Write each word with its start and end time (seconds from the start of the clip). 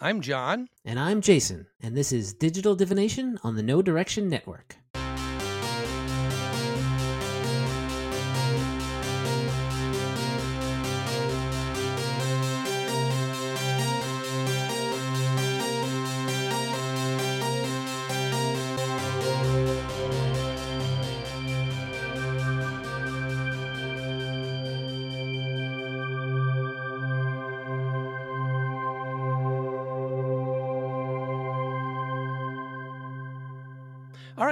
I'm 0.00 0.20
John. 0.20 0.68
And 0.84 0.96
I'm 0.96 1.20
Jason, 1.20 1.66
and 1.82 1.96
this 1.96 2.12
is 2.12 2.32
Digital 2.32 2.76
Divination 2.76 3.36
on 3.42 3.56
the 3.56 3.64
No 3.64 3.82
Direction 3.82 4.28
Network. 4.28 4.76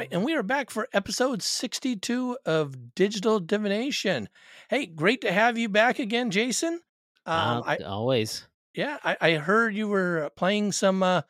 Right, 0.07 0.15
and 0.15 0.25
we 0.25 0.35
are 0.35 0.43
back 0.43 0.71
for 0.71 0.89
episode 0.93 1.43
62 1.43 2.39
of 2.47 2.95
Digital 2.95 3.41
Divination. 3.41 4.29
Hey, 4.69 4.87
great 4.87 5.21
to 5.23 5.33
have 5.33 5.59
you 5.59 5.69
back 5.69 5.99
again, 5.99 6.31
Jason. 6.31 6.81
Um, 7.25 7.63
I, 7.67 7.79
always. 7.79 8.47
Yeah, 8.75 8.99
I, 9.03 9.17
I, 9.21 9.31
heard 9.33 9.75
you 9.75 9.89
were 9.89 10.31
playing 10.37 10.71
some 10.73 11.03
uh, 11.03 11.23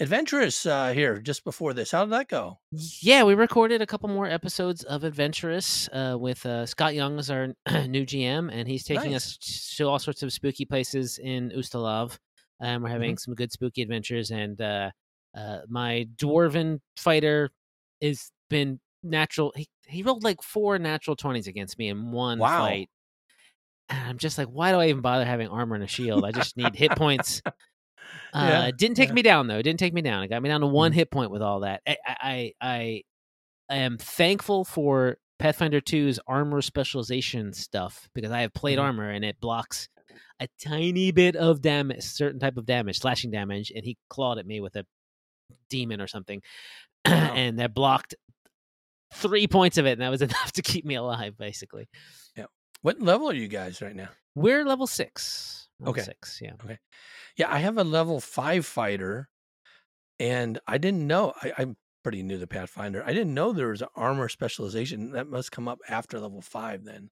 Adventurous 0.00 0.66
uh, 0.66 0.92
here 0.92 1.20
just 1.20 1.44
before 1.44 1.72
this. 1.72 1.92
How 1.92 2.04
did 2.04 2.14
that 2.14 2.28
go? 2.28 2.58
Yeah, 3.00 3.22
we 3.22 3.34
recorded 3.34 3.80
a 3.80 3.86
couple 3.86 4.08
more 4.08 4.26
episodes 4.26 4.82
of 4.82 5.04
Adventurous 5.04 5.88
uh, 5.92 6.16
with 6.18 6.44
uh, 6.44 6.66
Scott 6.66 6.94
Young 6.94 7.18
as 7.20 7.30
our 7.30 7.48
new 7.86 8.04
GM, 8.04 8.50
and 8.52 8.66
he's 8.66 8.82
taking 8.82 9.12
nice. 9.12 9.38
us 9.38 9.74
to 9.76 9.88
all 9.88 10.00
sorts 10.00 10.24
of 10.24 10.32
spooky 10.32 10.64
places 10.64 11.18
in 11.22 11.52
Ustalav. 11.56 12.18
And 12.60 12.82
we're 12.82 12.88
having 12.88 13.12
mm-hmm. 13.12 13.18
some 13.18 13.34
good 13.34 13.52
spooky 13.52 13.82
adventures. 13.82 14.30
And 14.30 14.60
uh, 14.60 14.90
uh, 15.36 15.58
my 15.68 16.06
dwarven 16.16 16.80
fighter 16.96 17.50
is 18.00 18.30
been 18.48 18.80
natural. 19.02 19.52
He, 19.56 19.68
he 19.86 20.02
rolled 20.02 20.24
like 20.24 20.42
four 20.42 20.78
natural 20.78 21.16
20s 21.16 21.46
against 21.46 21.78
me 21.78 21.88
in 21.88 22.10
one 22.12 22.38
wow. 22.38 22.60
fight. 22.60 22.90
And 23.88 24.08
I'm 24.08 24.18
just 24.18 24.36
like, 24.36 24.48
why 24.48 24.72
do 24.72 24.78
I 24.78 24.88
even 24.88 25.00
bother 25.00 25.24
having 25.24 25.48
armor 25.48 25.76
and 25.76 25.84
a 25.84 25.88
shield? 25.88 26.24
I 26.24 26.32
just 26.32 26.56
need 26.56 26.74
hit 26.74 26.92
points. 26.92 27.42
Uh, 28.32 28.48
yeah, 28.48 28.70
didn't 28.70 28.96
take 28.96 29.08
yeah. 29.08 29.14
me 29.14 29.22
down 29.22 29.46
though. 29.48 29.58
It 29.58 29.62
didn't 29.64 29.80
take 29.80 29.92
me 29.92 30.02
down. 30.02 30.22
It 30.22 30.28
got 30.28 30.40
me 30.40 30.48
down 30.48 30.60
to 30.60 30.66
one 30.68 30.90
mm-hmm. 30.90 30.98
hit 30.98 31.10
point 31.10 31.30
with 31.30 31.42
all 31.42 31.60
that. 31.60 31.82
I, 31.86 31.96
I 32.06 32.52
I 32.60 33.02
I 33.68 33.76
am 33.76 33.98
thankful 33.98 34.64
for 34.64 35.16
Pathfinder 35.38 35.80
2's 35.80 36.20
armor 36.26 36.62
specialization 36.62 37.52
stuff 37.52 38.08
because 38.14 38.30
I 38.30 38.42
have 38.42 38.54
plate 38.54 38.78
mm-hmm. 38.78 38.86
armor 38.86 39.10
and 39.10 39.24
it 39.24 39.40
blocks 39.40 39.88
a 40.40 40.48
tiny 40.62 41.12
bit 41.12 41.36
of 41.36 41.62
damage, 41.62 42.02
certain 42.02 42.38
type 42.38 42.56
of 42.56 42.66
damage, 42.66 42.98
slashing 43.00 43.30
damage, 43.30 43.72
and 43.74 43.84
he 43.84 43.96
clawed 44.08 44.38
at 44.38 44.46
me 44.46 44.60
with 44.60 44.76
a 44.76 44.86
demon 45.68 46.00
or 46.00 46.06
something. 46.06 46.42
and 47.36 47.58
that 47.58 47.74
blocked 47.74 48.14
three 49.14 49.46
points 49.46 49.78
of 49.78 49.86
it, 49.86 49.92
and 49.92 50.00
that 50.00 50.10
was 50.10 50.22
enough 50.30 50.52
to 50.52 50.62
keep 50.62 50.84
me 50.84 50.94
alive, 50.94 51.36
basically. 51.36 51.88
Yeah. 52.36 52.46
What 52.82 53.00
level 53.00 53.28
are 53.30 53.34
you 53.34 53.48
guys 53.48 53.80
right 53.80 53.96
now? 53.96 54.08
We're 54.34 54.64
level 54.64 54.86
six. 54.86 55.68
Level 55.80 55.90
okay. 55.92 56.02
Six. 56.02 56.40
Yeah. 56.42 56.52
Okay. 56.64 56.78
Yeah, 57.36 57.52
I 57.52 57.58
have 57.58 57.78
a 57.78 57.84
level 57.84 58.20
five 58.20 58.66
fighter, 58.66 59.28
and 60.18 60.58
I 60.66 60.78
didn't 60.78 61.06
know. 61.06 61.32
I, 61.42 61.52
I'm 61.58 61.76
pretty 62.02 62.22
new 62.22 62.38
to 62.38 62.46
Pathfinder. 62.46 63.02
I 63.04 63.12
didn't 63.12 63.34
know 63.34 63.52
there 63.52 63.68
was 63.68 63.82
an 63.82 63.88
armor 63.96 64.28
specialization 64.28 65.12
that 65.12 65.28
must 65.28 65.52
come 65.52 65.68
up 65.68 65.80
after 65.88 66.20
level 66.20 66.40
five. 66.40 66.84
Then 66.84 67.10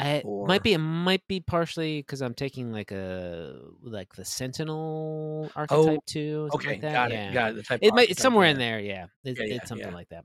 it 0.00 0.24
or... 0.24 0.46
might 0.46 0.62
be. 0.62 0.72
It 0.72 0.78
might 0.78 1.26
be 1.26 1.40
partially 1.40 2.00
because 2.00 2.22
I'm 2.22 2.34
taking 2.34 2.72
like 2.72 2.92
a 2.92 3.58
like 3.82 4.14
the 4.14 4.24
Sentinel 4.24 5.50
archetype 5.56 5.98
oh, 5.98 6.02
too. 6.06 6.48
Okay, 6.54 6.70
like 6.70 6.82
got 6.82 7.10
yeah. 7.10 7.30
it. 7.30 7.34
Got 7.34 7.50
it. 7.50 7.56
The 7.56 7.62
type 7.62 7.80
it 7.82 7.94
might. 7.94 8.10
It's 8.10 8.20
somewhere 8.22 8.46
yeah. 8.46 8.52
in 8.52 8.58
there. 8.58 8.80
Yeah, 8.80 9.06
it, 9.24 9.38
yeah, 9.38 9.44
yeah 9.46 9.54
it's 9.56 9.68
something 9.68 9.92
like 9.92 10.08
that. 10.10 10.24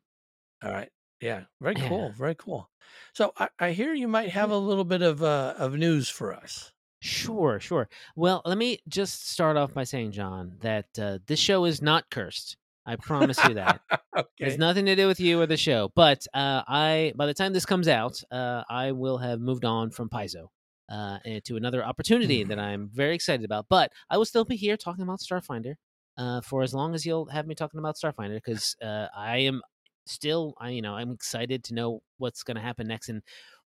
All 0.63 0.71
right. 0.71 0.89
Yeah. 1.21 1.43
Very 1.61 1.75
cool. 1.75 2.13
Very 2.17 2.35
cool. 2.35 2.69
So 3.13 3.31
I, 3.37 3.47
I 3.59 3.71
hear 3.71 3.93
you 3.93 4.07
might 4.07 4.29
have 4.29 4.49
a 4.51 4.57
little 4.57 4.83
bit 4.83 5.01
of 5.01 5.23
uh, 5.23 5.53
of 5.57 5.75
news 5.75 6.09
for 6.09 6.33
us. 6.33 6.73
Sure, 6.99 7.59
sure. 7.59 7.89
Well, 8.15 8.43
let 8.45 8.57
me 8.59 8.79
just 8.87 9.29
start 9.29 9.57
off 9.57 9.73
by 9.73 9.85
saying, 9.85 10.11
John, 10.11 10.57
that 10.59 10.85
uh, 10.99 11.17
this 11.25 11.39
show 11.39 11.65
is 11.65 11.81
not 11.81 12.11
cursed. 12.11 12.57
I 12.85 12.95
promise 12.95 13.37
you 13.47 13.55
that. 13.55 13.81
okay. 14.17 14.27
There's 14.39 14.57
nothing 14.57 14.85
to 14.85 14.95
do 14.95 15.07
with 15.07 15.19
you 15.19 15.39
or 15.39 15.45
the 15.45 15.57
show. 15.57 15.91
But 15.95 16.25
uh, 16.33 16.63
I, 16.67 17.13
by 17.15 17.25
the 17.25 17.33
time 17.33 17.53
this 17.53 17.65
comes 17.65 17.87
out, 17.87 18.21
uh, 18.31 18.63
I 18.69 18.91
will 18.91 19.17
have 19.17 19.39
moved 19.39 19.65
on 19.65 19.91
from 19.91 20.09
Paizo 20.09 20.47
uh, 20.89 21.19
to 21.45 21.57
another 21.57 21.85
opportunity 21.85 22.43
that 22.43 22.59
I'm 22.59 22.89
very 22.93 23.15
excited 23.15 23.45
about. 23.45 23.67
But 23.69 23.91
I 24.09 24.17
will 24.17 24.25
still 24.25 24.45
be 24.45 24.55
here 24.55 24.77
talking 24.77 25.03
about 25.03 25.19
Starfinder 25.19 25.75
uh, 26.17 26.41
for 26.41 26.63
as 26.63 26.73
long 26.73 26.93
as 26.95 27.05
you'll 27.05 27.27
have 27.27 27.47
me 27.47 27.55
talking 27.55 27.79
about 27.79 27.95
Starfinder 27.95 28.35
because 28.35 28.75
uh, 28.81 29.07
I 29.15 29.39
am 29.39 29.61
still, 30.05 30.55
I, 30.59 30.69
you 30.69 30.81
know, 30.81 30.95
I'm 30.95 31.11
excited 31.11 31.63
to 31.65 31.73
know 31.73 32.01
what's 32.17 32.43
going 32.43 32.55
to 32.55 32.61
happen 32.61 32.87
next 32.87 33.09
and 33.09 33.21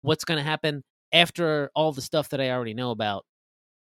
what's 0.01 0.25
going 0.25 0.37
to 0.37 0.43
happen 0.43 0.83
after 1.13 1.69
all 1.75 1.91
the 1.91 2.01
stuff 2.01 2.29
that 2.29 2.41
I 2.41 2.51
already 2.51 2.73
know 2.73 2.91
about 2.91 3.25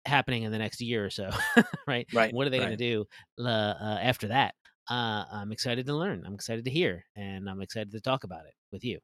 happening 0.06 0.44
in 0.44 0.52
the 0.52 0.58
next 0.58 0.82
year 0.82 1.06
or 1.06 1.10
so, 1.10 1.30
right? 1.88 2.08
Right. 2.14 2.34
What 2.34 2.48
are 2.48 2.50
they 2.50 2.60
right. 2.60 2.66
going 2.66 2.78
to 2.78 2.84
do 2.84 3.06
uh, 3.40 3.48
uh, 3.48 4.00
after 4.02 4.30
that? 4.30 4.56
Uh, 4.90 5.26
I'm 5.32 5.52
excited 5.52 5.86
to 5.88 5.96
learn. 5.96 6.24
I'm 6.26 6.34
excited 6.34 6.66
to 6.66 6.72
hear, 6.72 7.06
and 7.16 7.50
I'm 7.50 7.62
excited 7.62 7.92
to 7.92 8.02
talk 8.02 8.24
about 8.24 8.46
it 8.46 8.54
with 8.72 8.84
you. 8.84 9.00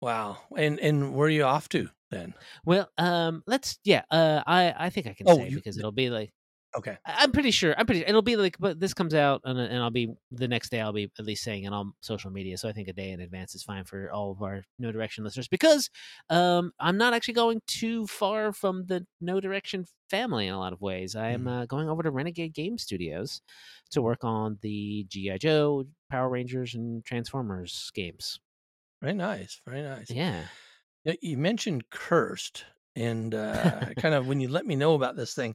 Wow. 0.00 0.38
And 0.56 0.80
and 0.80 1.14
where 1.14 1.28
are 1.28 1.30
you 1.30 1.44
off 1.44 1.68
to 1.70 1.88
then? 2.10 2.34
Well, 2.64 2.90
um, 2.98 3.44
let's 3.46 3.78
yeah. 3.84 4.02
Uh, 4.10 4.42
I 4.46 4.74
I 4.76 4.90
think 4.90 5.06
I 5.06 5.14
can 5.14 5.28
oh, 5.28 5.36
say 5.36 5.48
you, 5.48 5.56
because 5.56 5.78
it'll 5.78 5.92
be 5.92 6.10
like 6.10 6.32
Okay. 6.74 6.96
I'm 7.04 7.32
pretty 7.32 7.50
sure. 7.50 7.74
I'm 7.76 7.84
pretty. 7.84 8.04
It'll 8.06 8.22
be 8.22 8.36
like, 8.36 8.56
but 8.58 8.80
this 8.80 8.94
comes 8.94 9.14
out, 9.14 9.42
and, 9.44 9.58
and 9.58 9.82
I'll 9.82 9.90
be 9.90 10.14
the 10.30 10.48
next 10.48 10.70
day. 10.70 10.80
I'll 10.80 10.92
be 10.92 11.10
at 11.18 11.24
least 11.24 11.44
saying 11.44 11.64
it 11.64 11.72
on 11.72 11.92
social 12.00 12.30
media. 12.30 12.56
So 12.56 12.68
I 12.68 12.72
think 12.72 12.88
a 12.88 12.94
day 12.94 13.10
in 13.10 13.20
advance 13.20 13.54
is 13.54 13.62
fine 13.62 13.84
for 13.84 14.10
all 14.10 14.32
of 14.32 14.42
our 14.42 14.64
No 14.78 14.90
Direction 14.90 15.22
listeners 15.22 15.48
because 15.48 15.90
um, 16.30 16.72
I'm 16.80 16.96
not 16.96 17.12
actually 17.12 17.34
going 17.34 17.60
too 17.66 18.06
far 18.06 18.52
from 18.52 18.86
the 18.86 19.06
No 19.20 19.38
Direction 19.38 19.84
family 20.08 20.46
in 20.46 20.54
a 20.54 20.58
lot 20.58 20.72
of 20.72 20.80
ways. 20.80 21.14
I 21.14 21.30
am 21.30 21.44
mm. 21.44 21.62
uh, 21.62 21.66
going 21.66 21.88
over 21.88 22.02
to 22.02 22.10
Renegade 22.10 22.54
Game 22.54 22.78
Studios 22.78 23.42
to 23.90 24.00
work 24.00 24.24
on 24.24 24.58
the 24.62 25.04
GI 25.10 25.38
Joe, 25.38 25.84
Power 26.10 26.30
Rangers, 26.30 26.74
and 26.74 27.04
Transformers 27.04 27.90
games. 27.94 28.40
Very 29.02 29.14
nice. 29.14 29.60
Very 29.66 29.82
nice. 29.82 30.10
Yeah. 30.10 30.44
You 31.20 31.36
mentioned 31.36 31.90
cursed, 31.90 32.64
and 32.96 33.34
uh, 33.34 33.86
kind 33.98 34.14
of 34.14 34.26
when 34.26 34.40
you 34.40 34.48
let 34.48 34.64
me 34.64 34.74
know 34.74 34.94
about 34.94 35.16
this 35.16 35.34
thing 35.34 35.54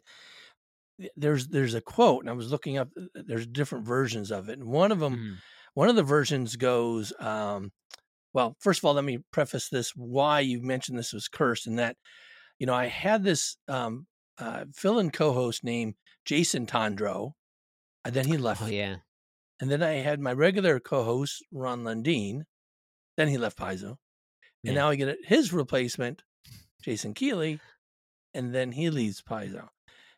there's 1.16 1.47
there's 1.47 1.74
a 1.74 1.81
quote 1.81 2.22
and 2.22 2.30
i 2.30 2.34
was 2.34 2.52
looking 2.52 2.78
up 2.78 2.90
there's 3.13 3.47
different 3.47 3.85
versions 3.85 4.31
of 4.31 4.50
it 4.50 4.58
and 4.58 4.68
one 4.68 4.91
of 4.91 5.00
them 5.00 5.16
mm. 5.16 5.35
one 5.74 5.90
of 5.90 5.96
the 5.96 6.03
versions 6.03 6.56
goes 6.56 7.13
um, 7.19 7.72
well 8.34 8.56
first 8.59 8.80
of 8.80 8.85
all 8.85 8.94
let 8.94 9.03
me 9.03 9.19
preface 9.31 9.69
this 9.69 9.91
why 9.96 10.40
you 10.40 10.62
mentioned 10.62 10.97
this 10.97 11.13
was 11.13 11.28
cursed 11.28 11.68
and 11.68 11.80
that 11.80 11.96
you 12.59 12.66
know 12.66 12.74
i 12.74 12.88
had 12.88 13.24
this 13.24 13.57
um, 13.68 14.07
uh, 14.40 14.66
fill 14.74 15.00
in 15.00 15.12
co-host 15.12 15.63
named 15.63 15.94
jason 16.25 16.66
tondro 16.66 17.31
and 18.03 18.13
then 18.13 18.25
he 18.25 18.38
left 18.38 18.63
oh 18.63 18.68
yeah 18.68 18.96
and 19.59 19.69
then 19.69 19.84
i 19.84 19.94
had 19.94 20.19
my 20.19 20.34
regular 20.34 20.80
co-host 20.80 21.44
ron 21.52 21.84
lundeen 21.84 22.41
then 23.18 23.28
he 23.28 23.38
left 23.38 23.57
paizo 23.57 23.97
and 24.63 24.74
yeah. 24.74 24.74
now 24.74 24.90
i 24.90 24.96
get 24.96 25.16
his 25.25 25.53
replacement 25.53 26.24
jason 26.81 27.13
keeley 27.13 27.59
and 28.34 28.53
then 28.53 28.72
he 28.72 28.90
leaves 28.90 29.22
paizo 29.22 29.68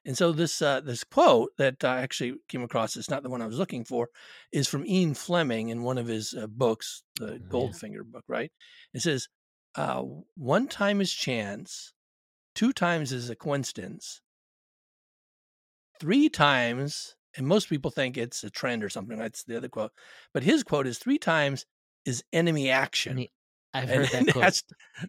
and 0.05 0.17
so 0.17 0.31
this 0.31 0.61
uh, 0.61 0.79
this 0.81 1.03
quote 1.03 1.51
that 1.57 1.83
I 1.83 2.01
actually 2.01 2.35
came 2.47 2.63
across, 2.63 2.95
it's 2.95 3.09
not 3.09 3.23
the 3.23 3.29
one 3.29 3.41
I 3.41 3.47
was 3.47 3.59
looking 3.59 3.83
for, 3.83 4.09
is 4.51 4.67
from 4.67 4.85
Ian 4.85 5.13
Fleming 5.13 5.69
in 5.69 5.83
one 5.83 5.97
of 5.97 6.07
his 6.07 6.33
uh, 6.33 6.47
books, 6.47 7.03
the 7.17 7.33
oh, 7.33 7.39
Goldfinger 7.49 8.03
book, 8.03 8.23
right? 8.27 8.51
It 8.93 9.01
says, 9.01 9.27
uh, 9.75 10.03
one 10.35 10.67
time 10.67 11.01
is 11.01 11.13
chance, 11.13 11.93
two 12.55 12.71
times 12.73 13.11
is 13.11 13.29
a 13.29 13.35
coincidence, 13.35 14.21
three 15.99 16.29
times, 16.29 17.15
and 17.37 17.45
most 17.45 17.69
people 17.69 17.91
think 17.91 18.17
it's 18.17 18.43
a 18.43 18.49
trend 18.49 18.83
or 18.83 18.89
something. 18.89 19.17
That's 19.17 19.43
the 19.43 19.57
other 19.57 19.69
quote. 19.69 19.91
But 20.33 20.43
his 20.43 20.63
quote 20.63 20.87
is 20.87 20.97
three 20.97 21.19
times 21.19 21.65
is 22.05 22.23
enemy 22.33 22.69
action. 22.69 23.27
I've 23.73 23.89
heard 23.89 24.09
and 24.13 24.27
that 24.27 24.33
quote. 24.33 24.45
Has, 24.45 24.63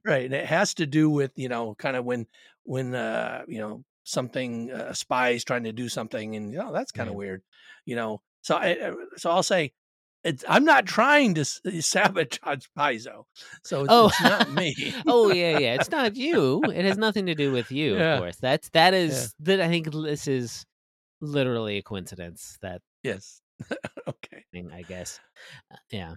right. 0.05 0.25
And 0.25 0.35
it 0.35 0.47
has 0.47 0.75
to 0.75 0.87
do 0.87 1.09
with, 1.09 1.33
you 1.37 1.49
know, 1.49 1.75
kind 1.79 1.97
of 1.97 2.05
when, 2.05 2.27
when, 2.65 2.95
uh, 2.95 3.43
you 3.49 3.61
know, 3.61 3.85
something 4.11 4.71
uh, 4.71 4.93
spies 4.93 5.45
trying 5.45 5.65
to 5.65 5.73
do 5.73 5.89
something 5.89 6.37
and 6.37 6.53
you 6.53 6.59
know 6.59 6.73
that's 6.73 6.93
kind 6.93 7.09
of 7.09 7.15
weird 7.15 7.43
you 7.85 7.97
know 7.97 8.21
so 8.43 8.57
I, 8.57 8.73
uh, 8.73 8.95
so 9.17 9.31
I'll 9.31 9.43
say 9.43 9.73
it's, 10.23 10.45
I'm 10.49 10.65
not 10.65 10.87
trying 10.87 11.35
to 11.35 11.43
uh, 11.43 11.81
sabotage 11.81 12.67
Paizo, 12.79 13.25
so 13.65 13.83
it's, 13.85 13.89
oh. 13.91 14.07
it's 14.09 14.21
not 14.21 14.51
me. 14.55 14.95
oh 15.07 15.33
yeah, 15.33 15.59
yeah, 15.59 15.75
it's 15.75 15.91
not 15.91 16.17
you. 16.17 16.63
It 16.65 16.85
has 16.85 16.99
nothing 16.99 17.27
to 17.27 17.35
do 17.35 17.53
with 17.53 17.71
you, 17.71 17.97
yeah. 17.97 18.15
of 18.15 18.21
course. 18.21 18.37
That's 18.37 18.69
that 18.71 18.93
is 18.93 19.35
yeah. 19.41 19.57
that. 19.57 19.61
I 19.63 19.69
think 19.69 19.91
this 19.93 20.29
is 20.29 20.67
literally 21.21 21.79
a 21.79 21.83
coincidence. 21.83 22.59
That 22.61 22.83
yes, 23.03 23.41
okay. 24.09 24.45
I 24.75 24.83
guess, 24.83 25.21
uh, 25.73 25.77
yeah. 25.91 26.15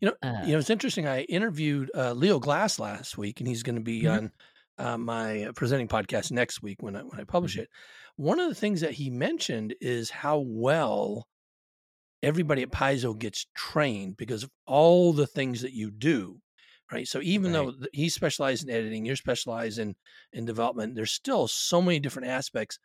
You 0.00 0.08
know, 0.08 0.14
uh, 0.28 0.42
you 0.44 0.52
know, 0.52 0.58
it's 0.58 0.70
interesting. 0.70 1.06
I 1.06 1.22
interviewed 1.22 1.90
uh, 1.94 2.14
Leo 2.14 2.40
Glass 2.40 2.80
last 2.80 3.16
week, 3.16 3.38
and 3.38 3.46
he's 3.46 3.62
going 3.62 3.76
to 3.76 3.82
be 3.82 4.02
mm-hmm. 4.02 4.24
on 4.24 4.32
uh, 4.82 4.98
my 4.98 5.48
presenting 5.54 5.88
podcast 5.88 6.32
next 6.32 6.62
week 6.62 6.82
when 6.82 6.96
I 6.96 7.02
when 7.02 7.20
I 7.20 7.24
publish 7.24 7.54
mm-hmm. 7.54 7.62
it. 7.62 7.68
one 8.16 8.40
of 8.40 8.48
the 8.48 8.54
things 8.54 8.80
that 8.80 8.92
he 8.92 9.10
mentioned 9.10 9.74
is 9.80 10.10
how 10.10 10.38
well 10.44 11.26
everybody 12.22 12.62
at 12.62 12.70
Paizo 12.70 13.16
gets 13.18 13.46
trained 13.54 14.16
because 14.16 14.42
of 14.42 14.50
all 14.66 15.12
the 15.12 15.26
things 15.26 15.62
that 15.62 15.72
you 15.72 15.90
do. 15.90 16.38
Right. 16.90 17.08
So 17.08 17.20
even 17.22 17.54
right. 17.54 17.66
though 17.66 17.86
he 17.92 18.10
specialized 18.10 18.64
in 18.64 18.74
editing, 18.74 19.06
you're 19.06 19.16
specialized 19.16 19.78
in 19.78 19.94
in 20.32 20.44
development, 20.44 20.94
there's 20.94 21.12
still 21.12 21.48
so 21.48 21.80
many 21.80 21.98
different 22.00 22.28
aspects 22.28 22.78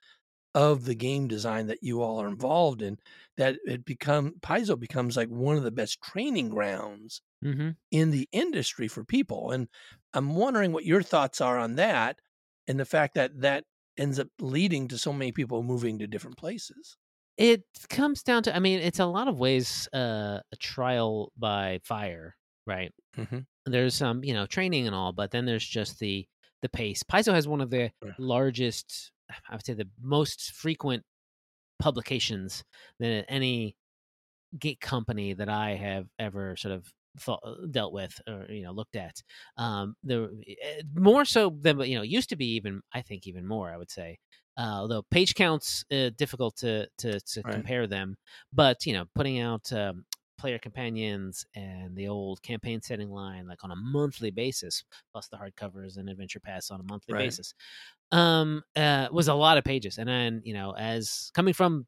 of 0.56 0.86
the 0.86 0.96
game 0.96 1.28
design 1.28 1.68
that 1.68 1.84
you 1.84 2.02
all 2.02 2.22
are 2.22 2.28
involved 2.28 2.82
in 2.82 2.98
that 3.38 3.58
it 3.66 3.86
become 3.86 4.34
Paizo 4.42 4.80
becomes 4.80 5.16
like 5.16 5.30
one 5.30 5.58
of 5.58 5.64
the 5.64 5.72
best 5.72 6.02
training 6.02 6.50
grounds 6.50 7.22
mm-hmm. 7.44 7.72
in 7.92 8.12
the 8.12 8.28
industry 8.32 8.88
for 8.88 9.04
people. 9.04 9.52
And 9.52 9.68
I'm 10.14 10.36
wondering 10.36 10.72
what 10.72 10.86
your 10.86 11.04
thoughts 11.04 11.42
are 11.42 11.60
on 11.60 11.76
that 11.76 12.20
and 12.68 12.80
the 12.80 12.86
fact 12.86 13.16
that 13.16 13.42
that 13.42 13.66
ends 13.98 14.20
up 14.20 14.28
leading 14.40 14.88
to 14.88 14.98
so 14.98 15.14
many 15.14 15.32
people 15.32 15.64
moving 15.64 16.00
to 16.00 16.08
different 16.08 16.38
places. 16.38 16.98
It 17.38 17.64
comes 17.90 18.24
down 18.24 18.44
to, 18.44 18.56
I 18.56 18.60
mean, 18.60 18.80
it's 18.80 19.00
a 19.00 19.06
lot 19.06 19.28
of 19.28 19.40
ways 19.40 19.88
uh, 19.94 20.40
a 20.52 20.56
trial 20.60 21.32
by 21.38 21.80
fire, 21.84 22.36
right? 22.66 22.92
Mm-hmm. 23.16 23.40
There's 23.68 23.94
some, 23.94 24.24
you 24.24 24.34
know, 24.34 24.48
training 24.48 24.88
and 24.88 24.96
all, 24.96 25.12
but 25.12 25.30
then 25.30 25.46
there's 25.46 25.66
just 25.66 26.00
the 26.00 26.26
the 26.64 26.70
pace. 26.70 27.04
Paizo 27.04 27.34
has 27.34 27.48
one 27.48 27.62
of 27.62 27.70
the 27.70 27.92
largest, 28.18 29.12
I 29.50 29.56
would 29.56 29.65
say, 29.65 29.74
the 29.74 29.89
most 30.01 30.51
frequent 30.51 31.03
publications 31.79 32.63
than 33.00 33.24
any 33.27 33.75
gate 34.57 34.79
company 34.79 35.33
that 35.33 35.50
I 35.50 35.75
have 35.75 36.07
ever 36.19 36.56
sort 36.56 36.74
of 36.74 36.85
thought, 37.19 37.41
uh, 37.44 37.65
dealt 37.69 37.94
with 37.94 38.19
or 38.27 38.45
you 38.50 38.63
know 38.63 38.71
looked 38.71 38.95
at. 38.95 39.21
Um, 39.57 39.95
the 40.03 40.29
eh, 40.47 40.81
more 40.95 41.25
so 41.25 41.56
than 41.62 41.79
you 41.81 41.97
know 41.97 42.03
used 42.03 42.29
to 42.29 42.35
be 42.35 42.56
even 42.56 42.81
I 42.94 43.01
think 43.01 43.27
even 43.27 43.47
more 43.47 43.71
I 43.71 43.77
would 43.77 43.91
say. 43.91 44.18
Uh, 44.57 44.79
although 44.79 45.03
page 45.12 45.35
counts 45.35 45.85
uh, 45.91 46.09
difficult 46.18 46.56
to 46.57 46.88
to, 46.97 47.19
to 47.19 47.41
right. 47.44 47.53
compare 47.53 47.88
them, 47.88 48.15
but 48.53 48.85
you 48.85 48.94
know 48.94 49.06
putting 49.15 49.39
out 49.39 49.71
um, 49.71 50.06
player 50.38 50.60
companions 50.60 51.45
and 51.56 51.95
the 51.95 52.07
old 52.07 52.42
campaign 52.42 52.81
setting 52.81 53.10
line 53.10 53.48
like 53.48 53.63
on 53.63 53.72
a 53.72 53.75
monthly 53.75 54.31
basis, 54.31 54.84
plus 55.12 55.28
the 55.28 55.38
hardcovers 55.38 55.98
and 55.98 56.10
adventure 56.10 56.39
paths 56.39 56.72
on 56.72 56.80
a 56.80 56.84
monthly 56.84 57.13
right. 57.13 57.25
basis, 57.25 57.54
um, 58.12 58.63
uh, 58.75 59.07
was 59.12 59.28
a 59.28 59.34
lot 59.34 59.57
of 59.57 59.63
pages. 59.63 59.98
And 59.98 60.07
then 60.07 60.42
you 60.44 60.54
know 60.54 60.72
as 60.78 61.31
coming 61.34 61.54
from 61.54 61.88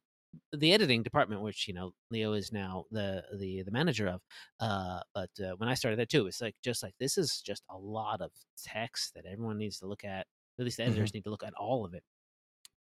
the 0.52 0.72
editing 0.72 1.02
department, 1.02 1.42
which 1.42 1.66
you 1.68 1.74
know 1.74 1.92
Leo 2.10 2.32
is 2.32 2.52
now 2.52 2.84
the 2.90 3.22
the 3.38 3.62
the 3.62 3.70
manager 3.70 4.08
of. 4.08 4.20
Uh, 4.58 5.00
but 5.14 5.30
uh, 5.40 5.54
when 5.56 5.68
I 5.68 5.74
started 5.74 5.98
there 5.98 6.06
too, 6.06 6.26
it's 6.26 6.40
like 6.40 6.54
just 6.62 6.82
like 6.82 6.94
this 6.98 7.18
is 7.18 7.40
just 7.40 7.62
a 7.70 7.76
lot 7.76 8.20
of 8.20 8.30
text 8.62 9.14
that 9.14 9.26
everyone 9.26 9.58
needs 9.58 9.78
to 9.78 9.86
look 9.86 10.04
at. 10.04 10.26
At 10.58 10.64
least 10.64 10.76
the 10.76 10.84
editors 10.84 11.10
mm-hmm. 11.10 11.18
need 11.18 11.24
to 11.24 11.30
look 11.30 11.44
at 11.44 11.54
all 11.54 11.84
of 11.84 11.94
it. 11.94 12.02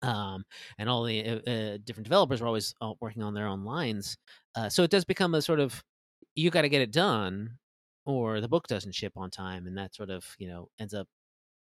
Um, 0.01 0.45
and 0.77 0.89
all 0.89 1.03
the 1.03 1.25
uh, 1.25 1.49
uh 1.49 1.77
different 1.83 2.05
developers 2.05 2.41
are 2.41 2.47
always 2.47 2.73
uh, 2.81 2.93
working 3.01 3.23
on 3.23 3.33
their 3.33 3.47
own 3.47 3.65
lines. 3.65 4.17
Uh, 4.55 4.69
so 4.69 4.83
it 4.83 4.91
does 4.91 5.05
become 5.05 5.35
a 5.35 5.41
sort 5.41 5.59
of 5.59 5.83
you 6.35 6.49
got 6.49 6.61
to 6.61 6.69
get 6.69 6.81
it 6.81 6.91
done, 6.91 7.57
or 8.05 8.41
the 8.41 8.47
book 8.47 8.67
doesn't 8.67 8.95
ship 8.95 9.13
on 9.17 9.29
time, 9.29 9.67
and 9.67 9.77
that 9.77 9.95
sort 9.95 10.09
of 10.09 10.25
you 10.37 10.47
know 10.47 10.69
ends 10.79 10.93
up 10.93 11.07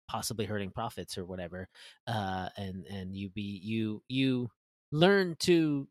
possibly 0.09 0.44
hurting 0.44 0.71
profits 0.71 1.17
or 1.19 1.25
whatever. 1.25 1.69
Uh, 2.06 2.49
and 2.56 2.87
and 2.87 3.15
you 3.15 3.31
be 3.31 3.61
you 3.62 4.03
you 4.09 4.50
learn 4.93 5.37
to 5.38 5.88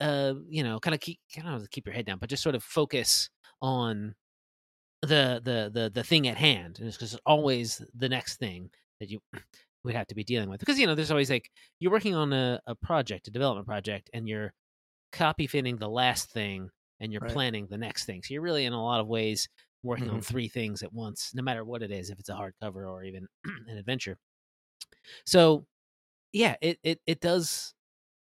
uh 0.00 0.34
you 0.48 0.62
know 0.62 0.78
kind 0.80 0.94
of 0.94 1.00
keep 1.00 1.18
kind 1.34 1.48
of 1.48 1.70
keep 1.70 1.86
your 1.86 1.94
head 1.94 2.06
down 2.06 2.18
but 2.18 2.28
just 2.28 2.42
sort 2.42 2.54
of 2.54 2.62
focus 2.62 3.30
on 3.60 4.14
the 5.02 5.40
the 5.44 5.70
the 5.72 5.90
the 5.92 6.04
thing 6.04 6.28
at 6.28 6.36
hand 6.36 6.78
and 6.78 6.88
it's 6.88 7.00
it's 7.02 7.16
always 7.26 7.82
the 7.94 8.08
next 8.08 8.36
thing 8.36 8.70
that 9.00 9.10
you 9.10 9.20
would 9.84 9.94
have 9.94 10.06
to 10.06 10.14
be 10.14 10.24
dealing 10.24 10.48
with 10.48 10.60
because 10.60 10.78
you 10.78 10.86
know 10.86 10.94
there's 10.94 11.10
always 11.10 11.30
like 11.30 11.50
you're 11.80 11.92
working 11.92 12.14
on 12.14 12.32
a, 12.32 12.60
a 12.66 12.74
project 12.74 13.28
a 13.28 13.30
development 13.30 13.66
project 13.66 14.08
and 14.14 14.28
you're 14.28 14.52
copy 15.12 15.46
fitting 15.46 15.76
the 15.76 15.88
last 15.88 16.30
thing 16.30 16.70
and 17.00 17.12
you're 17.12 17.20
right. 17.20 17.32
planning 17.32 17.66
the 17.68 17.78
next 17.78 18.04
thing 18.04 18.22
so 18.22 18.32
you're 18.32 18.42
really 18.42 18.64
in 18.64 18.72
a 18.72 18.82
lot 18.82 19.00
of 19.00 19.08
ways 19.08 19.48
working 19.82 20.06
mm-hmm. 20.06 20.16
on 20.16 20.22
three 20.22 20.48
things 20.48 20.82
at 20.82 20.92
once 20.92 21.32
no 21.34 21.42
matter 21.42 21.64
what 21.64 21.82
it 21.82 21.90
is 21.90 22.10
if 22.10 22.18
it's 22.18 22.28
a 22.28 22.32
hardcover 22.32 22.88
or 22.88 23.02
even 23.02 23.26
an 23.68 23.76
adventure 23.76 24.16
so 25.26 25.66
yeah, 26.32 26.56
it 26.60 26.78
it 26.82 27.00
it 27.06 27.20
does 27.20 27.74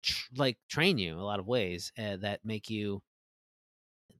tr- 0.02 0.34
like 0.36 0.58
train 0.68 0.98
you 0.98 1.18
a 1.18 1.22
lot 1.22 1.40
of 1.40 1.46
ways 1.46 1.92
uh, 1.98 2.16
that 2.18 2.40
make 2.44 2.68
you 2.68 3.02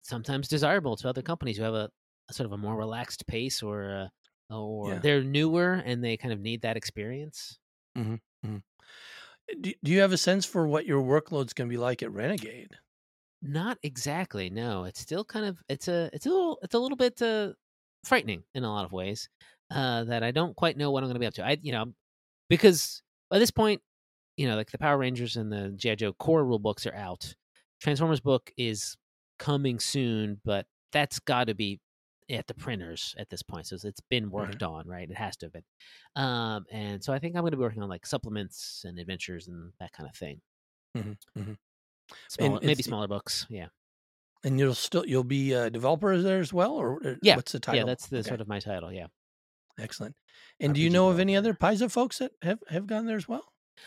sometimes 0.02 0.48
desirable 0.48 0.96
to 0.96 1.08
other 1.08 1.22
companies 1.22 1.56
who 1.56 1.64
have 1.64 1.74
a, 1.74 1.90
a 2.28 2.32
sort 2.32 2.46
of 2.46 2.52
a 2.52 2.58
more 2.58 2.76
relaxed 2.76 3.26
pace 3.26 3.62
or 3.62 4.08
or 4.50 4.92
yeah. 4.92 4.98
they're 4.98 5.22
newer 5.22 5.74
and 5.74 6.02
they 6.02 6.16
kind 6.16 6.32
of 6.32 6.40
need 6.40 6.62
that 6.62 6.76
experience. 6.76 7.58
Mm-hmm. 7.96 8.14
Mm-hmm. 8.46 8.56
Do, 9.60 9.72
do 9.82 9.90
you 9.90 10.00
have 10.00 10.12
a 10.12 10.18
sense 10.18 10.46
for 10.46 10.66
what 10.66 10.86
your 10.86 11.02
workload's 11.02 11.52
going 11.52 11.68
to 11.68 11.72
be 11.72 11.78
like 11.78 12.02
at 12.02 12.12
Renegade? 12.12 12.70
Not 13.42 13.78
exactly. 13.82 14.50
No, 14.50 14.84
it's 14.84 15.00
still 15.00 15.24
kind 15.24 15.46
of 15.46 15.58
it's 15.68 15.88
a 15.88 16.10
it's 16.12 16.26
a 16.26 16.28
little 16.28 16.58
it's 16.62 16.74
a 16.74 16.78
little 16.78 16.96
bit 16.96 17.20
uh, 17.22 17.52
frightening 18.04 18.42
in 18.54 18.64
a 18.64 18.72
lot 18.72 18.84
of 18.84 18.92
ways. 18.92 19.28
Uh, 19.74 20.04
that 20.04 20.22
I 20.22 20.30
don't 20.30 20.56
quite 20.56 20.76
know 20.76 20.90
what 20.90 21.02
I'm 21.02 21.08
going 21.08 21.14
to 21.14 21.20
be 21.20 21.26
up 21.26 21.34
to. 21.34 21.46
I 21.46 21.56
you 21.62 21.72
know 21.72 21.86
because 22.48 23.02
by 23.30 23.38
this 23.38 23.50
point, 23.50 23.80
you 24.36 24.46
know, 24.46 24.56
like 24.56 24.70
the 24.70 24.78
Power 24.78 24.98
Rangers 24.98 25.36
and 25.36 25.50
the 25.50 25.72
G.I. 25.76 25.94
Joe 25.94 26.12
core 26.12 26.44
rule 26.44 26.58
books 26.58 26.86
are 26.86 26.94
out. 26.94 27.34
Transformers 27.80 28.20
book 28.20 28.50
is 28.58 28.96
coming 29.38 29.78
soon, 29.78 30.40
but 30.44 30.66
that's 30.92 31.18
got 31.20 31.46
to 31.46 31.54
be 31.54 31.80
at 32.30 32.46
the 32.46 32.54
printers 32.54 33.14
at 33.18 33.28
this 33.28 33.42
point. 33.42 33.66
So 33.66 33.76
it's 33.82 34.00
been 34.08 34.30
worked 34.30 34.62
on, 34.62 34.86
right? 34.86 35.08
It 35.08 35.16
has 35.16 35.36
to 35.38 35.46
have 35.46 35.52
been. 35.52 35.64
Um, 36.16 36.64
and 36.70 37.02
so 37.02 37.12
I 37.12 37.18
think 37.18 37.34
I'm 37.34 37.42
going 37.42 37.52
to 37.52 37.56
be 37.56 37.62
working 37.62 37.82
on 37.82 37.88
like 37.88 38.06
supplements 38.06 38.82
and 38.84 38.98
adventures 38.98 39.48
and 39.48 39.72
that 39.80 39.92
kind 39.92 40.08
of 40.08 40.16
thing. 40.16 40.40
Mm-hmm, 40.96 41.40
mm-hmm. 41.40 41.52
Smaller, 42.28 42.60
maybe 42.62 42.82
smaller 42.82 43.08
books, 43.08 43.46
yeah. 43.48 43.66
And 44.42 44.58
you'll 44.58 44.74
still 44.74 45.06
you'll 45.06 45.22
be 45.22 45.52
a 45.52 45.70
developer 45.70 46.16
there 46.18 46.40
as 46.40 46.52
well, 46.52 46.72
or 46.72 47.18
yeah, 47.22 47.36
what's 47.36 47.52
the 47.52 47.60
title? 47.60 47.80
Yeah, 47.80 47.84
that's 47.84 48.08
the 48.08 48.18
okay. 48.18 48.28
sort 48.28 48.40
of 48.40 48.48
my 48.48 48.58
title. 48.58 48.92
Yeah. 48.92 49.06
Excellent. 49.78 50.16
And 50.58 50.72
RPG 50.72 50.76
do 50.76 50.80
you 50.80 50.90
know 50.90 51.08
of 51.08 51.20
any 51.20 51.36
other 51.36 51.54
Paizo 51.54 51.90
folks 51.90 52.18
that 52.18 52.32
have, 52.42 52.58
have 52.68 52.86
gone 52.86 53.06
there 53.06 53.16
as 53.16 53.28
well? 53.28 53.44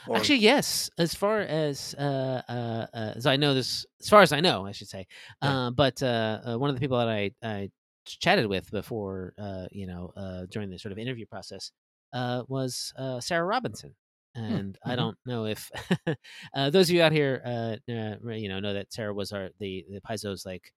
Or... 0.07 0.17
Actually, 0.17 0.39
yes. 0.39 0.89
As 0.97 1.13
far 1.13 1.41
as 1.41 1.95
uh, 1.97 2.41
uh, 2.49 2.87
uh, 2.93 3.13
as 3.15 3.25
I 3.25 3.35
know, 3.35 3.53
this 3.53 3.85
as 4.01 4.09
far 4.09 4.21
as 4.21 4.31
I 4.31 4.39
know, 4.39 4.65
I 4.65 4.71
should 4.71 4.87
say. 4.89 5.07
Yeah. 5.41 5.67
Uh, 5.67 5.71
but 5.71 6.01
uh, 6.01 6.39
uh, 6.45 6.57
one 6.57 6.69
of 6.69 6.75
the 6.75 6.79
people 6.79 6.97
that 6.97 7.09
I, 7.09 7.31
I 7.43 7.69
chatted 8.05 8.47
with 8.47 8.71
before, 8.71 9.33
you 9.71 9.87
know, 9.87 10.45
during 10.49 10.69
the 10.69 10.79
sort 10.79 10.91
of 10.91 10.97
interview 10.97 11.25
process, 11.25 11.71
was 12.13 12.93
Sarah 13.19 13.45
Robinson. 13.45 13.95
Hmm, 14.35 14.43
and 14.43 14.73
mm-hmm. 14.73 14.91
I 14.91 14.95
don't 14.95 15.17
know 15.27 15.45
if 15.45 15.69
those 16.55 16.89
of 16.89 16.95
you 16.95 17.03
out 17.03 17.11
here, 17.11 17.79
you 17.87 18.49
know, 18.49 18.59
know 18.59 18.73
that 18.73 18.91
Sarah 18.91 19.13
was 19.13 19.31
our 19.31 19.49
the 19.59 19.85
the 19.89 20.01
Paizo's 20.01 20.45
like 20.45 20.73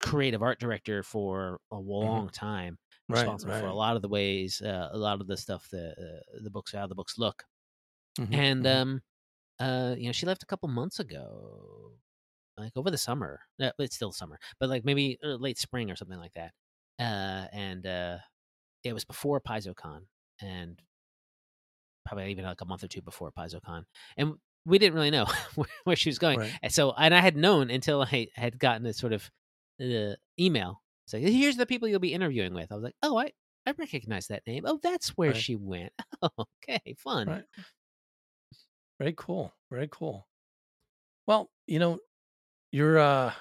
creative 0.00 0.42
art 0.42 0.60
director 0.60 1.02
for 1.02 1.60
a 1.70 1.76
mm-hmm. 1.76 1.88
long 1.88 2.26
mm-hmm. 2.26 2.46
time 2.46 2.78
responsible 3.08 3.52
right, 3.52 3.60
right. 3.60 3.64
for 3.64 3.70
a 3.70 3.74
lot 3.74 3.96
of 3.96 4.02
the 4.02 4.08
ways, 4.08 4.60
uh, 4.60 4.88
a 4.92 4.98
lot 4.98 5.20
of 5.20 5.26
the 5.26 5.36
stuff 5.36 5.68
the 5.70 5.90
uh, 5.90 6.38
the 6.42 6.50
books 6.50 6.72
how 6.72 6.86
the 6.86 6.94
books 6.94 7.14
look. 7.18 7.44
Mm-hmm, 8.18 8.34
and 8.34 8.64
mm-hmm. 8.64 8.82
um, 8.82 9.02
uh, 9.60 9.94
you 9.96 10.06
know, 10.06 10.12
she 10.12 10.26
left 10.26 10.42
a 10.42 10.46
couple 10.46 10.68
months 10.68 11.00
ago, 11.00 11.92
like 12.58 12.76
over 12.76 12.90
the 12.90 12.98
summer. 12.98 13.40
Uh, 13.60 13.70
it's 13.78 13.96
still 13.96 14.12
summer, 14.12 14.38
but 14.58 14.68
like 14.68 14.84
maybe 14.84 15.18
uh, 15.24 15.34
late 15.34 15.58
spring 15.58 15.90
or 15.90 15.96
something 15.96 16.18
like 16.18 16.34
that. 16.34 16.52
Uh, 16.98 17.46
and 17.52 17.86
uh, 17.86 18.18
it 18.84 18.92
was 18.92 19.04
before 19.04 19.40
PaizoCon, 19.40 20.00
and 20.40 20.80
probably 22.06 22.30
even 22.30 22.44
like 22.44 22.60
a 22.60 22.64
month 22.64 22.82
or 22.82 22.88
two 22.88 23.02
before 23.02 23.30
PaizoCon, 23.30 23.84
and 24.16 24.34
we 24.66 24.78
didn't 24.78 24.94
really 24.94 25.10
know 25.10 25.26
where, 25.84 25.96
she 25.96 26.08
was 26.08 26.18
going. 26.18 26.40
Right. 26.40 26.52
And 26.62 26.72
so, 26.72 26.92
and 26.92 27.14
I 27.14 27.20
had 27.20 27.36
known 27.36 27.70
until 27.70 28.02
I 28.02 28.28
had 28.34 28.58
gotten 28.58 28.84
a 28.86 28.92
sort 28.92 29.12
of 29.12 29.30
uh, 29.80 30.14
email 30.38 30.82
so 31.08 31.18
here's 31.18 31.56
the 31.56 31.64
people 31.64 31.88
you'll 31.88 32.00
be 32.00 32.12
interviewing 32.12 32.52
with. 32.52 32.70
I 32.70 32.74
was 32.74 32.84
like, 32.84 32.96
oh, 33.02 33.16
I, 33.16 33.32
I 33.66 33.72
recognize 33.78 34.26
that 34.26 34.46
name. 34.46 34.64
Oh, 34.66 34.78
that's 34.82 35.08
where 35.16 35.30
right. 35.30 35.40
she 35.40 35.56
went. 35.56 35.92
Oh, 36.20 36.46
okay, 36.68 36.96
fun. 36.98 37.28
Right. 37.28 37.44
Very 38.98 39.14
cool. 39.16 39.54
Very 39.70 39.88
cool. 39.90 40.26
Well, 41.28 41.48
you 41.68 41.78
know, 41.78 42.00
your 42.72 42.98
uh 42.98 43.32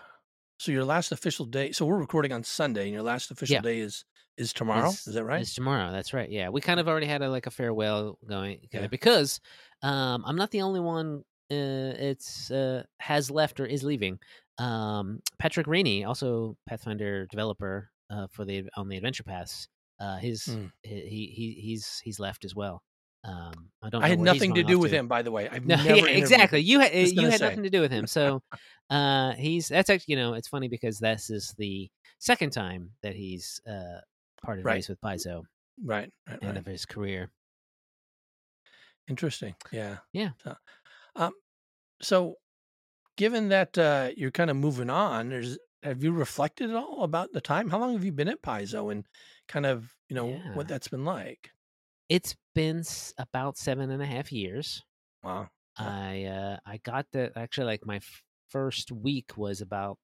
so 0.60 0.72
your 0.72 0.86
last 0.86 1.12
official 1.12 1.46
day. 1.46 1.72
So 1.72 1.86
we're 1.86 1.98
recording 1.98 2.32
on 2.32 2.44
Sunday, 2.44 2.84
and 2.84 2.94
your 2.94 3.04
last 3.04 3.32
official 3.32 3.56
yeah. 3.56 3.62
day 3.62 3.80
is 3.80 4.06
is 4.38 4.54
tomorrow. 4.54 4.90
It's, 4.90 5.08
is 5.08 5.16
that 5.16 5.24
right? 5.24 5.42
It's 5.42 5.56
tomorrow. 5.56 5.92
That's 5.92 6.14
right. 6.14 6.30
Yeah, 6.30 6.50
we 6.50 6.62
kind 6.62 6.80
of 6.80 6.88
already 6.88 7.08
had 7.08 7.22
a, 7.22 7.30
like 7.30 7.48
a 7.48 7.52
farewell 7.52 8.18
going 8.28 8.60
yeah. 8.72 8.88
because 8.88 9.40
um 9.84 10.24
I'm 10.26 10.36
not 10.36 10.52
the 10.52 10.62
only 10.62 10.80
one. 10.80 11.24
Uh, 11.50 11.96
it's 11.98 12.52
uh 12.52 12.84
has 13.00 13.32
left 13.32 13.60
or 13.60 13.66
is 13.66 13.84
leaving. 13.84 14.20
Um, 14.60 15.20
Patrick 15.38 15.68
Renie, 15.68 16.04
also 16.04 16.58
Pathfinder 16.68 17.28
developer 17.28 17.90
uh, 18.10 18.28
for 18.32 18.44
the 18.44 18.64
on 18.76 18.90
the 18.90 18.98
Adventure 18.98 19.24
Path, 19.24 19.68
uh, 20.00 20.18
his 20.18 20.46
mm. 20.46 20.72
he, 20.84 21.32
he 21.34 21.58
he's 21.62 22.02
he's 22.04 22.20
left 22.20 22.44
as 22.44 22.56
well. 22.56 22.82
Um, 23.24 23.70
I 23.82 23.90
don't. 23.90 24.04
I 24.04 24.08
had 24.10 24.20
nothing 24.20 24.54
to 24.56 24.64
do 24.64 24.80
with 24.80 24.92
to. 24.92 24.98
him, 24.98 25.08
by 25.08 25.22
the 25.22 25.32
way. 25.32 25.50
I've 25.50 25.66
no, 25.66 25.76
yeah, 25.76 26.06
exactly. 26.06 26.62
You 26.62 26.80
had 26.80 26.94
you 26.94 27.30
had 27.30 27.40
say. 27.40 27.46
nothing 27.50 27.64
to 27.64 27.70
do 27.70 27.82
with 27.82 27.92
him. 27.92 28.06
So, 28.18 28.42
uh, 28.90 29.34
he's 29.34 29.68
that's 29.68 29.90
actually 29.90 30.14
you 30.14 30.18
know 30.18 30.34
it's 30.34 30.48
funny 30.48 30.68
because 30.68 31.00
this 31.00 31.30
is 31.30 31.54
the 31.58 31.90
second 32.20 32.52
time 32.52 32.92
that 33.04 33.16
he's 33.16 33.62
uh 33.68 34.00
part 34.44 34.60
of 34.60 34.66
right. 34.66 34.76
race 34.76 34.90
with 34.90 35.02
Paizo, 35.02 35.44
right, 35.84 36.10
right, 36.28 36.40
end 36.42 36.44
right. 36.44 36.58
of 36.58 36.66
his 36.66 36.86
career. 36.86 37.30
Interesting. 39.10 39.56
Yeah. 39.72 39.98
Yeah. 40.14 40.32
So, 40.44 40.56
um, 41.16 41.32
so 42.02 42.36
given 43.16 43.50
that 43.50 43.78
uh, 43.78 44.10
you're 44.16 44.32
kind 44.32 44.50
of 44.50 44.58
moving 44.58 44.90
on, 44.90 45.30
there's 45.30 45.58
have 45.84 46.04
you 46.04 46.12
reflected 46.12 46.70
at 46.70 46.76
all 46.76 47.04
about 47.04 47.32
the 47.34 47.42
time? 47.42 47.70
How 47.70 47.80
long 47.80 47.94
have 47.94 48.04
you 48.04 48.12
been 48.12 48.28
at 48.28 48.42
Paizo 48.42 48.92
and 48.92 49.06
kind 49.48 49.66
of 49.66 49.94
you 50.10 50.16
know 50.16 50.30
Yeah. 50.30 50.56
what 50.56 50.68
that's 50.68 50.88
been 50.88 51.06
like? 51.06 51.52
It's 52.10 52.36
been 52.56 52.84
about 53.18 53.58
seven 53.58 53.92
and 53.92 54.02
a 54.02 54.06
half 54.06 54.32
years. 54.32 54.84
Wow. 55.24 55.50
I 55.78 56.24
uh, 56.26 56.58
I 56.66 56.78
got 56.78 57.08
the 57.12 57.32
actually 57.38 57.68
like 57.68 57.86
my 57.86 57.98
f- 57.98 58.24
first 58.50 58.92
week 58.92 59.38
was 59.38 59.62
about 59.62 60.00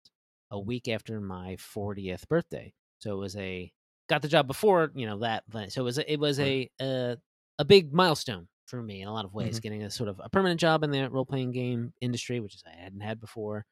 a 0.52 0.60
week 0.60 0.88
after 0.88 1.20
my 1.20 1.56
40th 1.58 2.28
birthday. 2.28 2.74
So 3.00 3.14
it 3.14 3.18
was 3.18 3.36
a 3.38 3.72
got 4.10 4.22
the 4.22 4.28
job 4.28 4.48
before 4.48 4.92
you 4.96 5.06
know 5.08 5.20
that. 5.20 5.44
So 5.70 5.82
it 5.82 5.86
was 5.86 5.98
a, 5.98 6.12
it 6.14 6.20
was 6.20 6.40
a 6.40 6.70
a 6.80 7.18
a 7.60 7.66
big 7.66 7.94
milestone 7.94 8.48
for 8.68 8.82
me 8.82 9.02
in 9.02 9.08
a 9.08 9.14
lot 9.14 9.26
of 9.26 9.34
ways, 9.34 9.60
getting 9.60 9.84
a 9.84 9.90
sort 9.92 10.10
of 10.10 10.20
a 10.24 10.30
permanent 10.30 10.60
job 10.60 10.84
in 10.84 10.92
the 10.92 11.10
role 11.10 11.26
playing 11.26 11.52
game 11.52 11.94
industry, 12.02 12.40
which 12.40 12.56
is 12.56 12.64
I 12.68 12.82
hadn't 12.82 13.02
had 13.02 13.20
before, 13.20 13.66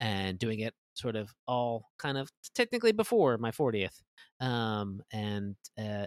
and 0.00 0.38
doing 0.38 0.60
it 0.60 0.74
sort 0.94 1.16
of 1.16 1.32
all 1.46 1.90
kind 1.98 2.18
of 2.18 2.30
technically 2.54 2.92
before 2.92 3.38
my 3.38 3.50
40th. 3.50 4.02
Um, 4.40 5.02
and 5.12 5.56
uh, 5.78 6.06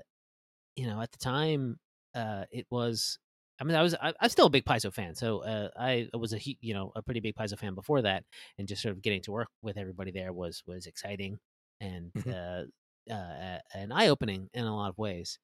you 0.76 0.88
know, 0.88 1.02
at 1.02 1.12
the 1.12 1.18
time, 1.18 1.80
uh, 2.14 2.46
it 2.52 2.68
was. 2.70 3.20
I 3.60 3.64
mean, 3.64 3.76
I 3.78 3.84
was 3.84 3.96
I, 3.96 4.14
I'm 4.20 4.30
still 4.30 4.48
a 4.48 4.50
big 4.50 4.66
Paizo 4.66 4.94
fan, 4.94 5.16
so 5.16 5.40
uh, 5.40 5.70
I 5.78 6.10
was 6.14 6.34
a 6.34 6.40
you 6.44 6.74
know 6.74 6.92
a 6.96 7.02
pretty 7.02 7.22
big 7.22 7.36
Paizo 7.36 7.58
fan 7.58 7.74
before 7.76 8.02
that, 8.02 8.26
and 8.58 8.68
just 8.68 8.82
sort 8.82 8.94
of 8.96 9.02
getting 9.02 9.22
to 9.24 9.32
work 9.32 9.48
with 9.62 9.78
everybody 9.78 10.12
there 10.12 10.34
was 10.34 10.62
was 10.68 10.88
exciting 10.88 11.40
and 11.80 12.12
Mhm. 12.16 12.32
uh, 12.32 12.64
uh, 13.10 13.60
and 13.74 13.94
eye 13.94 14.08
opening 14.10 14.50
in 14.54 14.66
a 14.66 14.76
lot 14.76 14.90
of 14.90 14.98
ways. 14.98 15.40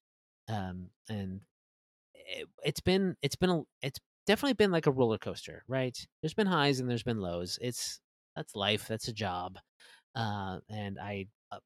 Um, 0.49 0.91
and 1.09 1.41
it, 2.13 2.47
it's 2.63 2.81
been 2.81 3.15
it's 3.21 3.35
been 3.35 3.49
a, 3.49 3.61
it's 3.81 3.99
definitely 4.25 4.53
been 4.53 4.71
like 4.71 4.87
a 4.87 4.91
roller 4.91 5.17
coaster, 5.17 5.63
right? 5.67 5.97
There's 6.21 6.33
been 6.33 6.47
highs 6.47 6.79
and 6.79 6.89
there's 6.89 7.03
been 7.03 7.19
lows. 7.19 7.57
It's 7.61 7.99
that's 8.35 8.55
life. 8.55 8.87
That's 8.87 9.07
a 9.07 9.13
job, 9.13 9.57
uh, 10.15 10.59
and 10.69 10.99
I 10.99 11.27
uh, 11.51 11.59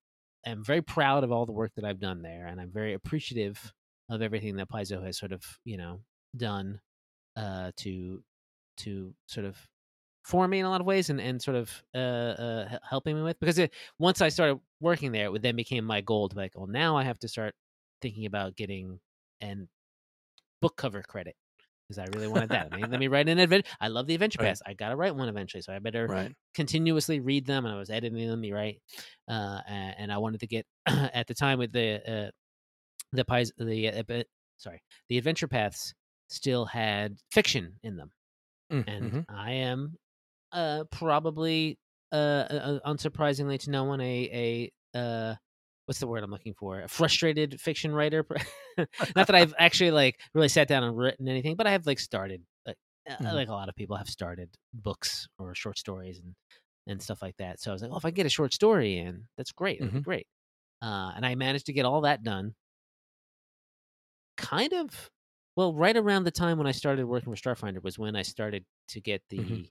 am 0.46 0.64
very 0.64 0.82
proud 0.82 1.24
of 1.24 1.32
all 1.32 1.46
the 1.46 1.52
work 1.52 1.72
that 1.76 1.86
I've 1.86 2.00
done 2.00 2.22
there, 2.22 2.48
and 2.48 2.60
I'm 2.60 2.72
very 2.72 2.94
appreciative 2.94 3.74
of 4.10 4.22
everything 4.22 4.58
that 4.58 4.70
Paizo 4.70 5.04
has 5.04 5.18
sort 5.18 5.32
of 5.32 5.44
you 5.64 5.78
know 5.78 6.02
done 6.36 6.80
uh, 7.36 7.72
to 7.78 8.24
to 8.78 9.14
sort 9.28 9.46
of 9.46 9.58
for 10.24 10.48
me 10.48 10.60
in 10.60 10.66
a 10.66 10.70
lot 10.70 10.82
of 10.82 10.88
ways 10.88 11.10
and, 11.12 11.22
and 11.22 11.42
sort 11.42 11.56
of 11.56 11.84
uh, 11.94 11.98
uh, 11.98 12.78
helping 12.90 13.16
me 13.16 13.22
with 13.22 13.40
because 13.40 13.60
it, 13.60 13.72
once 14.00 14.22
I 14.22 14.30
started 14.30 14.60
working 14.80 15.12
there, 15.12 15.34
it 15.34 15.42
then 15.44 15.56
became 15.56 15.86
my 15.86 16.02
goal 16.02 16.30
to 16.30 16.36
like, 16.36 16.54
well, 16.56 16.66
now 16.66 16.98
I 16.98 17.04
have 17.04 17.20
to 17.20 17.28
start 17.28 17.54
thinking 18.02 18.26
about 18.26 18.56
getting 18.56 19.00
an 19.40 19.70
book 20.62 20.78
cover 20.78 21.04
credit 21.04 21.36
because 21.88 22.00
I 22.00 22.06
really 22.06 22.28
wanted 22.28 22.52
that. 22.52 22.66
I 22.68 22.70
mean, 22.70 22.90
let 22.90 23.00
me 23.00 23.08
write 23.10 23.30
an 23.30 23.40
adventure. 23.40 23.70
I 23.80 23.88
love 23.90 24.08
the 24.08 24.16
adventure 24.16 24.40
Right. 24.40 24.50
pass. 24.50 24.62
I 24.66 24.74
got 24.74 24.90
to 24.90 24.96
write 24.96 25.16
one 25.16 25.30
eventually, 25.30 25.62
so 25.62 25.74
I 25.74 25.80
better 25.80 26.10
Right. 26.10 26.36
continuously 26.54 27.20
read 27.20 27.46
them. 27.46 27.66
And 27.66 27.74
I 27.74 27.78
was 27.78 27.90
editing 27.90 28.28
them, 28.28 28.44
you 28.44 28.56
right? 28.56 28.82
Uh, 29.28 29.62
and 29.68 30.12
I 30.12 30.18
wanted 30.18 30.40
to 30.42 30.48
get 30.48 30.66
at 30.88 31.28
the 31.28 31.34
time 31.34 31.60
with 31.60 31.72
the 31.72 32.28
uh, 32.28 32.32
the 33.14 33.26
pies 33.26 33.52
the 33.58 33.90
uh, 33.90 34.24
sorry 34.58 34.82
the 35.10 35.18
adventure 35.18 35.48
paths 35.48 35.94
still 36.30 36.66
had 36.66 37.18
fiction 37.32 37.80
in 37.84 37.96
them, 37.98 38.12
Mm, 38.72 38.84
and 38.88 39.14
mhm. 39.14 39.26
I 39.30 39.52
am 39.54 39.96
uh, 40.52 40.86
probably 40.92 41.80
uh, 42.12 42.16
uh, 42.16 42.80
unsurprisingly 42.86 43.60
to 43.62 43.72
no 43.72 43.86
one 43.86 44.02
a 44.02 44.72
a 44.96 44.98
uh, 44.98 45.36
what's 45.86 46.00
the 46.00 46.08
word 46.08 46.24
I'm 46.24 46.32
looking 46.32 46.54
for? 46.54 46.82
A 46.82 46.88
frustrated 46.88 47.60
fiction 47.62 47.94
writer. 47.94 48.26
Not 49.16 49.28
that 49.28 49.36
I've 49.36 49.54
actually 49.60 49.92
like 49.92 50.20
really 50.34 50.50
sat 50.50 50.68
down 50.68 50.84
and 50.84 50.98
written 50.98 51.28
anything, 51.28 51.56
but 51.56 51.68
I 51.68 51.72
have 51.72 51.86
like 51.86 52.00
started 52.00 52.44
like 52.66 52.78
uh, 53.10 53.18
Mhm. 53.20 53.34
like 53.34 53.48
a 53.50 53.54
lot 53.54 53.70
of 53.70 53.76
people 53.76 53.96
have 53.98 54.10
started 54.10 54.50
books 54.74 55.28
or 55.38 55.56
short 55.56 55.78
stories 55.78 56.20
and 56.20 56.36
and 56.88 57.02
stuff 57.02 57.22
like 57.22 57.38
that. 57.38 57.60
So 57.60 57.72
I 57.72 57.74
was 57.74 57.82
like, 57.82 57.92
oh, 57.92 57.98
if 57.98 58.06
I 58.06 58.12
get 58.12 58.26
a 58.28 58.30
short 58.30 58.54
story 58.54 58.98
in, 58.98 59.28
that's 59.38 59.52
great. 59.52 59.84
Mhm. 59.84 60.04
great. 60.04 60.28
Uh, 60.82 61.14
and 61.16 61.26
I 61.26 61.36
managed 61.36 61.68
to 61.68 61.74
get 61.74 61.86
all 61.86 62.02
that 62.02 62.24
done. 62.24 62.56
Kind 64.38 64.74
of, 64.74 65.10
well, 65.56 65.74
right 65.74 65.96
around 65.96 66.26
the 66.26 66.32
time 66.32 66.58
when 66.58 66.68
I 66.68 66.72
started 66.72 67.06
working 67.06 67.34
for 67.34 67.40
Starfinder 67.42 67.82
was 67.82 67.98
when 67.98 68.16
I 68.18 68.22
started 68.22 68.66
to 68.90 69.00
get 69.00 69.24
the 69.30 69.40
Mhm. 69.42 69.70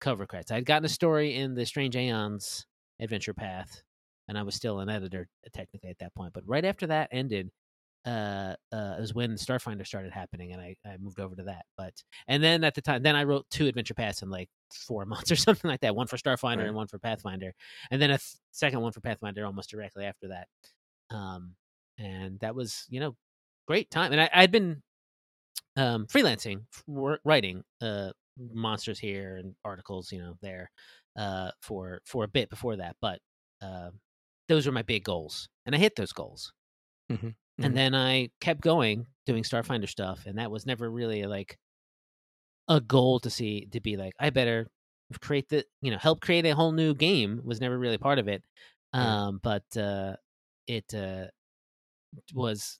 cover 0.00 0.26
credits. 0.26 0.50
I'd 0.52 0.66
gotten 0.66 0.84
a 0.86 0.88
story 0.88 1.34
in 1.36 1.54
the 1.54 1.66
Strange 1.66 1.96
Aeons 1.96 2.66
Adventure 3.00 3.34
Path, 3.34 3.82
and 4.28 4.38
I 4.38 4.42
was 4.42 4.54
still 4.54 4.80
an 4.80 4.88
editor 4.88 5.28
uh, 5.46 5.50
technically 5.52 5.90
at 5.90 5.98
that 5.98 6.14
point. 6.14 6.32
But 6.32 6.44
right 6.46 6.64
after 6.64 6.86
that 6.88 7.08
ended, 7.12 7.50
uh, 8.06 8.54
uh, 8.70 8.96
was 9.00 9.14
when 9.14 9.32
Starfinder 9.32 9.86
started 9.86 10.12
happening, 10.12 10.52
and 10.52 10.60
I, 10.60 10.76
I 10.84 10.96
moved 10.98 11.20
over 11.20 11.34
to 11.36 11.44
that. 11.44 11.64
But 11.76 11.94
and 12.28 12.42
then 12.42 12.62
at 12.64 12.74
the 12.74 12.82
time, 12.82 13.02
then 13.02 13.16
I 13.16 13.24
wrote 13.24 13.46
two 13.50 13.66
Adventure 13.66 13.94
Paths 13.94 14.22
in 14.22 14.30
like 14.30 14.48
four 14.72 15.04
months 15.06 15.30
or 15.32 15.36
something 15.36 15.70
like 15.70 15.80
that. 15.80 15.96
One 15.96 16.06
for 16.06 16.16
Starfinder 16.16 16.58
Right. 16.58 16.66
and 16.66 16.76
one 16.76 16.86
for 16.88 16.98
Pathfinder, 16.98 17.54
and 17.90 18.00
then 18.02 18.10
a 18.10 18.18
th- 18.18 18.34
second 18.50 18.80
one 18.80 18.92
for 18.92 19.00
Pathfinder 19.00 19.46
almost 19.46 19.70
directly 19.70 20.04
after 20.04 20.28
that. 20.28 20.48
Um, 21.10 21.54
and 21.98 22.38
that 22.40 22.54
was 22.54 22.86
you 22.90 23.00
know 23.00 23.16
great 23.66 23.90
time, 23.90 24.12
and 24.12 24.20
I, 24.20 24.28
I'd 24.34 24.50
been 24.52 24.82
um, 25.76 26.06
freelancing, 26.06 26.62
writing 27.24 27.62
uh, 27.80 28.10
monsters 28.52 28.98
here 28.98 29.36
and 29.36 29.54
articles, 29.64 30.12
you 30.12 30.18
know, 30.20 30.34
there 30.42 30.70
uh, 31.16 31.50
for 31.62 32.00
for 32.04 32.24
a 32.24 32.28
bit 32.28 32.50
before 32.50 32.76
that. 32.76 32.96
But 33.00 33.20
uh, 33.62 33.90
those 34.48 34.66
were 34.66 34.72
my 34.72 34.82
big 34.82 35.04
goals, 35.04 35.48
and 35.66 35.74
I 35.74 35.78
hit 35.78 35.96
those 35.96 36.12
goals. 36.12 36.52
Mhm, 37.08 37.34
mhm. 37.58 37.64
And 37.64 37.76
then 37.76 37.94
I 37.96 38.30
kept 38.40 38.60
going 38.60 39.06
doing 39.26 39.42
Starfinder 39.42 39.88
stuff, 39.88 40.26
and 40.26 40.38
that 40.38 40.50
was 40.50 40.66
never 40.66 40.88
really 40.90 41.24
like 41.24 41.58
a 42.68 42.80
goal 42.80 43.20
to 43.20 43.30
see 43.30 43.66
to 43.66 43.80
be 43.80 43.96
like 43.96 44.14
I 44.18 44.30
better 44.30 44.68
create 45.20 45.48
the 45.48 45.64
you 45.82 45.90
know 45.90 45.98
help 45.98 46.20
create 46.20 46.46
a 46.46 46.54
whole 46.54 46.72
new 46.72 46.94
game 46.94 47.40
was 47.44 47.60
never 47.60 47.78
really 47.78 47.98
part 47.98 48.18
of 48.18 48.28
it. 48.28 48.42
Yeah. 48.98 49.16
Um, 49.26 49.38
but 49.42 49.64
uh, 49.76 50.16
it 50.66 50.94
uh, 50.94 51.26
was 52.32 52.78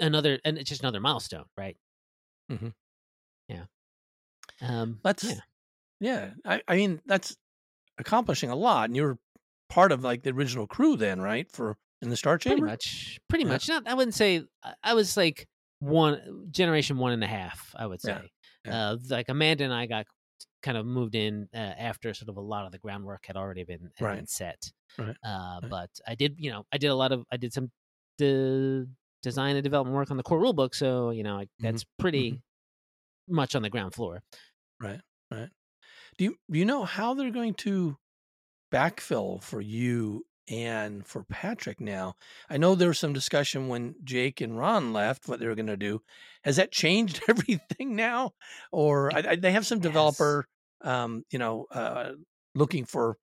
another 0.00 0.40
and 0.44 0.58
it's 0.58 0.68
just 0.70 0.82
another 0.82 1.00
milestone, 1.00 1.46
right? 1.56 1.76
Mhm. 2.48 2.74
Yeah. 3.48 3.66
Um, 4.60 5.02
That's 5.02 5.24
yeah. 5.24 5.40
yeah. 6.00 6.34
I, 6.44 6.62
I 6.68 6.76
mean, 6.76 7.02
that's 7.06 7.36
accomplishing 7.98 8.50
a 8.50 8.56
lot, 8.56 8.86
and 8.90 8.96
you're 8.96 9.18
part 9.68 9.92
of 9.92 10.02
like 10.04 10.22
the 10.22 10.30
original 10.30 10.66
crew 10.66 10.96
then, 10.96 11.20
right? 11.20 11.50
For 11.50 11.76
in 12.02 12.10
the 12.10 12.16
Star 12.16 12.38
pretty 12.38 12.56
Chamber. 12.56 12.66
much 12.66 13.18
pretty 13.28 13.44
Yeah. 13.44 13.50
much 13.52 13.68
not 13.68 13.88
i 13.88 13.94
wouldn't 13.94 14.14
say 14.14 14.42
I- 14.84 14.92
was 14.92 15.16
like 15.16 15.46
one 15.80 16.46
generation 16.50 16.98
one 16.98 17.12
and 17.12 17.24
a 17.24 17.26
half 17.26 17.74
i 17.74 17.86
would 17.86 18.02
say 18.02 18.18
yeah. 18.66 18.90
uh 18.90 18.96
like 19.08 19.30
amanda 19.30 19.64
and 19.64 19.72
i 19.72 19.86
got 19.86 20.04
kind 20.62 20.76
of 20.76 20.84
moved 20.84 21.14
in 21.14 21.48
uh, 21.54 21.56
after 21.56 22.12
sort 22.12 22.28
of 22.28 22.36
a 22.36 22.40
lot 22.40 22.66
of 22.66 22.72
the 22.72 22.78
groundwork 22.78 23.24
had 23.26 23.36
already 23.36 23.64
been, 23.64 23.90
had 23.96 24.14
been 24.16 24.26
set 24.26 24.70
Right, 24.98 25.16
uh 25.24 25.58
right. 25.62 25.70
but 25.70 25.90
i 26.06 26.14
did 26.14 26.36
you 26.38 26.50
know 26.50 26.64
i 26.70 26.76
did 26.76 26.88
a 26.88 26.94
lot 26.94 27.12
of 27.12 27.24
i 27.32 27.38
did 27.38 27.52
some 27.54 27.70
de- 28.18 28.84
design 29.22 29.56
and 29.56 29.64
development 29.64 29.96
work 29.96 30.10
on 30.10 30.18
the 30.18 30.22
core 30.22 30.38
rule 30.38 30.52
book 30.52 30.74
so 30.74 31.10
you 31.10 31.22
know 31.22 31.38
I, 31.38 31.46
that's 31.60 31.84
pretty 31.98 32.42
much 33.28 33.54
on 33.54 33.62
the 33.62 33.70
ground 33.70 33.94
floor 33.94 34.22
Right. 34.80 35.00
Right. 35.30 35.48
Do 36.18 36.24
you 36.24 36.36
do 36.50 36.58
you 36.58 36.66
know 36.66 36.84
how 36.84 37.14
they're 37.14 37.30
going 37.30 37.54
to 37.54 37.96
backfill 38.72 39.42
for 39.42 39.60
you 39.60 40.26
and 40.48 41.06
for 41.06 41.24
Patrick 41.24 41.80
now? 41.80 42.16
I 42.48 42.56
know 42.56 42.74
there 42.74 42.88
was 42.88 42.98
some 42.98 43.12
discussion 43.12 43.68
when 43.68 43.96
Jake 44.04 44.40
and 44.40 44.58
Ron 44.58 44.92
left 44.92 45.28
what 45.28 45.40
they 45.40 45.46
were 45.46 45.54
going 45.54 45.66
to 45.66 45.76
do. 45.76 46.02
Has 46.44 46.56
that 46.56 46.72
changed 46.72 47.22
everything 47.28 47.96
now, 47.96 48.32
or 48.72 49.12
I, 49.14 49.30
I, 49.32 49.36
they 49.36 49.52
have 49.52 49.66
some 49.66 49.80
Yes. 49.80 49.80
developer, 49.80 50.48
um, 50.82 51.24
you 51.30 51.38
know, 51.38 51.66
uh, 51.70 52.12
looking 52.54 52.84
for 52.84 53.18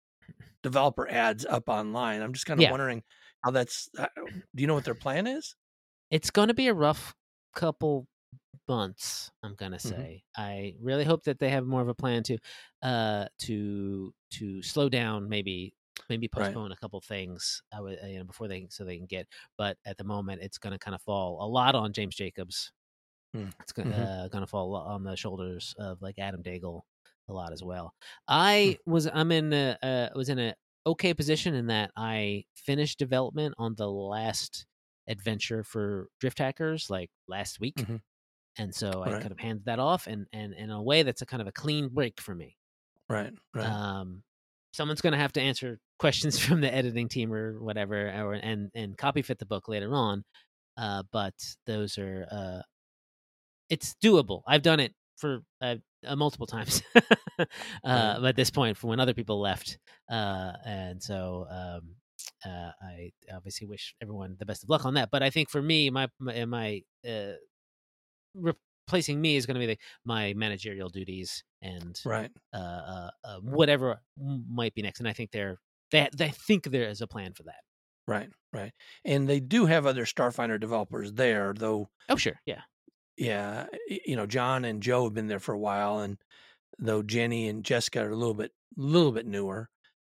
developer 0.64 1.08
ads 1.10 1.46
up 1.46 1.70
online? 1.70 2.22
I'm 2.22 2.34
just 2.34 2.46
kind 2.46 2.60
of 2.60 2.68
Yeah. 2.68 2.70
wondering 2.70 3.04
how 3.44 3.52
that's. 3.52 3.90
Uh, 3.98 4.08
do 4.56 4.62
you 4.62 4.68
know 4.68 4.76
what 4.76 4.86
their 4.86 4.96
plan 4.96 5.28
is? 5.28 5.56
it's 6.10 6.30
going 6.32 6.48
to 6.48 6.54
be 6.54 6.68
a 6.68 6.74
rough 6.74 7.16
couple 7.56 8.08
months 8.68 9.32
i'm 9.44 9.56
going 9.56 9.72
to 9.72 9.80
Mhm. 9.84 10.08
say 10.08 10.24
i 10.38 10.76
really 10.80 11.04
hope 11.04 11.24
that 11.24 11.40
they 11.40 11.50
have 11.50 11.66
more 11.66 11.82
of 11.82 11.88
a 11.90 11.96
plan 11.96 12.24
to 12.24 12.38
uh 12.82 13.28
to 13.38 14.14
to 14.30 14.62
slow 14.62 14.88
down 14.90 15.28
maybe 15.28 15.74
maybe 16.10 16.28
Right. 16.36 16.60
postpone 16.60 16.72
a 16.72 16.76
couple 16.78 17.00
things 17.02 17.62
i 17.74 17.82
would 17.82 18.00
uh, 18.02 18.08
you 18.08 18.18
know 18.18 18.24
before 18.24 18.48
they 18.48 18.66
so 18.70 18.86
they 18.86 18.98
can 18.98 19.06
get 19.06 19.28
but 19.58 19.78
at 19.86 19.98
the 19.98 20.04
moment 20.04 20.42
it's 20.42 20.58
going 20.58 20.72
to 20.74 20.80
kind 20.80 20.96
of 20.96 21.02
fall 21.02 21.44
a 21.44 21.48
lot 21.48 21.76
on 21.76 21.92
james 21.94 22.16
jacobs 22.16 22.72
Hmm. 23.34 23.50
it's 23.62 23.72
going 23.74 23.90
Mhm. 23.90 23.94
uh, 23.94 24.28
to 24.30 24.48
fall 24.48 24.76
on 24.76 25.04
the 25.04 25.16
shoulders 25.16 25.74
of 25.78 26.02
like 26.02 26.20
adam 26.20 26.44
daigle 26.44 26.82
a 27.30 27.34
lot 27.34 27.54
as 27.54 27.64
well 27.64 27.94
i 28.28 28.78
was 28.86 29.08
i'm 29.14 29.32
in 29.32 29.54
a 29.54 29.78
uh, 29.82 30.10
was 30.16 30.30
in 30.30 30.40
a 30.40 30.54
okay 30.86 31.14
position 31.14 31.54
in 31.56 31.68
that 31.68 31.92
i 31.96 32.44
finished 32.56 33.00
development 33.00 33.56
on 33.58 33.76
the 33.76 33.90
last 33.90 34.66
adventure 35.08 35.64
for 35.64 36.10
drift 36.20 36.40
hackers 36.40 36.90
like 36.90 37.10
last 37.28 37.60
week 37.60 37.86
Mhm. 37.86 37.98
And 38.58 38.74
so 38.74 39.04
i 39.04 39.12
Right. 39.12 39.22
kind 39.22 39.32
of 39.32 39.40
handed 39.40 39.66
that 39.66 39.80
off 39.80 40.08
and 40.08 40.28
and 40.34 40.54
in 40.54 40.70
a 40.70 40.82
way 40.82 41.04
that's 41.04 41.22
a 41.22 41.26
kind 41.26 41.42
of 41.42 41.48
a 41.48 41.52
clean 41.52 41.90
break 41.90 42.22
for 42.22 42.36
me 42.36 42.58
Right. 43.10 43.34
Right. 43.54 43.66
um 43.66 44.24
someone's 44.74 45.02
going 45.02 45.14
to 45.14 45.20
have 45.20 45.34
to 45.34 45.42
answer 45.42 45.80
questions 46.00 46.40
from 46.40 46.62
the 46.62 46.74
editing 46.74 47.08
team 47.08 47.32
or 47.34 47.60
whatever 47.62 48.08
or 48.10 48.34
and 48.34 48.72
and 48.76 48.98
copy 48.98 49.22
fit 49.22 49.40
the 49.40 49.46
book 49.46 49.68
later 49.68 49.94
on 49.94 50.24
uh 50.78 51.04
but 51.12 51.34
those 51.66 51.98
are 51.98 52.28
uh 52.32 52.62
it's 53.70 53.96
doable. 54.04 54.42
I've 54.48 54.62
done 54.62 54.80
it 54.80 54.94
for 55.18 55.40
uh, 55.62 55.76
uh, 56.06 56.16
multiple 56.16 56.48
times 56.48 56.82
uh, 57.40 57.46
right. 57.86 58.18
at 58.26 58.36
this 58.36 58.52
point 58.52 58.78
from 58.78 58.90
when 58.90 59.00
other 59.00 59.14
people 59.14 59.40
left, 59.40 59.78
uh, 60.12 60.54
and 60.66 61.02
so 61.02 61.46
um, 61.50 61.96
uh, 62.46 62.72
I 62.82 63.12
obviously 63.34 63.68
wish 63.68 63.96
everyone 64.02 64.36
the 64.40 64.46
best 64.46 64.64
of 64.64 64.70
luck 64.70 64.86
on 64.86 64.96
that. 64.96 65.10
But 65.12 65.24
I 65.24 65.30
think 65.30 65.50
for 65.50 65.62
me, 65.62 65.90
my 65.90 66.10
my, 66.20 66.46
my 66.46 66.82
uh, 67.08 67.34
replacing 68.36 69.22
me 69.22 69.36
is 69.36 69.46
going 69.46 69.56
to 69.56 69.60
be 69.60 69.74
the, 69.74 69.78
my 70.06 70.34
managerial 70.34 70.90
duties 70.90 71.44
and 71.62 72.00
right 72.06 72.32
uh, 72.54 73.10
uh, 73.24 73.38
whatever 73.42 74.02
might 74.18 74.74
be 74.74 74.82
next. 74.82 75.00
And 75.00 75.08
I 75.08 75.14
think 75.14 75.32
they're 75.32 75.58
they 75.92 76.10
they 76.16 76.30
think 76.30 76.66
there 76.66 76.90
is 76.90 77.02
a 77.02 77.08
plan 77.08 77.34
for 77.34 77.44
that. 77.44 77.62
Right, 78.08 78.30
right. 78.52 78.74
And 79.06 79.30
they 79.30 79.40
do 79.40 79.66
have 79.66 79.86
other 79.86 80.06
Starfinder 80.06 80.60
developers 80.60 81.14
there, 81.14 81.54
though. 81.56 81.90
Oh, 82.10 82.18
sure. 82.18 82.40
Yeah. 82.46 82.62
Yeah. 83.16 83.68
You 83.88 84.16
know, 84.16 84.26
John 84.26 84.66
and 84.66 84.84
Joe 84.84 85.06
have 85.06 85.14
been 85.14 85.28
there 85.28 85.40
for 85.40 85.54
a 85.54 85.60
while. 85.60 86.00
And 86.00 86.18
though 86.80 87.02
Jenny 87.02 87.48
and 87.48 87.64
Jessica 87.64 88.02
are 88.02 88.10
a 88.10 88.16
little 88.16 88.34
bit, 88.34 88.52
a 88.78 88.82
little 88.82 89.14
bit 89.14 89.26
newer, 89.26 89.70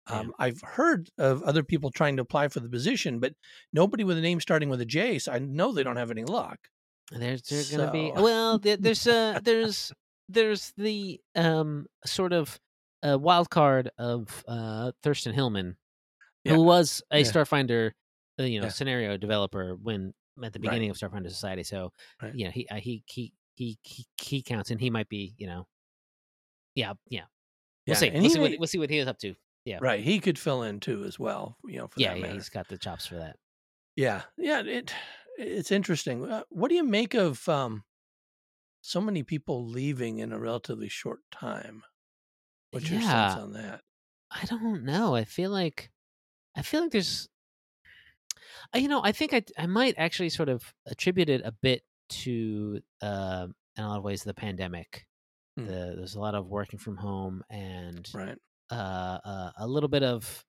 yeah. 0.09 0.21
um, 0.21 0.33
I've 0.39 0.63
heard 0.63 1.11
of 1.19 1.43
other 1.43 1.63
people 1.63 1.91
trying 1.91 2.17
to 2.17 2.23
apply 2.23 2.49
for 2.49 2.61
the 2.61 2.71
position, 2.71 3.19
but 3.21 3.35
nobody 3.73 4.03
with 4.03 4.17
a 4.17 4.23
name 4.23 4.41
starting 4.41 4.71
with 4.71 4.81
a 4.81 4.87
J. 4.87 5.19
So 5.19 5.33
I 5.33 5.39
know 5.39 5.73
they 5.73 5.83
don't 5.83 5.97
have 5.97 6.11
any 6.11 6.25
luck. 6.25 6.59
There's, 7.11 7.43
there's 7.43 7.71
so... 7.71 7.77
going 7.77 7.87
to 7.89 7.93
be, 7.93 8.23
well, 8.23 8.59
there's, 8.59 9.07
uh, 9.07 9.41
there's, 9.43 9.93
there's 10.29 10.73
the, 10.77 11.21
um, 11.35 11.87
sort 12.05 12.33
of, 12.33 12.59
uh, 13.07 13.19
wild 13.19 13.51
card 13.51 13.91
of, 13.99 14.45
uh, 14.49 14.93
Thurston 15.03 15.35
Hillman 15.35 15.77
yeah. 16.45 16.55
who 16.55 16.63
was 16.63 17.03
a 17.11 17.19
yeah. 17.19 17.25
Starfinder, 17.25 17.93
uh, 18.41 18.45
you 18.45 18.61
know, 18.61 18.67
yeah. 18.67 18.71
scenario 18.71 19.17
developer 19.17 19.77
when 19.83 20.15
at 20.43 20.53
the 20.53 20.59
beginning 20.59 20.91
right. 20.91 21.03
of 21.03 21.13
Starfinder 21.13 21.31
Society. 21.31 21.63
So, 21.63 21.93
right. 22.21 22.35
you 22.35 22.45
know, 22.45 22.51
he, 22.51 22.69
uh, 22.69 22.77
he 22.77 23.03
he 23.07 23.33
he 23.55 23.79
he 23.83 24.07
he 24.21 24.43
counts, 24.43 24.73
and 24.73 24.81
he 24.81 24.91
might 24.91 25.09
be, 25.09 25.35
you 25.39 25.47
know, 25.47 25.67
yeah, 26.75 26.95
yeah. 27.09 27.23
We'll 27.87 27.95
see. 27.95 28.11
We'll 28.11 28.31
see, 28.31 28.41
what, 28.41 28.53
we'll 28.59 28.67
see 28.67 28.79
what 28.79 28.91
he 28.91 28.99
is 28.99 29.07
up 29.07 29.19
to. 29.19 29.35
Yeah, 29.65 29.79
right. 29.81 30.01
He 30.01 30.19
could 30.19 30.39
fill 30.39 30.65
in 30.65 30.81
too 30.81 31.05
as 31.05 31.21
well. 31.21 31.57
You 31.65 31.79
know, 31.79 31.91
yeah, 31.97 32.15
yeah. 32.15 32.33
He's 32.33 32.49
got 32.49 32.67
the 32.67 32.77
chops 32.77 33.07
for 33.07 33.15
that. 33.17 33.37
Yeah, 33.95 34.23
yeah. 34.37 34.63
It 34.63 34.93
it's 35.37 35.71
interesting. 35.71 36.31
Uh, 36.31 36.43
what 36.49 36.69
do 36.69 36.75
you 36.75 36.85
make 36.85 37.15
of 37.15 37.49
um 37.49 37.85
so 38.81 39.01
many 39.01 39.23
people 39.23 39.67
leaving 39.67 40.19
in 40.19 40.33
a 40.33 40.39
relatively 40.39 40.89
short 40.89 41.21
time? 41.31 41.83
What's 42.71 42.91
your 42.91 43.01
sense 43.01 43.35
on 43.35 43.53
that? 43.53 43.81
I 44.31 44.45
don't 44.47 44.85
know. 44.85 45.15
I 45.15 45.25
feel 45.25 45.51
like 45.51 45.91
I 46.57 46.63
feel 46.63 46.83
like 46.83 46.91
there's, 46.91 47.29
uh, 48.75 48.79
you 48.79 48.89
know, 48.89 49.01
I 49.03 49.13
think 49.13 49.33
I 49.33 49.43
I 49.57 49.67
might 49.67 49.95
actually 49.97 50.29
sort 50.29 50.49
of 50.49 50.75
attribute 50.87 51.29
it 51.29 51.43
a 51.45 51.53
bit 51.53 51.83
to 52.11 52.81
uh, 53.01 53.47
in 53.77 53.85
a 53.85 53.89
lot 53.89 53.99
of 53.99 54.05
ways 54.05 54.23
the 54.23 54.35
pandemic. 54.35 55.07
Hmm. 55.57 55.67
The, 55.67 55.95
there's 55.97 56.17
a 56.17 56.21
lot 56.21 56.35
of 56.35 56.49
working 56.49 56.79
from 56.79 56.97
home 56.97 57.43
and 57.49 58.09
right. 58.13 58.37
uh, 58.71 59.19
uh, 59.25 59.51
a 59.59 59.67
little 59.67 59.89
bit 59.89 60.03
of 60.03 60.45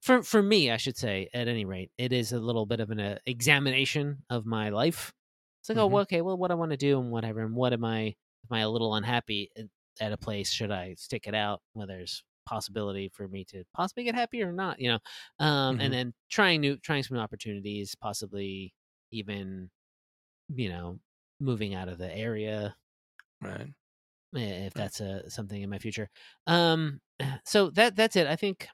for 0.00 0.22
for 0.22 0.42
me, 0.42 0.70
I 0.70 0.76
should 0.76 0.96
say, 0.96 1.28
at 1.32 1.48
any 1.48 1.64
rate, 1.64 1.90
it 1.98 2.12
is 2.12 2.32
a 2.32 2.38
little 2.38 2.66
bit 2.66 2.80
of 2.80 2.90
an 2.90 3.00
uh, 3.00 3.18
examination 3.26 4.18
of 4.30 4.46
my 4.46 4.70
life. 4.70 5.12
It's 5.60 5.68
like, 5.68 5.78
oh, 5.78 5.82
mm-hmm. 5.82 5.84
oh, 5.84 5.94
well, 5.94 6.02
okay, 6.02 6.20
well, 6.22 6.36
what 6.36 6.50
I 6.50 6.54
want 6.54 6.72
to 6.72 6.76
do 6.76 6.98
and 7.00 7.10
whatever, 7.10 7.40
and 7.40 7.54
what 7.54 7.72
am 7.72 7.84
I? 7.84 8.14
Am 8.50 8.56
I 8.56 8.60
a 8.60 8.68
little 8.68 8.94
unhappy 8.94 9.50
at 10.00 10.12
a 10.12 10.16
place? 10.16 10.50
Should 10.50 10.72
I 10.72 10.94
stick 10.98 11.26
it 11.26 11.34
out? 11.34 11.60
Well, 11.74 11.86
there's 11.86 12.24
possibility 12.44 13.10
for 13.14 13.28
me 13.28 13.44
to 13.44 13.64
possibly 13.74 14.04
get 14.04 14.14
happy 14.14 14.42
or 14.42 14.52
not, 14.52 14.80
you 14.80 14.90
know. 14.90 14.98
Um, 15.38 15.76
mm-hmm. 15.76 15.80
and 15.82 15.94
then 15.94 16.14
trying 16.30 16.60
new 16.60 16.76
trying 16.78 17.02
some 17.02 17.16
new 17.16 17.22
opportunities, 17.22 17.94
possibly 17.94 18.74
even, 19.10 19.70
you 20.54 20.68
know, 20.68 20.98
moving 21.40 21.74
out 21.74 21.88
of 21.88 21.98
the 21.98 22.14
area. 22.14 22.74
Right. 23.40 23.68
If 24.34 24.72
that's 24.72 25.00
a 25.00 25.28
something 25.30 25.60
in 25.60 25.70
my 25.70 25.78
future. 25.78 26.08
Um 26.46 27.00
so 27.44 27.70
that 27.70 27.96
that's 27.96 28.16
it. 28.16 28.26
I 28.26 28.36
think 28.36 28.66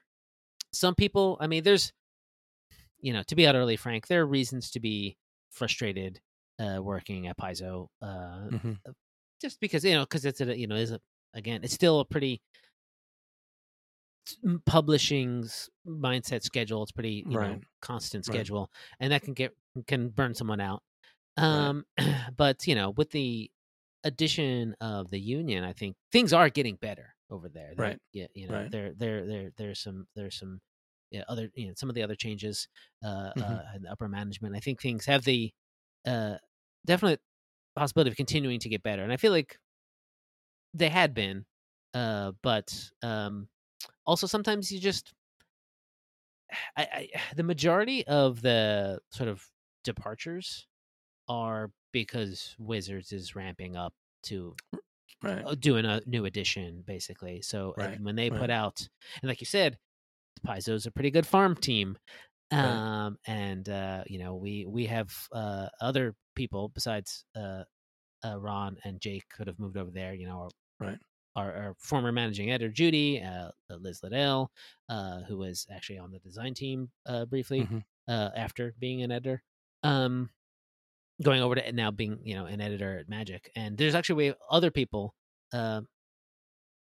some 0.73 0.95
people, 0.95 1.37
I 1.39 1.47
mean, 1.47 1.63
there's 1.63 1.91
you 3.01 3.13
know, 3.13 3.23
to 3.23 3.35
be 3.35 3.47
utterly 3.47 3.77
frank, 3.77 4.07
there 4.07 4.21
are 4.21 4.27
reasons 4.27 4.71
to 4.71 4.79
be 4.79 5.17
frustrated 5.51 6.19
uh 6.59 6.79
working 6.81 7.27
at 7.27 7.37
Paizo 7.37 7.87
uh 8.01 8.05
mm-hmm. 8.51 8.73
Uh, 8.87 8.91
just 9.41 9.59
because 9.59 9.83
you 9.83 9.93
know 9.93 10.01
because 10.01 10.25
it's 10.25 10.41
a 10.41 10.57
you 10.57 10.67
know 10.67 10.75
is 10.75 10.91
a 10.91 10.99
again 11.33 11.61
it's 11.63 11.73
still 11.73 12.01
a 12.01 12.05
pretty 12.05 12.41
publishing's 14.65 15.69
mindset 15.87 16.43
schedule. 16.43 16.83
It's 16.83 16.91
pretty 16.91 17.25
you 17.27 17.37
right. 17.37 17.51
know 17.51 17.59
constant 17.81 18.25
schedule, 18.25 18.61
right. 18.61 18.97
and 18.99 19.11
that 19.11 19.21
can 19.21 19.33
get 19.33 19.55
can 19.87 20.09
burn 20.09 20.33
someone 20.33 20.61
out. 20.61 20.83
Um, 21.37 21.85
right. 21.99 22.15
but 22.37 22.67
you 22.67 22.75
know, 22.75 22.91
with 22.91 23.11
the 23.11 23.49
addition 24.03 24.75
of 24.81 25.09
the 25.09 25.19
union, 25.19 25.63
I 25.63 25.73
think 25.73 25.95
things 26.11 26.33
are 26.33 26.49
getting 26.49 26.75
better 26.75 27.15
over 27.29 27.49
there. 27.49 27.73
They're, 27.75 27.85
right. 27.85 27.99
Yeah. 28.13 28.27
You 28.33 28.47
know, 28.47 28.67
there 28.69 28.93
there 28.97 29.25
there 29.25 29.51
there's 29.57 29.79
some 29.79 30.07
there's 30.15 30.37
some 30.37 30.61
yeah, 31.11 31.23
other 31.27 31.49
you 31.55 31.67
know 31.67 31.73
some 31.75 31.89
of 31.89 31.95
the 31.95 32.03
other 32.03 32.15
changes 32.15 32.67
uh, 33.03 33.31
mm-hmm. 33.37 33.41
uh 33.41 33.59
in 33.75 33.83
the 33.83 33.91
upper 33.91 34.07
management. 34.07 34.55
I 34.55 34.59
think 34.59 34.81
things 34.81 35.05
have 35.05 35.23
the 35.23 35.51
uh 36.05 36.35
definite 36.85 37.19
possibility 37.75 38.11
of 38.11 38.17
continuing 38.17 38.59
to 38.59 38.69
get 38.69 38.83
better, 38.83 39.03
and 39.03 39.11
I 39.11 39.17
feel 39.17 39.31
like 39.31 39.57
they 40.73 40.89
had 40.89 41.13
been 41.13 41.45
uh 41.95 42.31
but 42.43 42.71
um 43.01 43.47
also 44.05 44.27
sometimes 44.27 44.71
you 44.71 44.79
just 44.79 45.13
I, 46.77 46.81
I, 46.81 47.09
the 47.35 47.43
majority 47.43 48.05
of 48.07 48.41
the 48.41 48.99
sort 49.11 49.29
of 49.29 49.43
departures 49.83 50.67
are 51.27 51.71
because 51.91 52.55
Wizards 52.59 53.11
is 53.11 53.35
ramping 53.35 53.75
up 53.75 53.93
to 54.23 54.55
right. 55.23 55.43
Uh, 55.45 55.55
doing 55.55 55.85
a 55.85 56.01
new 56.05 56.25
edition, 56.25 56.83
basically. 56.85 57.41
So 57.41 57.73
right. 57.77 57.99
when 58.01 58.15
they 58.15 58.29
right. 58.29 58.39
put 58.39 58.49
out, 58.49 58.87
and 59.21 59.29
like 59.29 59.41
you 59.41 59.45
said, 59.45 59.77
the 60.35 60.47
Paizo's 60.47 60.85
a 60.85 60.91
pretty 60.91 61.11
good 61.11 61.27
farm 61.27 61.55
team. 61.55 61.97
Um, 62.51 63.17
and 63.27 63.69
uh, 63.69 64.03
you 64.07 64.17
know, 64.17 64.35
we 64.35 64.65
we 64.65 64.87
have 64.87 65.13
uh, 65.31 65.67
other 65.79 66.15
people 66.35 66.69
besides 66.69 67.23
uh, 67.35 67.63
uh, 68.25 68.39
Ron 68.39 68.77
and 68.83 68.99
Jake 68.99 69.25
could 69.29 69.45
have 69.45 69.59
moved 69.59 69.77
over 69.77 69.91
there. 69.91 70.15
You 70.15 70.27
know, 70.27 70.49
right 70.79 70.97
our, 71.35 71.53
our 71.53 71.75
former 71.79 72.11
managing 72.11 72.51
editor 72.51 72.71
Judy, 72.71 73.21
uh, 73.21 73.49
Liz 73.69 74.01
Liddell, 74.03 74.51
uh, 74.89 75.21
who 75.27 75.37
was 75.37 75.65
actually 75.73 75.99
on 75.99 76.11
the 76.11 76.19
design 76.19 76.53
team 76.53 76.89
uh, 77.05 77.25
briefly 77.25 77.61
mm-hmm. 77.61 77.79
Uh, 78.07 78.31
after 78.35 78.73
being 78.79 79.03
an 79.03 79.11
editor, 79.11 79.43
um, 79.83 80.31
going 81.21 81.41
over 81.41 81.55
to 81.55 81.71
now 81.71 81.91
being 81.91 82.19
you 82.23 82.35
know 82.35 82.45
an 82.45 82.61
editor 82.61 82.97
at 82.97 83.09
Magic. 83.09 83.51
And 83.55 83.77
there's 83.77 83.95
actually 83.95 84.33
other 84.49 84.71
people. 84.71 85.13
Um, 85.53 85.87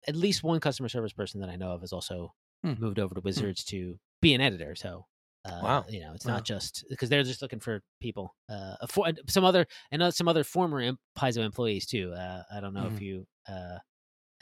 at 0.08 0.14
least 0.14 0.44
one 0.44 0.60
customer 0.60 0.88
service 0.88 1.12
person 1.12 1.40
that 1.40 1.50
I 1.50 1.56
know 1.56 1.72
of 1.72 1.80
has 1.80 1.92
also 1.92 2.32
hmm. 2.62 2.74
moved 2.78 2.98
over 2.98 3.14
to 3.14 3.20
hmm. 3.20 3.26
Wizards 3.26 3.64
hmm. 3.68 3.76
to 3.76 3.98
be 4.22 4.34
an 4.34 4.40
editor. 4.40 4.74
So 4.74 5.06
uh, 5.46 5.60
wow. 5.62 5.84
You 5.88 6.00
know, 6.00 6.12
it's 6.14 6.26
wow. 6.26 6.34
not 6.34 6.44
just 6.44 6.84
because 6.90 7.08
they're 7.08 7.22
just 7.22 7.42
looking 7.42 7.60
for 7.60 7.80
people. 8.00 8.34
Uh, 8.48 8.74
for, 8.88 9.06
some 9.28 9.44
other 9.44 9.66
and 9.92 10.12
some 10.12 10.28
other 10.28 10.44
former 10.44 10.92
Paizo 11.16 11.44
employees 11.44 11.86
too. 11.86 12.12
Uh, 12.12 12.42
I 12.52 12.60
don't 12.60 12.74
know 12.74 12.82
mm-hmm. 12.82 12.96
if 12.96 13.02
you 13.02 13.26
uh, 13.48 13.78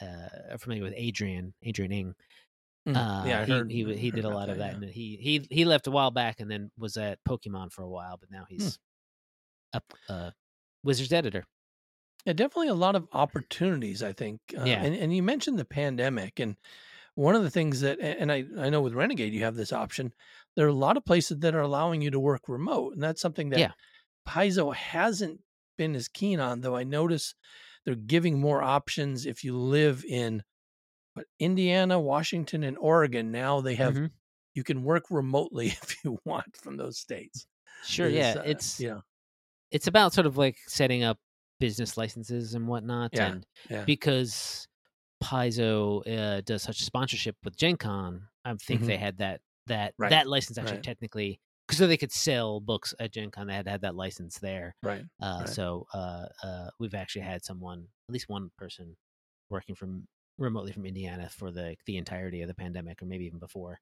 uh, 0.01 0.57
familiar 0.57 0.83
with 0.83 0.93
Adrian, 0.95 1.53
Adrian 1.63 1.91
Ing. 1.91 2.15
Mm, 2.87 2.95
uh, 2.95 3.27
yeah, 3.27 3.41
I 3.41 3.45
he, 3.45 3.51
heard, 3.51 3.71
he 3.71 3.93
he, 3.95 4.11
did 4.11 4.25
a 4.25 4.29
lot 4.29 4.49
of 4.49 4.59
that, 4.59 4.71
yeah. 4.73 4.83
and 4.83 4.83
he 4.85 5.17
he 5.19 5.47
he 5.49 5.65
left 5.65 5.87
a 5.87 5.91
while 5.91 6.11
back, 6.11 6.39
and 6.39 6.49
then 6.49 6.71
was 6.77 6.97
at 6.97 7.19
Pokemon 7.27 7.71
for 7.71 7.81
a 7.81 7.89
while, 7.89 8.17
but 8.19 8.29
now 8.31 8.45
hmm. 8.47 8.55
he's 8.55 8.79
up 9.75 9.93
uh, 10.09 10.31
Wizards 10.83 11.13
editor. 11.13 11.45
Yeah, 12.25 12.33
definitely 12.33 12.69
a 12.69 12.75
lot 12.75 12.95
of 12.95 13.07
opportunities. 13.11 14.01
I 14.01 14.13
think. 14.13 14.39
Uh, 14.57 14.63
yeah, 14.63 14.83
and 14.83 14.95
and 14.95 15.15
you 15.15 15.21
mentioned 15.21 15.59
the 15.59 15.65
pandemic, 15.65 16.39
and 16.39 16.55
one 17.15 17.35
of 17.35 17.43
the 17.43 17.51
things 17.51 17.81
that, 17.81 17.99
and 17.99 18.31
I 18.31 18.45
I 18.57 18.69
know 18.69 18.81
with 18.81 18.93
Renegade 18.93 19.33
you 19.33 19.43
have 19.43 19.55
this 19.55 19.73
option. 19.73 20.13
There 20.55 20.65
are 20.65 20.69
a 20.69 20.73
lot 20.73 20.97
of 20.97 21.05
places 21.05 21.39
that 21.39 21.53
are 21.53 21.61
allowing 21.61 22.01
you 22.01 22.11
to 22.11 22.19
work 22.19 22.47
remote, 22.47 22.93
and 22.93 23.03
that's 23.03 23.21
something 23.21 23.49
that 23.49 23.59
yeah. 23.59 23.71
Paizo 24.27 24.73
hasn't 24.73 25.41
been 25.77 25.95
as 25.95 26.07
keen 26.07 26.39
on. 26.39 26.61
Though 26.61 26.75
I 26.75 26.83
notice 26.83 27.35
they're 27.85 27.95
giving 27.95 28.39
more 28.39 28.63
options 28.63 29.25
if 29.25 29.43
you 29.43 29.57
live 29.57 30.03
in 30.07 30.43
but 31.15 31.25
Indiana, 31.39 31.99
Washington, 31.99 32.63
and 32.63 32.77
Oregon. 32.77 33.31
Now 33.31 33.61
they 33.61 33.75
have 33.75 33.93
mm-hmm. 33.93 34.05
you 34.53 34.63
can 34.63 34.83
work 34.83 35.05
remotely 35.09 35.67
if 35.81 36.03
you 36.03 36.19
want 36.25 36.57
from 36.57 36.77
those 36.77 36.97
states. 36.97 37.47
Sure, 37.85 38.07
it's, 38.07 38.15
yeah, 38.15 38.33
uh, 38.37 38.43
it's 38.45 38.79
yeah, 38.79 38.99
it's 39.71 39.87
about 39.87 40.13
sort 40.13 40.27
of 40.27 40.37
like 40.37 40.57
setting 40.67 41.03
up 41.03 41.17
business 41.59 41.97
licenses 41.97 42.53
and 42.53 42.67
whatnot, 42.67 43.11
yeah, 43.13 43.27
and 43.27 43.45
yeah. 43.69 43.83
because 43.85 44.67
Paizo 45.23 46.01
uh, 46.07 46.41
does 46.41 46.63
such 46.63 46.83
sponsorship 46.83 47.35
with 47.43 47.57
Gen 47.57 47.77
Con, 47.77 48.23
I 48.43 48.53
think 48.55 48.81
mm-hmm. 48.81 48.87
they 48.87 48.97
had 48.97 49.17
that 49.17 49.41
that 49.67 49.93
right. 49.97 50.09
that 50.11 50.27
license 50.27 50.57
actually 50.57 50.77
right. 50.77 50.83
technically 50.83 51.39
because 51.67 51.79
so 51.79 51.87
they 51.87 51.97
could 51.97 52.11
sell 52.11 52.59
books 52.59 52.93
at 52.99 53.11
Gen 53.11 53.31
Con. 53.31 53.47
They 53.47 53.53
had 53.53 53.65
to 53.65 53.71
have 53.71 53.81
that 53.81 53.95
license 53.95 54.37
there. 54.39 54.75
Right. 54.83 55.03
Uh, 55.21 55.37
right. 55.39 55.49
So 55.49 55.87
uh, 55.93 56.25
uh, 56.43 56.69
we've 56.79 56.93
actually 56.93 57.23
had 57.23 57.43
someone, 57.43 57.87
at 58.07 58.13
least 58.13 58.29
one 58.29 58.51
person, 58.57 58.95
working 59.49 59.75
from 59.75 60.07
remotely 60.37 60.73
from 60.73 60.85
Indiana 60.85 61.29
for 61.29 61.51
the 61.51 61.75
the 61.85 61.97
entirety 61.97 62.41
of 62.41 62.47
the 62.47 62.53
pandemic, 62.53 63.01
or 63.01 63.05
maybe 63.05 63.25
even 63.25 63.39
before. 63.39 63.79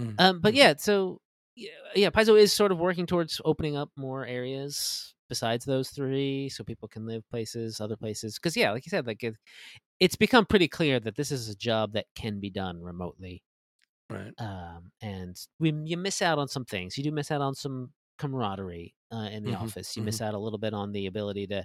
Mm-hmm. 0.00 0.14
Um, 0.18 0.40
but 0.40 0.50
mm-hmm. 0.50 0.58
yeah, 0.58 0.74
so 0.76 1.20
yeah, 1.56 1.70
yeah, 1.94 2.10
Paizo 2.10 2.38
is 2.38 2.52
sort 2.52 2.72
of 2.72 2.78
working 2.78 3.06
towards 3.06 3.40
opening 3.44 3.76
up 3.76 3.90
more 3.96 4.26
areas 4.26 5.14
besides 5.28 5.64
those 5.64 5.90
three, 5.90 6.48
so 6.48 6.64
people 6.64 6.88
can 6.88 7.06
live 7.06 7.28
places, 7.30 7.80
other 7.80 7.96
places. 7.96 8.34
Because 8.36 8.56
yeah, 8.56 8.72
like 8.72 8.84
you 8.86 8.90
said, 8.90 9.06
like 9.06 9.22
it, 9.22 9.36
it's 10.00 10.16
become 10.16 10.46
pretty 10.46 10.68
clear 10.68 11.00
that 11.00 11.16
this 11.16 11.32
is 11.32 11.48
a 11.48 11.56
job 11.56 11.92
that 11.94 12.06
can 12.16 12.40
be 12.40 12.50
done 12.50 12.82
remotely. 12.82 13.44
Right. 14.10 14.34
Um, 14.38 14.92
and 15.00 15.36
we 15.60 15.72
you 15.84 15.96
miss 15.96 16.22
out 16.22 16.38
on 16.38 16.48
some 16.48 16.64
things. 16.64 16.98
You 16.98 17.04
do 17.04 17.12
miss 17.12 17.30
out 17.30 17.40
on 17.40 17.54
some 17.54 17.92
camaraderie 18.18 18.94
uh, 19.12 19.28
in 19.32 19.44
the 19.44 19.54
Mhm, 19.54 19.54
office. 19.54 19.96
You 19.96 20.02
miss 20.02 20.20
out 20.20 20.34
a 20.34 20.38
little 20.38 20.58
bit 20.58 20.74
on 20.74 20.92
the 20.92 21.06
ability 21.06 21.46
to 21.48 21.64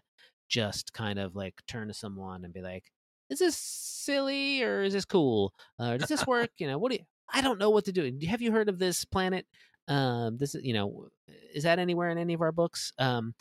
just 0.49 0.93
kind 0.93 1.19
of 1.19 1.35
like 1.35 1.55
turn 1.67 1.87
to 1.87 1.93
someone 1.93 2.43
and 2.45 2.53
be 2.53 2.61
like, 2.61 2.91
"Is 3.29 3.39
this 3.39 3.57
silly 3.57 4.61
or 4.63 4.83
is 4.83 4.93
this 4.93 5.05
cool? 5.05 5.53
Uh, 5.79 5.97
does 5.97 6.07
this 6.09 6.25
work? 6.27 6.51
you 6.59 6.67
know, 6.67 6.77
what 6.77 6.91
do 6.91 6.97
you? 6.99 7.05
I 7.31 7.41
don't 7.41 7.59
know 7.59 7.69
what 7.69 7.85
to 7.85 7.91
do. 7.91 8.19
Have 8.27 8.41
you 8.41 8.51
heard 8.51 8.69
of 8.69 8.79
this 8.79 9.05
planet? 9.05 9.45
Um, 9.89 10.37
this 10.37 10.55
is 10.55 10.63
you 10.63 10.73
know, 10.73 11.09
is 11.53 11.63
that 11.63 11.79
anywhere 11.79 12.09
in 12.09 12.17
any 12.17 12.33
of 12.33 12.41
our 12.41 12.51
books? 12.53 12.93
Um, 12.99 13.33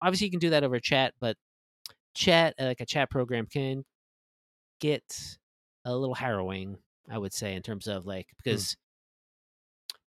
obviously 0.00 0.26
you 0.26 0.30
can 0.30 0.40
do 0.40 0.50
that 0.50 0.64
over 0.64 0.78
chat, 0.80 1.14
but 1.20 1.36
chat 2.14 2.54
uh, 2.58 2.64
like 2.66 2.80
a 2.80 2.86
chat 2.86 3.10
program 3.10 3.46
can 3.46 3.84
get 4.80 5.36
a 5.84 5.94
little 5.94 6.14
harrowing. 6.14 6.78
I 7.10 7.18
would 7.18 7.32
say 7.32 7.54
in 7.54 7.62
terms 7.62 7.86
of 7.86 8.06
like 8.06 8.28
because 8.42 8.76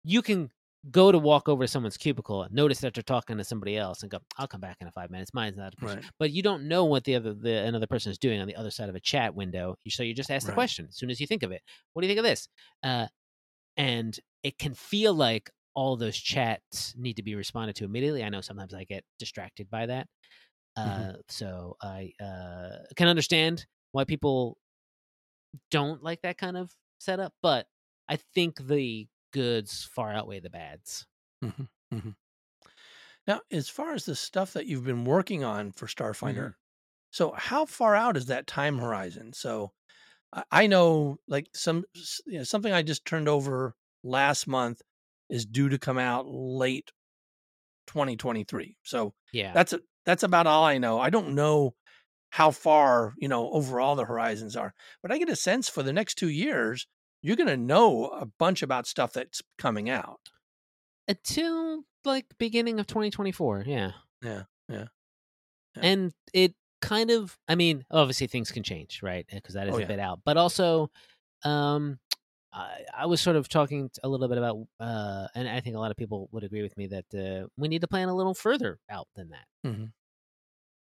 you 0.03 0.21
can 0.21 0.49
go 0.89 1.11
to 1.11 1.17
walk 1.19 1.47
over 1.47 1.63
to 1.63 1.67
someone's 1.67 1.95
cubicle 1.95 2.41
and 2.43 2.53
notice 2.55 2.79
that 2.79 2.93
they're 2.95 3.03
talking 3.03 3.37
to 3.37 3.43
somebody 3.43 3.77
else 3.77 4.01
and 4.01 4.09
go, 4.09 4.17
"I'll 4.37 4.47
come 4.47 4.61
back 4.61 4.77
in 4.81 4.87
a 4.87 4.91
five 4.91 5.11
minutes." 5.11 5.33
Mine's 5.33 5.57
not 5.57 5.73
Right. 5.81 6.03
but 6.19 6.31
you 6.31 6.41
don't 6.41 6.67
know 6.67 6.85
what 6.85 7.03
the 7.03 7.15
other 7.15 7.33
the 7.33 7.57
another 7.65 7.87
person 7.87 8.11
is 8.11 8.17
doing 8.17 8.41
on 8.41 8.47
the 8.47 8.55
other 8.55 8.71
side 8.71 8.89
of 8.89 8.95
a 8.95 8.99
chat 8.99 9.35
window. 9.35 9.75
So 9.87 10.03
you 10.03 10.13
just 10.15 10.31
ask 10.31 10.45
the 10.45 10.51
Right. 10.51 10.55
question 10.55 10.87
as 10.89 10.97
soon 10.97 11.09
as 11.11 11.19
you 11.19 11.27
think 11.27 11.43
of 11.43 11.51
it. 11.51 11.61
What 11.93 12.01
do 12.01 12.07
you 12.07 12.09
think 12.11 12.19
of 12.19 12.29
this? 12.29 12.47
Uh, 12.83 13.07
and 13.77 14.19
it 14.43 14.57
can 14.57 14.73
feel 14.73 15.13
like 15.13 15.51
all 15.75 15.97
those 15.97 16.17
chats 16.17 16.95
need 16.97 17.15
to 17.17 17.23
be 17.23 17.35
responded 17.35 17.75
to 17.77 17.85
immediately. 17.85 18.23
I 18.23 18.29
know 18.29 18.41
sometimes 18.41 18.73
I 18.73 18.83
get 18.85 19.05
distracted 19.19 19.69
by 19.69 19.85
that. 19.87 20.07
Uh, 20.77 21.13
Mhm. 21.13 21.21
So 21.29 21.77
I 21.81 22.13
uh, 22.21 22.85
can 22.97 23.07
understand 23.09 23.67
why 23.91 24.05
people 24.05 24.57
don't 25.69 26.03
like 26.03 26.21
that 26.21 26.37
kind 26.37 26.57
of 26.57 26.73
setup, 26.99 27.33
but 27.41 27.67
I 28.07 28.17
think 28.17 28.67
the 28.67 29.07
goods 29.31 29.83
far 29.85 30.11
outweigh 30.13 30.39
the 30.39 30.49
bads. 30.49 31.07
Now, 33.27 33.41
as 33.51 33.69
far 33.69 33.93
as 33.93 34.05
the 34.05 34.15
stuff 34.15 34.53
that 34.53 34.65
you've 34.65 34.83
been 34.85 35.05
working 35.05 35.43
on 35.43 35.71
for 35.71 35.87
Starfinder, 35.87 36.49
Mhm. 36.49 36.55
so 37.11 37.33
how 37.33 37.65
far 37.65 37.95
out 37.95 38.17
is 38.17 38.27
that 38.27 38.47
time 38.47 38.79
horizon? 38.79 39.33
So 39.33 39.73
I- 40.33 40.45
I 40.51 40.67
know 40.67 41.19
like 41.27 41.49
some 41.55 41.85
you 42.27 42.39
know, 42.39 42.43
something 42.45 42.73
I 42.73 42.83
just 42.83 43.05
turned 43.05 43.29
over 43.29 43.75
last 44.03 44.47
month 44.47 44.81
is 45.31 45.45
due 45.47 45.69
to 45.69 45.79
come 45.79 45.97
out 45.97 46.27
late 46.27 46.91
2023. 47.87 48.77
So 48.83 49.13
Yeah. 49.33 49.53
that's 49.53 49.73
a, 49.73 49.79
that's 50.05 50.23
about 50.23 50.45
all 50.47 50.63
I 50.63 50.77
know. 50.77 50.99
I 50.99 51.09
don't 51.09 51.33
know 51.35 51.73
how 52.31 52.51
far, 52.51 53.13
you 53.17 53.27
know, 53.27 53.49
overall 53.51 53.95
the 53.95 54.05
horizons 54.05 54.55
are, 54.55 54.73
but 55.01 55.11
I 55.11 55.17
get 55.17 55.29
a 55.29 55.35
sense 55.35 55.67
for 55.67 55.83
the 55.83 55.93
next 55.93 56.15
2 56.15 56.29
years 56.29 56.87
you're 57.23 57.35
going 57.35 57.47
to 57.47 57.57
know 57.57 58.07
a 58.07 58.25
bunch 58.25 58.63
about 58.63 58.87
stuff 58.87 59.13
that's 59.13 59.41
coming 59.59 59.89
out. 59.89 60.19
Until 61.07 61.83
like 62.03 62.25
beginning 62.39 62.79
of 62.79 62.87
2024. 62.87 63.63
Yeah. 63.67 63.91
Yeah. 64.23 64.43
Yeah. 64.69 64.85
Yeah. 65.75 65.81
And 65.83 66.13
it 66.33 66.55
kind 66.81 67.11
of, 67.11 67.37
I 67.47 67.53
mean, 67.55 67.85
obviously 67.91 68.25
things 68.27 68.51
can 68.51 68.63
change, 68.63 69.01
right? 69.03 69.25
Because 69.31 69.53
that 69.53 69.67
is 69.67 69.75
Oh, 69.75 69.77
a 69.77 69.81
yeah. 69.81 69.87
bit 69.87 69.99
out. 69.99 70.21
But 70.25 70.37
also, 70.37 70.89
um, 71.43 71.99
I, 72.53 72.81
I 72.97 73.05
was 73.05 73.21
sort 73.21 73.35
of 73.37 73.47
talking 73.47 73.89
a 74.03 74.09
little 74.09 74.27
bit 74.27 74.37
about, 74.37 74.57
uh, 74.79 75.27
and 75.35 75.47
I 75.47 75.61
think 75.61 75.75
a 75.75 75.79
lot 75.79 75.91
of 75.91 75.97
people 75.97 76.27
would 76.31 76.43
agree 76.43 76.61
with 76.61 76.75
me 76.77 76.87
that 76.87 77.05
uh, 77.15 77.47
we 77.57 77.67
need 77.69 77.81
to 77.81 77.87
plan 77.87 78.09
a 78.09 78.15
little 78.15 78.33
further 78.33 78.79
out 78.89 79.07
than 79.15 79.29
that. 79.29 79.45
Mhm. 79.65 79.91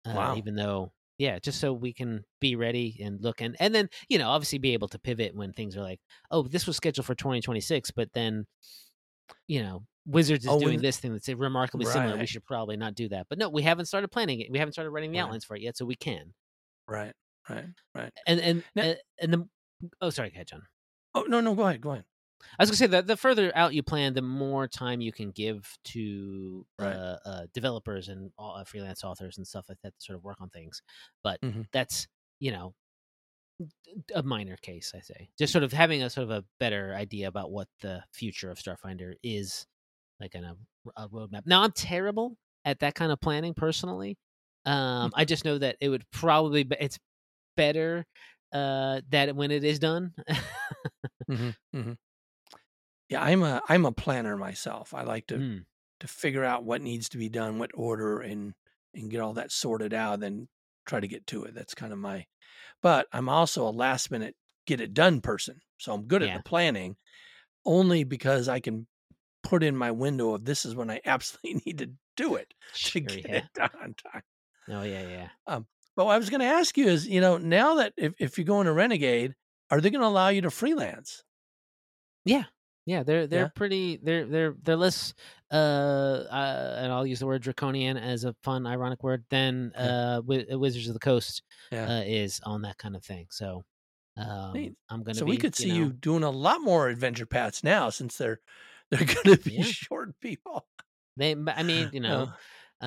Uh, 0.06 0.14
Wow. 0.16 0.36
Even 0.38 0.56
though, 0.56 0.94
yeah, 1.18 1.38
just 1.40 1.60
so 1.60 1.74
we 1.74 1.92
can 1.94 2.24
be 2.40 2.56
ready 2.56 2.98
and 3.04 3.22
look 3.22 3.42
and 3.42 3.58
and 3.60 3.76
then 3.76 3.90
you 4.08 4.18
know 4.18 4.30
obviously 4.30 4.58
be 4.58 4.72
able 4.74 4.88
to 4.88 4.98
pivot 5.00 5.36
when 5.36 5.52
things 5.52 5.76
are 5.76 5.82
like, 5.82 6.00
oh, 6.32 6.44
this 6.44 6.66
was 6.66 6.78
scheduled 6.78 7.06
for 7.06 7.16
2026, 7.16 7.92
but 7.92 8.10
then, 8.14 8.46
you 9.48 9.62
know, 9.62 9.84
Wizards 10.06 10.46
is 10.46 10.50
Oh, 10.52 10.60
doing 10.60 10.82
this 10.82 10.98
thing 10.98 11.12
that's 11.12 11.28
remarkably 11.28 11.86
similar. 11.86 12.18
We 12.18 12.26
should 12.26 12.46
probably 12.46 12.78
not 12.78 12.96
do 12.96 13.10
that. 13.10 13.28
But 13.30 13.38
no, 13.38 13.50
we 13.50 13.62
haven't 13.64 13.86
started 13.88 14.08
planning 14.08 14.40
it. 14.40 14.50
We 14.50 14.58
haven't 14.60 14.74
started 14.74 14.92
writing 14.92 15.12
the 15.12 15.18
Right. 15.20 15.26
outlines 15.26 15.44
for 15.46 15.56
it 15.58 15.62
yet, 15.62 15.76
so 15.78 15.86
we 15.86 15.96
can. 15.96 16.34
Right. 16.88 17.14
Right. 17.50 17.66
Right. 17.94 18.14
And 18.26 18.40
and 18.40 18.64
Now- 18.76 18.84
and, 18.84 18.98
and 19.20 19.34
the 19.34 19.50
oh, 20.02 20.10
sorry, 20.10 20.30
go 20.30 20.36
ahead, 20.36 20.48
John. 20.48 20.64
Oh, 21.16 21.24
no, 21.24 21.42
no, 21.42 21.56
go 21.56 21.64
ahead. 21.68 21.82
Go 21.82 21.92
ahead. 21.92 22.06
I 22.58 22.64
was 22.64 22.70
gonna 22.70 22.78
say 22.78 22.88
that 22.88 23.06
the 23.08 23.18
further 23.18 23.52
out 23.54 23.74
you 23.74 23.84
plan, 23.84 24.14
the 24.14 24.22
more 24.22 24.68
time 24.68 25.02
you 25.02 25.12
can 25.12 25.32
give 25.32 25.78
to 25.86 26.66
Right. 26.78 26.94
uh, 26.96 27.18
uh, 27.26 27.48
developers 27.54 28.08
and 28.08 28.32
all, 28.38 28.56
uh, 28.56 28.64
freelance 28.64 29.04
authors 29.04 29.38
and 29.38 29.46
stuff 29.46 29.68
like 29.68 29.80
that 29.84 29.94
to 30.00 30.02
sort 30.02 30.16
of 30.18 30.24
work 30.24 30.40
on 30.40 30.50
things. 30.50 30.82
But 31.22 31.42
Mhm. 31.42 31.66
that's 31.74 32.08
you 32.40 32.52
know 32.52 32.76
a 34.16 34.24
minor 34.24 34.58
case, 34.58 34.94
I 34.96 35.02
say. 35.02 35.30
Just 35.38 35.52
sort 35.52 35.64
of 35.64 35.74
having 35.74 36.04
a 36.04 36.10
sort 36.10 36.24
of 36.26 36.32
a 36.32 36.46
better 36.60 36.94
idea 36.94 37.28
about 37.28 37.52
what 37.52 37.68
the 37.82 38.04
future 38.12 38.50
of 38.52 38.58
Starfinder 38.58 39.14
is, 39.24 39.66
like 40.20 40.36
in 40.36 40.44
a, 40.44 40.56
a 40.98 41.10
roadmap. 41.10 41.44
Now, 41.46 41.64
I'm 41.64 41.72
terrible 41.72 42.38
at 42.66 42.80
that 42.80 42.96
kind 42.96 43.12
of 43.12 43.20
planning 43.22 43.54
personally. 43.54 44.18
Um, 44.66 45.12
I 45.16 45.26
just 45.26 45.46
know 45.46 45.58
that 45.58 45.78
it 45.82 45.90
would 45.90 46.10
probably 46.12 46.64
be, 46.64 46.76
it's 46.80 47.00
better 47.58 48.06
uh, 48.54 49.02
that 49.10 49.36
when 49.36 49.52
it 49.52 49.64
is 49.64 49.80
done. 49.80 50.14
Mhm, 51.30 51.56
mhm. 51.74 51.98
Yeah, 53.10 53.22
I'm 53.24 53.44
a 53.44 53.62
I'm 53.68 53.86
a 53.86 53.92
planner 53.92 54.38
myself. 54.38 54.94
I 54.94 55.04
like 55.04 55.28
to 55.28 55.44
Mm, 55.44 55.66
to 56.02 56.08
figure 56.08 56.44
out 56.44 56.64
what 56.66 56.82
needs 56.82 57.10
to 57.10 57.18
be 57.18 57.30
done, 57.30 57.60
what 57.60 57.72
order, 57.74 58.20
and 58.22 58.56
and 58.94 59.12
get 59.12 59.22
all 59.22 59.34
that 59.34 59.52
sorted 59.52 59.94
out, 59.94 60.20
then 60.20 60.50
try 60.86 61.00
to 61.00 61.08
get 61.08 61.28
to 61.28 61.44
it. 61.46 61.54
That's 61.56 61.76
kind 61.76 61.94
of 61.94 62.00
my. 62.00 62.28
But 62.82 63.08
I'm 63.14 63.30
also 63.30 63.68
a 63.68 63.72
last 63.72 64.12
minute 64.12 64.38
get 64.68 64.82
it 64.82 64.94
done 64.96 65.22
person, 65.22 65.62
so 65.80 65.94
I'm 65.94 66.08
good 66.08 66.22
Yeah. 66.22 66.24
at 66.24 66.34
the 66.34 66.42
planning, 66.42 66.98
only 67.66 68.04
because 68.06 68.50
I 68.50 68.60
can 68.62 68.88
put 69.44 69.64
in 69.64 69.78
my 69.78 69.92
window 69.92 70.36
of 70.36 70.46
this 70.46 70.66
is 70.66 70.76
when 70.76 70.92
I 70.92 71.02
absolutely 71.06 71.62
need 71.66 71.80
to 71.80 71.94
do 72.18 72.36
it 72.38 72.54
to 72.86 73.02
get 73.02 73.26
yeah. 73.28 73.44
it 73.46 73.54
done 73.54 73.72
on 73.82 73.96
time. 73.96 74.24
Oh 74.70 74.84
yeah, 74.84 75.02
yeah. 75.04 75.30
Um, 75.48 75.68
But 75.96 76.06
what 76.06 76.14
I 76.16 76.18
was 76.18 76.30
going 76.30 76.40
to 76.42 76.46
ask 76.46 76.78
you 76.78 76.88
is, 76.88 77.08
you 77.08 77.22
know, 77.22 77.38
now 77.38 77.76
that 77.76 77.94
if 77.98 78.14
if 78.20 78.38
you 78.38 78.44
go 78.44 78.62
into 78.62 78.74
Renegade, 78.74 79.36
are 79.72 79.82
they 79.82 79.90
going 79.90 80.02
to 80.02 80.08
allow 80.08 80.30
you 80.30 80.42
to 80.42 80.52
freelance? 80.52 81.24
Yeah, 82.26 82.46
yeah, 82.86 83.04
they're 83.04 83.28
they're 83.28 83.46
Yeah? 83.46 83.50
pretty 83.56 83.98
they're 83.98 84.26
they're 84.26 84.56
they're 84.62 84.76
less 84.76 85.14
uh, 85.52 85.56
uh 85.56 86.76
and 86.80 86.92
I'll 86.92 87.06
use 87.08 87.20
the 87.20 87.28
word 87.28 87.42
draconian 87.42 87.98
as 87.98 88.24
a 88.24 88.36
fun 88.44 88.66
ironic 88.68 89.04
word 89.04 89.26
than 89.30 89.72
uh 89.76 90.18
Wi- 90.22 90.54
Wizards 90.56 90.88
of 90.88 90.94
the 90.94 91.00
Coast 91.00 91.44
Yeah. 91.72 91.90
uh, 91.90 92.04
is 92.06 92.40
on 92.44 92.62
that 92.64 92.78
kind 92.78 92.96
of 92.96 93.04
thing. 93.04 93.28
So 93.32 93.64
um 94.18 94.76
I'm 94.90 95.04
gonna 95.04 95.22
so 95.22 95.26
be 95.26 95.32
we 95.32 95.38
could 95.38 95.56
see 95.56 95.72
you, 95.72 95.86
know, 95.86 95.94
doing 95.94 96.24
a 96.24 96.30
lot 96.30 96.62
more 96.62 96.90
adventure 96.90 97.26
paths 97.26 97.64
now 97.64 97.90
since 97.90 98.18
they're 98.18 98.40
they're 98.92 99.06
going 99.06 99.26
to 99.26 99.38
be 99.38 99.62
Yeah. 99.62 99.64
short 99.64 100.20
people. 100.20 100.68
they 101.18 101.36
I 101.48 101.64
mean 101.64 101.90
you 101.94 102.00
know 102.02 102.28
Oh, 102.28 102.36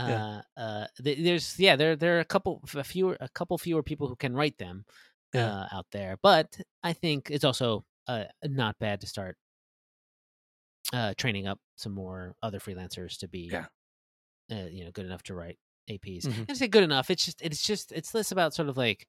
yeah. 0.04 0.22
uh 0.24 0.42
uh 0.56 0.86
there's 0.98 1.58
yeah 1.58 1.76
there 1.76 1.96
there 1.96 2.16
are 2.16 2.20
a 2.20 2.24
couple 2.24 2.62
a 2.74 2.84
fewer 2.84 3.16
a 3.20 3.28
couple 3.28 3.56
fewer 3.58 3.82
people 3.82 4.08
who 4.08 4.16
can 4.16 4.34
write 4.34 4.58
them 4.58 4.84
Yeah. 5.32 5.52
uh 5.52 5.66
out 5.72 5.86
there 5.92 6.18
but 6.22 6.60
I 6.82 6.92
think 6.92 7.30
it's 7.30 7.44
also 7.44 7.84
uh 8.08 8.24
not 8.44 8.78
bad 8.78 9.00
to 9.02 9.06
start 9.06 9.36
uh 10.92 11.14
training 11.16 11.46
up 11.46 11.60
some 11.76 11.92
more 11.92 12.34
other 12.42 12.58
freelancers 12.58 13.18
to 13.18 13.28
be 13.28 13.50
Yeah. 13.50 13.66
uh, 14.52 14.66
you 14.70 14.84
know 14.84 14.90
good 14.92 15.06
enough 15.06 15.22
to 15.24 15.34
write 15.34 15.58
APs. 15.90 16.28
Mhm. 16.28 16.46
I 16.48 16.54
say 16.54 16.68
good 16.68 16.84
enough. 16.84 17.10
It's 17.10 17.24
just 17.24 17.42
it's 17.42 17.62
just 17.66 17.92
it's 17.92 18.14
less 18.14 18.32
about 18.32 18.54
sort 18.54 18.68
of 18.68 18.76
like 18.76 19.06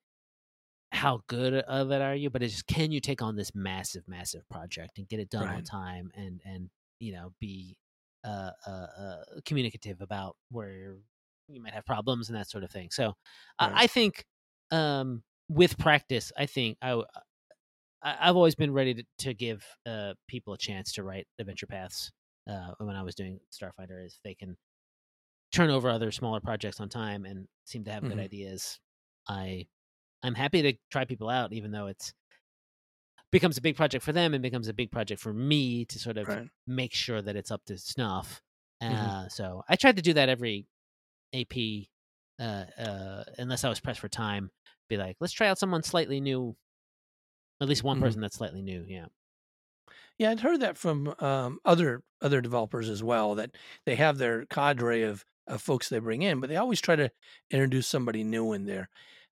how 0.91 1.23
good 1.27 1.53
of 1.55 1.91
it 1.91 2.01
are 2.01 2.15
you, 2.15 2.29
but 2.29 2.43
it's 2.43 2.53
just 2.53 2.67
can 2.67 2.91
you 2.91 3.01
take 3.01 3.21
on 3.21 3.35
this 3.35 3.55
massive, 3.55 4.07
massive 4.07 4.47
project 4.49 4.97
and 4.99 5.07
get 5.07 5.19
it 5.19 5.29
done 5.29 5.49
on 5.49 5.63
time 5.63 6.11
and 6.15 6.41
and 6.45 6.69
you 6.99 7.13
know 7.13 7.33
be 7.39 7.77
uh, 8.25 8.51
uh, 8.67 8.69
uh 8.71 9.23
communicative 9.45 10.01
about 10.01 10.37
where 10.51 10.97
you 11.49 11.61
might 11.61 11.73
have 11.73 11.85
problems 11.85 12.29
and 12.29 12.37
that 12.37 12.49
sort 12.49 12.63
of 12.63 12.71
thing. 12.71 12.89
So 12.91 13.13
Right. 13.59 13.83
I 13.83 13.85
I 13.85 13.87
think 13.87 14.25
um 14.71 15.23
with 15.49 15.77
practice, 15.77 16.31
I 16.37 16.45
think 16.45 16.77
I 16.81 17.03
I've 18.01 18.35
always 18.35 18.55
been 18.55 18.73
ready 18.73 18.93
to, 18.95 19.05
to 19.19 19.33
give 19.33 19.65
uh, 19.85 20.15
people 20.27 20.53
a 20.53 20.57
chance 20.57 20.93
to 20.93 21.03
write 21.03 21.27
adventure 21.39 21.67
paths. 21.67 22.11
Uh, 22.49 22.73
when 22.79 22.95
I 22.97 23.03
was 23.03 23.15
doing 23.15 23.39
Starfinder, 23.51 24.05
is 24.05 24.19
they 24.25 24.35
can 24.35 24.57
turn 25.53 25.69
over 25.69 25.89
other 25.89 26.11
smaller 26.11 26.41
projects 26.41 26.79
on 26.79 26.89
time 26.89 27.25
and 27.25 27.47
seem 27.65 27.83
to 27.85 27.91
have 27.91 28.05
good 28.05 28.17
Mhm. 28.17 28.19
ideas. 28.19 28.79
I 29.29 29.67
I'm 30.23 30.35
happy 30.35 30.61
to 30.63 30.73
try 30.91 31.05
people 31.05 31.29
out, 31.29 31.53
even 31.53 31.71
though 31.71 31.87
it's 31.87 32.13
becomes 33.31 33.57
a 33.57 33.61
big 33.61 33.75
project 33.75 34.03
for 34.03 34.11
them 34.11 34.33
and 34.33 34.43
becomes 34.43 34.67
a 34.67 34.73
big 34.73 34.91
project 34.91 35.21
for 35.21 35.33
me 35.33 35.85
to 35.85 35.99
sort 35.99 36.17
of 36.17 36.27
Right. 36.27 36.49
make 36.67 36.93
sure 36.93 37.21
that 37.21 37.35
it's 37.35 37.51
up 37.51 37.63
to 37.65 37.77
snuff. 37.77 38.41
Uh, 38.81 38.87
Mhm. 38.89 39.13
So 39.29 39.63
I 39.67 39.75
tried 39.75 39.95
to 39.95 40.01
do 40.01 40.13
that 40.13 40.29
every 40.29 40.67
AP, 41.33 41.89
uh, 42.39 42.65
uh, 42.77 43.23
unless 43.37 43.63
I 43.63 43.69
was 43.69 43.79
pressed 43.79 43.99
for 43.99 44.09
time. 44.09 44.51
Be 44.93 44.97
like, 44.97 45.17
let's 45.19 45.33
try 45.33 45.47
out 45.47 45.57
someone 45.57 45.83
slightly 45.83 46.19
new, 46.21 46.55
at 47.61 47.67
least 47.67 47.83
one 47.83 47.97
Mhm. 47.97 48.01
person 48.01 48.21
that's 48.21 48.35
slightly 48.37 48.61
new. 48.61 48.83
Yeah. 48.87 49.05
Yeah, 50.17 50.29
I'd 50.31 50.39
heard 50.41 50.59
that 50.61 50.77
from 50.77 51.15
um, 51.19 51.59
other 51.65 52.03
other 52.21 52.39
developers 52.41 52.87
as 52.89 53.03
well 53.03 53.35
that 53.35 53.51
they 53.85 53.95
have 53.95 54.17
their 54.17 54.45
cadre 54.45 55.01
of 55.03 55.25
of 55.47 55.61
folks 55.61 55.89
they 55.89 55.99
bring 55.99 56.21
in, 56.21 56.39
but 56.39 56.49
they 56.49 56.55
always 56.55 56.79
try 56.79 56.95
to 56.95 57.11
introduce 57.51 57.87
somebody 57.87 58.23
new 58.23 58.53
in 58.53 58.65
there. 58.65 58.89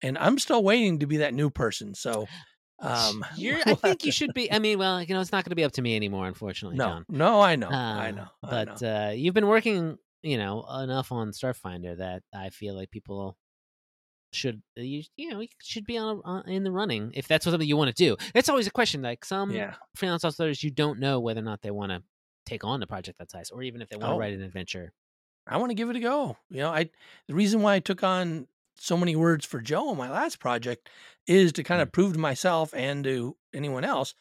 And 0.02 0.18
I'm 0.18 0.38
still 0.38 0.64
waiting 0.64 1.00
to 1.00 1.08
be 1.08 1.18
that 1.18 1.34
new 1.34 1.50
person. 1.50 1.96
So 1.96 2.28
um, 2.80 3.26
You're, 3.38 3.62
I 3.66 3.74
think 3.76 4.06
you 4.06 4.12
should 4.12 4.34
be. 4.34 4.52
I 4.52 4.60
mean, 4.66 4.78
well, 4.78 5.02
you 5.02 5.14
know, 5.16 5.22
it's 5.22 5.32
not 5.32 5.44
going 5.46 5.52
to 5.52 5.56
be 5.56 5.64
up 5.64 5.72
to 5.74 5.82
me 5.82 5.96
anymore, 5.96 6.28
unfortunately. 6.28 6.78
No, 6.78 6.86
John. 6.90 7.06
no, 7.10 7.42
I 7.42 7.56
know, 7.56 7.70
Uh, 7.70 7.74
I 7.74 8.12
know, 8.12 8.28
I 8.44 8.50
But 8.66 8.82
know. 8.82 9.08
uh, 9.08 9.10
you've 9.12 9.34
been 9.34 9.48
working, 9.48 9.98
you 10.22 10.38
know, 10.38 10.66
enough 10.84 11.12
on 11.12 11.32
Starfinder 11.32 11.98
that 11.98 12.22
I 12.34 12.50
feel 12.50 12.76
like 12.76 12.92
people 12.92 13.38
should 14.36 14.62
uh, 14.78 14.82
you 14.82 15.04
you 15.16 15.30
know 15.30 15.40
you 15.40 15.48
should 15.62 15.86
be 15.86 15.98
on, 15.98 16.22
on 16.26 16.40
uh, 16.40 16.52
in 16.52 16.64
the 16.64 16.72
running 16.72 17.12
if 17.14 17.28
that's 17.28 17.46
something 17.46 17.68
you 17.68 17.78
want 17.78 17.96
to 17.96 18.04
do. 18.04 18.18
It's 18.34 18.50
always 18.50 18.68
a 18.68 18.72
question. 18.72 19.02
Like 19.02 19.26
some 19.26 19.52
yeah, 19.52 19.76
freelance 19.96 20.24
authors, 20.24 20.64
you 20.64 20.72
don't 20.72 21.00
know 21.00 21.20
whether 21.20 21.40
or 21.40 21.44
not 21.44 21.62
they 21.62 21.72
want 21.72 21.92
to 21.92 22.04
take 22.46 22.64
on 22.64 22.82
a 22.84 22.88
project 22.88 23.20
that 23.20 23.32
size, 23.32 23.50
or 23.50 23.64
even 23.64 23.82
if 23.82 23.90
they 23.90 23.98
want 23.98 24.12
to 24.12 24.16
Oh. 24.16 24.20
write 24.20 24.34
an 24.34 24.42
adventure. 24.42 24.94
I 25.48 25.58
want 25.58 25.70
to 25.70 25.76
give 25.76 25.90
it 25.90 25.96
a 25.96 26.00
go. 26.00 26.38
You 26.50 26.60
know, 26.62 26.72
I 26.72 26.90
the 27.28 27.36
reason 27.36 27.62
why 27.62 27.76
I 27.76 27.80
took 27.80 28.04
on 28.04 28.48
so 28.78 28.98
many 28.98 29.16
words 29.16 29.46
for 29.46 29.62
Joe 29.62 29.90
on 29.90 29.98
my 29.98 30.10
last 30.10 30.40
project 30.40 30.90
is 31.28 31.54
to 31.54 31.64
kind 31.64 31.82
of 31.82 31.88
hmm. 31.90 31.94
prove 31.94 32.14
to 32.14 32.20
myself 32.20 32.74
and 32.74 33.04
to 33.04 33.38
anyone 33.54 33.86
else 33.86 34.14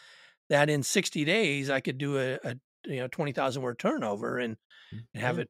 that 0.51 0.71
in 0.71 0.83
60 0.83 1.25
days 1.25 1.71
I 1.71 1.81
could 1.81 1.99
do 1.99 2.19
a, 2.19 2.39
a 2.45 2.57
you 2.87 3.01
know 3.01 3.09
20,000 3.09 3.63
word 3.63 3.79
turnover 3.79 4.39
and, 4.39 4.57
mm, 4.95 5.01
and 5.15 5.23
have 5.23 5.39
it 5.39 5.49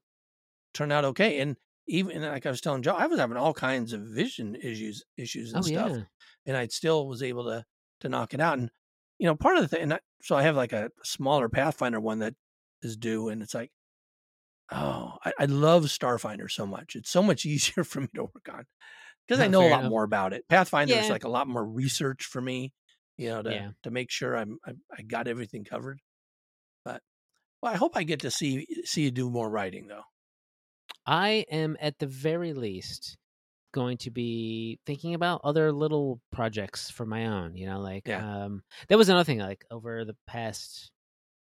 turn 0.72 0.92
out 0.92 1.04
okay. 1.04 1.40
And 1.40 1.56
even 1.88 2.22
like 2.22 2.46
I 2.46 2.50
was 2.50 2.60
telling 2.60 2.82
Joe, 2.82 2.94
I 2.94 3.06
was 3.06 3.18
having 3.18 3.36
all 3.36 3.54
kinds 3.54 3.92
of 3.92 4.02
vision 4.02 4.54
issues 4.56 5.04
issues 5.16 5.52
oh, 5.54 5.58
and 5.58 5.64
Oh 5.64 5.66
stuff, 5.66 5.98
yeah, 5.98 6.04
and 6.46 6.56
I 6.56 6.66
still 6.68 7.08
was 7.08 7.22
able 7.22 7.44
to 7.44 7.64
to 8.00 8.08
knock 8.08 8.34
it 8.34 8.40
out. 8.40 8.58
And 8.58 8.70
you 9.18 9.26
know, 9.26 9.36
part 9.36 9.56
of 9.56 9.62
the 9.62 9.68
thing, 9.68 9.82
and 9.82 9.94
I, 9.94 10.00
so 10.22 10.36
I 10.36 10.42
have 10.42 10.56
like 10.56 10.72
a 10.72 10.90
smaller 11.04 11.48
Pathfinder 11.48 12.00
one 12.00 12.20
that 12.20 12.34
is 12.82 12.96
due, 12.96 13.28
and 13.28 13.42
it's 13.42 13.54
like, 13.54 13.72
oh, 14.72 15.18
I, 15.24 15.32
I 15.40 15.44
love 15.46 15.84
Starfinder 15.84 16.50
so 16.50 16.66
much. 16.66 16.96
It's 16.96 17.10
so 17.10 17.22
much 17.22 17.44
easier 17.46 17.84
for 17.84 18.00
me 18.02 18.08
to 18.14 18.24
work 18.24 18.48
on 18.50 18.64
because 19.26 19.40
I 19.40 19.46
Oh, 19.46 19.48
know 19.48 19.66
a 19.66 19.68
lot 19.68 19.84
enough. 19.84 19.86
more 19.86 20.04
about 20.04 20.32
it. 20.34 20.48
Pathfinder 20.48 20.98
is 20.98 21.10
like 21.10 21.24
a 21.24 21.28
lot 21.30 21.48
more 21.48 21.66
research 21.66 22.24
for 22.26 22.40
me, 22.42 22.74
you 23.18 23.28
know, 23.30 23.42
to 23.42 23.62
Yeah. 23.62 23.72
to 23.84 23.90
make 23.90 24.10
sure 24.10 24.36
I'm 24.36 24.58
I, 24.66 24.74
I 24.98 25.02
got 25.02 25.28
everything 25.28 25.64
covered. 25.64 26.00
But 26.84 27.02
well, 27.62 27.72
I 27.72 27.76
hope 27.76 27.96
I 27.96 28.04
get 28.04 28.20
to 28.22 28.30
see 28.32 28.66
see 28.84 29.04
you 29.04 29.10
do 29.12 29.30
more 29.30 29.50
writing 29.50 29.88
though. 29.88 30.04
I 31.06 31.46
am 31.50 31.76
at 31.80 31.98
the 31.98 32.06
very 32.06 32.52
least 32.54 33.16
going 33.72 33.98
to 33.98 34.10
be 34.10 34.80
thinking 34.86 35.14
about 35.14 35.42
other 35.44 35.72
little 35.72 36.20
projects 36.32 36.90
for 36.90 37.06
my 37.06 37.26
own. 37.26 37.56
You 37.56 37.66
know, 37.66 37.80
like 37.80 38.04
Yeah. 38.04 38.22
um, 38.22 38.62
that 38.88 38.98
was 38.98 39.08
another 39.10 39.24
thing. 39.24 39.38
Like 39.40 39.64
over 39.70 40.04
the 40.04 40.16
past, 40.26 40.92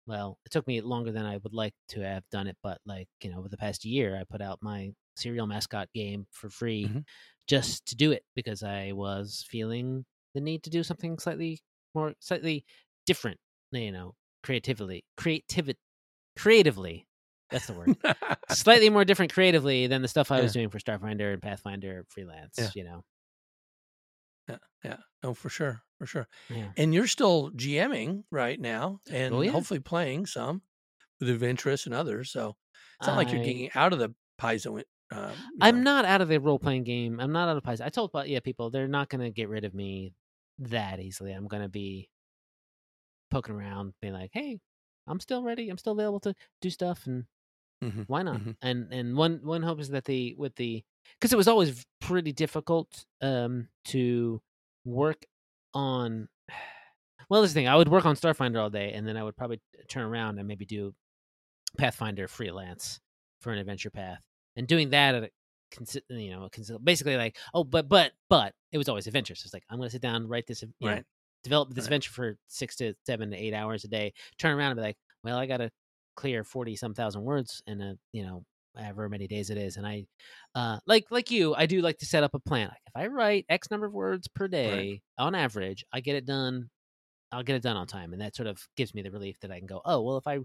well, 0.08 0.40
it 0.46 0.52
took 0.52 0.68
me 0.68 0.82
longer 0.82 1.12
than 1.12 1.26
I 1.26 1.38
would 1.38 1.54
like 1.54 1.76
to 1.90 2.02
have 2.02 2.24
done 2.32 2.48
it, 2.48 2.58
but 2.64 2.80
like 2.86 3.10
you 3.24 3.32
know, 3.32 3.40
over 3.40 3.50
the 3.50 3.58
past 3.58 3.86
year, 3.86 4.18
I 4.20 4.24
put 4.26 4.42
out 4.42 4.60
my 4.62 4.94
cereal 5.18 5.48
mascot 5.48 5.90
game 5.94 6.28
for 6.32 6.50
free 6.50 6.94
Mhm. 6.94 7.06
just 7.48 7.86
to 7.88 7.96
do 7.96 8.12
it 8.12 8.24
because 8.36 8.64
I 8.64 8.92
was 8.94 9.46
feeling 9.50 10.06
the 10.34 10.42
need 10.42 10.64
to 10.64 10.70
do 10.70 10.84
something 10.84 11.20
slightly 11.20 11.60
more, 11.96 12.14
slightly 12.20 12.66
different. 13.06 13.40
You 13.72 13.92
know, 13.92 14.16
creatively, 14.44 15.06
creativity, 15.18 15.80
creatively. 16.38 17.08
That's 17.52 17.68
the 17.68 17.74
word 17.74 17.96
slightly 18.50 18.90
more 18.90 19.06
different 19.06 19.34
creatively 19.34 19.88
than 19.88 20.02
the 20.02 20.08
stuff 20.08 20.32
I 20.32 20.42
was 20.42 20.54
doing 20.54 20.70
for 20.70 20.80
Starfinder 20.80 21.32
and 21.34 21.42
Pathfinder 21.42 22.06
freelance. 22.10 22.56
Yeah. 22.58 22.70
You 22.76 22.84
know, 22.84 23.04
yeah, 24.50 24.58
yeah. 24.84 24.98
No, 25.24 25.34
for 25.34 25.50
sure, 25.50 25.82
for 26.00 26.06
sure. 26.06 26.28
yeah. 26.50 26.70
And 26.78 26.94
you're 26.94 27.08
still 27.08 27.52
GMing 27.52 28.24
right 28.32 28.60
now, 28.60 29.00
and 29.12 29.34
Oh, 29.34 29.42
yeah. 29.42 29.52
hopefully 29.52 29.80
playing 29.80 30.26
some 30.26 30.62
with 31.20 31.30
Adventurous 31.30 31.86
and 31.86 31.96
others. 31.96 32.32
So 32.32 32.56
it's 33.00 33.08
not 33.08 33.18
like 33.18 33.32
you're 33.32 33.44
getting 33.44 33.70
out 33.76 33.94
of 33.94 34.00
the 34.00 34.14
Paizo. 34.40 34.82
Um, 35.12 35.32
I'm 35.62 35.78
know. 35.84 35.94
not 35.94 36.06
out 36.06 36.22
of 36.22 36.28
the 36.28 36.40
role 36.40 36.60
playing 36.60 36.84
game. 36.84 37.20
I'm 37.20 37.32
not 37.32 37.48
out 37.50 37.58
of 37.58 37.64
Paizo. 37.64 37.82
I 37.86 37.90
told 37.90 38.12
yeah 38.26 38.40
people 38.40 38.70
they're 38.70 38.88
not 38.88 39.10
going 39.10 39.22
to 39.22 39.30
get 39.30 39.50
rid 39.50 39.64
of 39.66 39.74
me 39.74 40.14
that 40.60 41.00
easily. 41.00 41.32
I'm 41.32 41.48
going 41.48 41.64
to 41.64 41.70
be 41.70 42.10
poking 43.32 43.56
around, 43.56 43.94
being 44.02 44.14
like, 44.14 44.32
hey, 44.34 44.60
I'm 45.08 45.20
still 45.20 45.44
ready. 45.44 45.70
I'm 45.70 45.78
still 45.78 45.94
available 45.94 46.20
to 46.22 46.34
do 46.62 46.70
stuff, 46.70 47.06
and 47.08 47.26
Mhm, 47.82 48.08
why 48.08 48.24
not? 48.24 48.42
mhm. 48.42 48.56
And 48.62 48.92
and 48.94 49.18
one 49.18 49.40
one 49.44 49.64
hope 49.64 49.80
is 49.80 49.90
that 49.90 50.06
the 50.06 50.36
with 50.38 50.56
the 50.56 50.84
because 51.20 51.34
it 51.34 51.38
was 51.38 51.48
always 51.48 51.86
pretty 52.02 52.32
difficult 52.34 53.06
um 53.22 53.70
to 53.86 54.42
work 54.86 55.26
on. 55.74 56.30
Well, 57.30 57.42
this 57.42 57.54
thing. 57.54 57.68
I 57.68 57.76
would 57.76 57.88
work 57.90 58.06
on 58.06 58.16
Starfinder 58.16 58.62
all 58.62 58.70
day, 58.70 58.94
and 58.94 59.08
then 59.08 59.18
I 59.18 59.24
would 59.24 59.36
probably 59.36 59.60
turn 59.88 60.04
around 60.04 60.38
and 60.38 60.48
maybe 60.48 60.64
do 60.64 60.94
Pathfinder 61.78 62.28
freelance 62.28 63.02
for 63.42 63.52
an 63.52 63.60
adventure 63.60 63.90
path, 63.90 64.22
and 64.56 64.68
doing 64.68 64.92
that 64.92 65.16
at 65.16 65.24
a 65.24 65.32
you 66.10 66.32
know, 66.32 66.50
basically 66.84 67.18
like, 67.18 67.38
oh, 67.54 67.64
but 67.66 67.90
but 67.90 68.14
but 68.30 68.56
it 68.72 68.78
was 68.78 68.88
always 68.88 69.08
adventures. 69.08 69.42
It's 69.44 69.54
like 69.54 69.66
I'm 69.70 69.78
going 69.78 69.88
to 69.88 69.92
sit 69.92 70.02
down, 70.02 70.28
write 70.28 70.48
this, 70.48 70.64
you 70.80 70.90
know, 70.90 70.98
Right. 70.98 71.06
develop 71.44 71.74
this 71.74 71.86
Right. 71.86 71.86
adventure 71.86 72.12
for 72.12 72.38
six 72.48 72.78
to 72.78 72.94
seven 73.06 73.32
to 73.32 73.38
eight 73.38 73.54
hours 73.54 73.84
a 73.84 73.90
day. 73.90 74.14
Turn 74.38 74.56
around 74.58 74.72
and 74.72 74.78
be 74.78 74.84
like, 74.84 74.98
well, 75.24 75.38
I 75.38 75.48
got 75.48 75.58
to 75.58 75.72
clear 76.16 76.44
forty 76.44 76.76
some 76.76 76.94
thousand 76.94 77.24
words 77.24 77.62
in 77.68 77.82
a 77.82 77.96
you 78.12 78.24
know 78.24 78.44
however 78.78 79.08
many 79.10 79.28
days 79.28 79.50
it 79.50 79.58
is, 79.58 79.78
and 79.78 79.86
I 79.88 80.06
uh 80.54 80.80
like 80.86 81.06
like 81.12 81.32
you, 81.32 81.56
I 81.56 81.66
do 81.66 81.82
like 81.82 81.98
to 82.00 82.06
set 82.06 82.24
up 82.24 82.34
a 82.34 82.40
plan. 82.40 82.68
Like 82.68 82.82
if 82.88 82.94
I 82.96 83.08
write 83.08 83.46
X 83.50 83.72
number 83.72 83.86
of 83.86 83.94
words 83.94 84.28
per 84.28 84.48
day 84.48 85.02
on 85.18 85.36
average, 85.36 85.86
I 85.94 86.02
get 86.02 86.16
it 86.16 86.26
done. 86.26 86.70
I'll 87.32 87.44
get 87.44 87.56
it 87.56 87.64
done 87.64 87.78
on 87.78 87.88
time, 87.88 88.14
and 88.14 88.22
that 88.22 88.36
sort 88.36 88.48
of 88.48 88.60
gives 88.78 88.94
me 88.94 89.02
the 89.02 89.12
relief 89.12 89.40
that 89.42 89.52
I 89.52 89.58
can 89.60 89.68
go, 89.68 89.82
oh 89.86 90.02
well, 90.02 90.18
if 90.18 90.28
I 90.28 90.40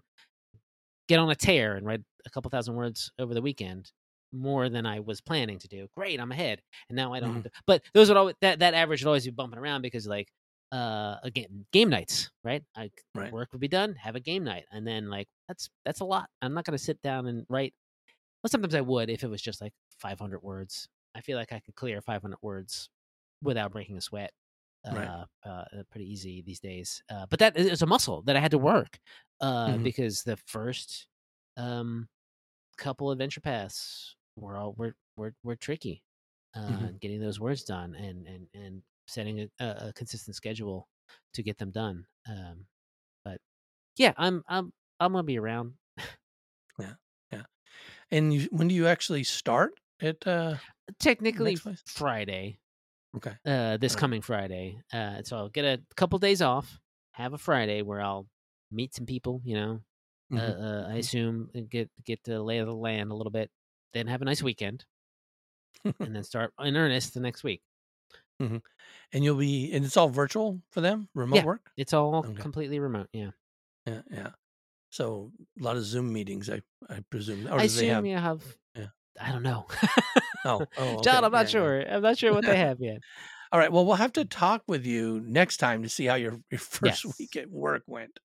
get 1.09 1.19
on 1.19 1.31
a 1.31 1.35
tear 1.35 1.75
and 1.75 1.87
write 1.87 2.01
a 2.25 2.31
couple 2.31 2.51
thousand 2.51 2.77
words 2.77 3.11
over 3.19 3.35
the 3.35 3.43
weekend 3.43 3.91
more 4.33 4.69
than 4.69 4.87
I 4.87 5.01
was 5.01 5.21
planning 5.21 5.59
to 5.59 5.69
do. 5.69 5.89
Great, 5.97 6.21
I'm 6.21 6.31
ahead. 6.31 6.61
And 6.89 6.97
now 6.97 7.13
I 7.13 7.21
don't 7.21 7.35
have 7.35 7.43
to 7.45 7.51
but 7.67 7.83
those 7.95 8.09
would 8.09 8.17
always 8.17 8.37
that, 8.43 8.61
that 8.61 8.75
average 8.75 9.03
would 9.03 9.09
always 9.09 9.25
be 9.25 9.33
bumping 9.33 9.59
around 9.59 9.83
because 9.83 10.07
like 10.07 10.29
uh 10.73 11.19
again 11.23 11.67
game 11.73 11.89
nights, 11.91 12.31
right? 12.45 12.65
I 12.77 12.91
Right. 13.15 13.35
work 13.35 13.53
would 13.53 13.61
be 13.61 13.69
done, 13.69 13.95
have 13.97 14.17
a 14.17 14.21
game 14.21 14.45
night. 14.45 14.67
And 14.73 14.87
then 14.87 15.09
like 15.11 15.29
that's 15.49 15.71
that's 15.85 16.01
a 16.01 16.05
lot. 16.05 16.31
I'm 16.43 16.55
not 16.55 16.65
gonna 16.65 16.79
sit 16.79 17.01
down 17.03 17.27
and 17.27 17.47
write 17.49 17.75
well 18.43 18.51
sometimes 18.51 18.75
I 18.75 18.81
would 18.81 19.11
if 19.11 19.23
it 19.25 19.29
was 19.29 19.43
just 19.43 19.61
like 19.61 19.73
five 19.99 20.19
hundred 20.19 20.43
words. 20.43 20.89
I 21.15 21.21
feel 21.23 21.39
like 21.39 21.53
I 21.53 21.61
could 21.61 21.75
clear 21.75 22.01
five 22.03 22.23
hundred 22.23 22.39
words 22.43 22.89
without 23.43 23.73
breaking 23.73 23.97
a 23.99 24.01
sweat. 24.01 24.33
Uh, 24.85 24.91
Right. 24.91 25.15
uh, 25.45 25.65
pretty 25.91 26.11
easy 26.13 26.43
these 26.43 26.61
days. 26.61 27.03
Uh, 27.11 27.27
but 27.31 27.39
that 27.41 27.57
is 27.57 27.83
a 27.83 27.87
muscle 27.87 28.23
that 28.23 28.37
I 28.37 28.41
had 28.41 28.51
to 28.53 28.59
work 28.59 28.99
uh, 29.41 29.79
Mhm. 29.79 29.79
because 29.79 30.25
the 30.25 30.37
first 30.39 31.09
um, 31.57 32.09
couple 32.79 33.11
adventure 33.11 33.41
paths 33.41 34.17
were 34.37 34.57
all 34.57 34.75
were 34.75 34.95
were, 35.17 35.35
were 35.43 35.57
tricky. 35.57 36.03
Uh, 36.55 36.91
Mhm. 36.91 37.01
Getting 37.01 37.21
those 37.21 37.41
words 37.41 37.65
done 37.65 37.95
and 37.95 38.27
and 38.27 38.49
and 38.55 38.83
setting 39.11 39.49
a, 39.61 39.65
a, 39.65 39.93
consistent 39.95 40.37
schedule 40.37 40.89
to 41.35 41.43
get 41.43 41.59
them 41.59 41.71
done. 41.71 42.07
Um, 42.29 42.67
but 43.25 43.39
yeah, 43.97 44.13
I'm 44.17 44.43
I'm 44.49 44.73
I'm 44.99 45.13
gonna 45.13 45.25
be 45.25 45.39
around. 45.39 45.75
Yeah, 46.79 46.95
yeah. 47.33 47.43
And 48.11 48.33
you, 48.33 48.49
when 48.51 48.69
do 48.69 48.75
you 48.75 48.87
actually 48.87 49.25
start 49.25 49.73
at? 50.01 50.27
Uh, 50.27 50.57
Technically 50.99 51.57
Friday, 51.87 52.59
okay. 53.17 53.31
uh, 53.47 53.77
this 53.77 53.93
Alright. 53.93 54.01
coming 54.01 54.23
Friday. 54.23 54.81
Uh, 54.93 55.23
so 55.23 55.37
I'll 55.37 55.49
get 55.49 55.65
a 55.65 55.81
couple 55.95 56.19
days 56.19 56.43
off, 56.43 56.81
have 57.13 57.33
a 57.33 57.39
Friday 57.39 57.83
where 57.83 58.01
I'll 58.01 58.27
meet 58.73 58.95
some 58.95 59.07
people. 59.07 59.41
You 59.45 59.55
know, 59.55 59.81
Mhm. 60.33 60.39
uh, 60.39 60.65
uh, 60.65 60.89
I 60.89 60.97
assume 60.97 61.51
and 61.55 61.71
get 61.71 61.91
get 62.05 62.25
the 62.25 62.43
lay 62.43 62.59
of 62.59 62.67
the 62.67 62.75
land 62.75 63.13
a 63.13 63.15
little 63.15 63.31
bit. 63.31 63.51
Then 63.93 64.07
have 64.09 64.23
a 64.23 64.25
nice 64.25 64.43
weekend, 64.43 64.85
and 66.01 66.15
then 66.15 66.25
start 66.25 66.53
in 66.61 66.77
earnest 66.77 67.15
the 67.15 67.21
next 67.21 67.45
week. 67.45 67.63
And 68.41 69.25
you'll 69.25 69.37
be, 69.37 69.73
and 69.73 69.85
it's 69.85 69.97
all 69.97 70.09
virtual 70.09 70.61
for 70.71 70.81
them, 70.81 71.09
remote 71.15 71.37
Yeah. 71.37 71.45
work. 71.45 71.71
It's 71.77 71.93
all 71.93 72.17
Okay. 72.17 72.35
completely 72.35 72.79
remote. 72.81 73.09
Yeah, 73.13 73.31
Yeah, 73.87 74.03
yeah. 74.11 74.31
So 74.91 75.31
a 75.61 75.63
lot 75.63 75.77
of 75.77 75.85
Zoom 75.85 76.13
meetings, 76.13 76.51
I 76.51 76.63
I 76.89 77.01
presume. 77.11 77.47
Or 77.47 77.53
I 77.53 77.53
do 77.53 77.59
they 77.59 77.65
assume 77.67 77.89
have? 77.91 78.07
you 78.07 78.17
have. 78.17 78.57
Yeah. 78.75 78.87
I 79.21 79.31
don't 79.33 79.43
know, 79.43 79.67
Oh, 80.45 80.67
oh, 80.79 81.01
John. 81.03 81.25
I'm 81.25 81.31
not 81.33 81.39
Yeah, 81.39 81.41
yeah. 81.43 81.47
sure. 81.47 81.89
I'm 81.95 82.03
not 82.03 82.19
sure 82.19 82.33
what 82.33 82.45
they 82.45 82.57
have 82.57 82.79
yet. 82.81 82.99
All 83.53 83.59
right. 83.61 83.71
Well, 83.71 83.85
we'll 83.85 83.97
have 83.97 84.13
to 84.15 84.25
talk 84.25 84.63
with 84.69 84.87
you 84.87 85.21
next 85.27 85.59
time 85.59 85.83
to 85.83 85.89
see 85.89 86.07
how 86.07 86.15
your 86.15 86.41
your 86.51 86.59
first 86.61 87.05
Yes. 87.05 87.19
week 87.19 87.37
at 87.37 87.51
work 87.51 87.83
went, 87.87 88.19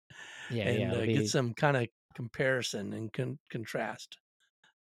Yeah, 0.49 0.63
and 0.69 0.79
yeah. 0.79 0.91
uh, 0.91 0.95
it'll 1.01 1.13
get 1.15 1.27
some 1.29 1.53
kind 1.53 1.77
of 1.77 1.87
comparison 2.15 2.93
and 2.93 3.11
con- 3.11 3.39
contrast 3.51 4.17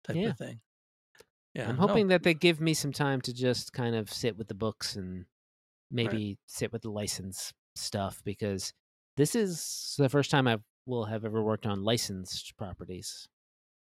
type 0.04 0.16
Yeah. 0.16 0.30
of 0.30 0.38
thing. 0.38 0.60
Yeah. 1.54 1.68
I'm 1.68 1.76
no, 1.76 1.86
hoping 1.86 2.08
that 2.08 2.22
they 2.22 2.34
give 2.34 2.60
me 2.60 2.74
some 2.74 2.92
time 2.92 3.20
to 3.22 3.32
just 3.32 3.72
kind 3.72 3.94
of 3.94 4.10
sit 4.12 4.38
with 4.38 4.48
the 4.48 4.54
books 4.54 4.96
and 4.96 5.26
maybe 5.90 6.38
sit 6.46 6.72
with 6.72 6.82
the 6.82 6.90
license 6.90 7.52
stuff 7.76 8.22
because 8.24 8.72
this 9.16 9.34
is 9.34 9.94
the 9.98 10.08
first 10.08 10.30
time 10.30 10.48
I 10.48 10.58
will 10.86 11.04
have 11.04 11.24
ever 11.24 11.42
worked 11.42 11.66
on 11.66 11.84
licensed 11.84 12.56
properties, 12.56 13.28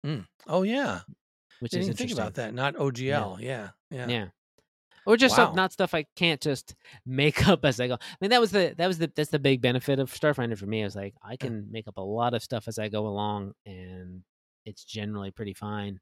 mm. 0.04 0.26
Oh 0.48 0.62
yeah. 0.62 1.00
which 1.60 1.72
is 1.74 1.86
even 1.86 1.96
think 1.96 2.10
interesting. 2.10 2.18
about 2.18 2.34
that. 2.34 2.54
Not 2.54 2.74
OGL. 2.74 3.40
Yeah. 3.40 3.68
Yeah. 3.90 4.08
Yeah. 4.08 4.26
or 5.06 5.16
just 5.16 5.38
Wow. 5.38 5.46
some, 5.46 5.56
not 5.56 5.72
stuff 5.72 5.94
I 5.94 6.06
can't 6.16 6.40
just 6.40 6.74
make 7.06 7.46
up 7.48 7.64
as 7.64 7.78
I 7.78 7.86
go. 7.86 7.94
I 7.94 8.16
mean, 8.20 8.30
that 8.30 8.40
was 8.40 8.50
the 8.50 8.74
that 8.76 8.86
was 8.88 8.98
the 8.98 9.10
that's 9.14 9.30
the 9.30 9.38
big 9.38 9.60
benefit 9.60 10.00
of 10.00 10.12
Starfinder 10.12 10.58
for 10.58 10.66
me. 10.66 10.82
I 10.82 10.84
was 10.84 10.96
like, 10.96 11.14
I 11.22 11.36
can 11.36 11.68
make 11.70 11.86
up 11.86 11.96
a 11.96 12.02
lot 12.02 12.34
of 12.34 12.42
stuff 12.42 12.66
as 12.66 12.78
I 12.78 12.88
go 12.88 13.06
along, 13.06 13.52
and 13.64 14.22
it's 14.64 14.84
generally 14.84 15.30
pretty 15.30 15.54
fine. 15.54 16.00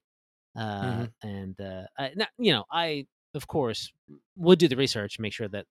Uh, 0.56 1.06
Mhm. 1.06 1.12
And 1.22 1.60
uh, 1.60 1.84
I, 1.98 2.12
not, 2.16 2.30
you 2.38 2.52
know, 2.52 2.64
I 2.72 3.06
of 3.34 3.46
course 3.46 3.92
would 4.36 4.58
do 4.58 4.68
the 4.68 4.76
research, 4.76 5.18
make 5.20 5.32
sure 5.32 5.48
that 5.48 5.66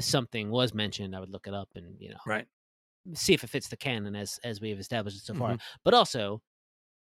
something 0.00 0.50
was 0.50 0.72
mentioned. 0.74 1.14
I 1.14 1.20
would 1.20 1.30
look 1.30 1.46
it 1.46 1.54
up 1.54 1.68
and 1.74 1.96
you 2.00 2.10
know 2.10 2.18
Right. 2.26 2.46
see 3.14 3.34
if 3.34 3.44
it 3.44 3.48
fits 3.50 3.68
the 3.68 3.76
canon 3.76 4.16
as 4.16 4.38
as 4.44 4.60
we 4.60 4.70
have 4.70 4.78
established 4.80 5.18
it 5.18 5.24
so 5.24 5.34
far. 5.34 5.52
Mm-hmm. 5.54 5.78
But 5.84 5.94
also, 5.94 6.42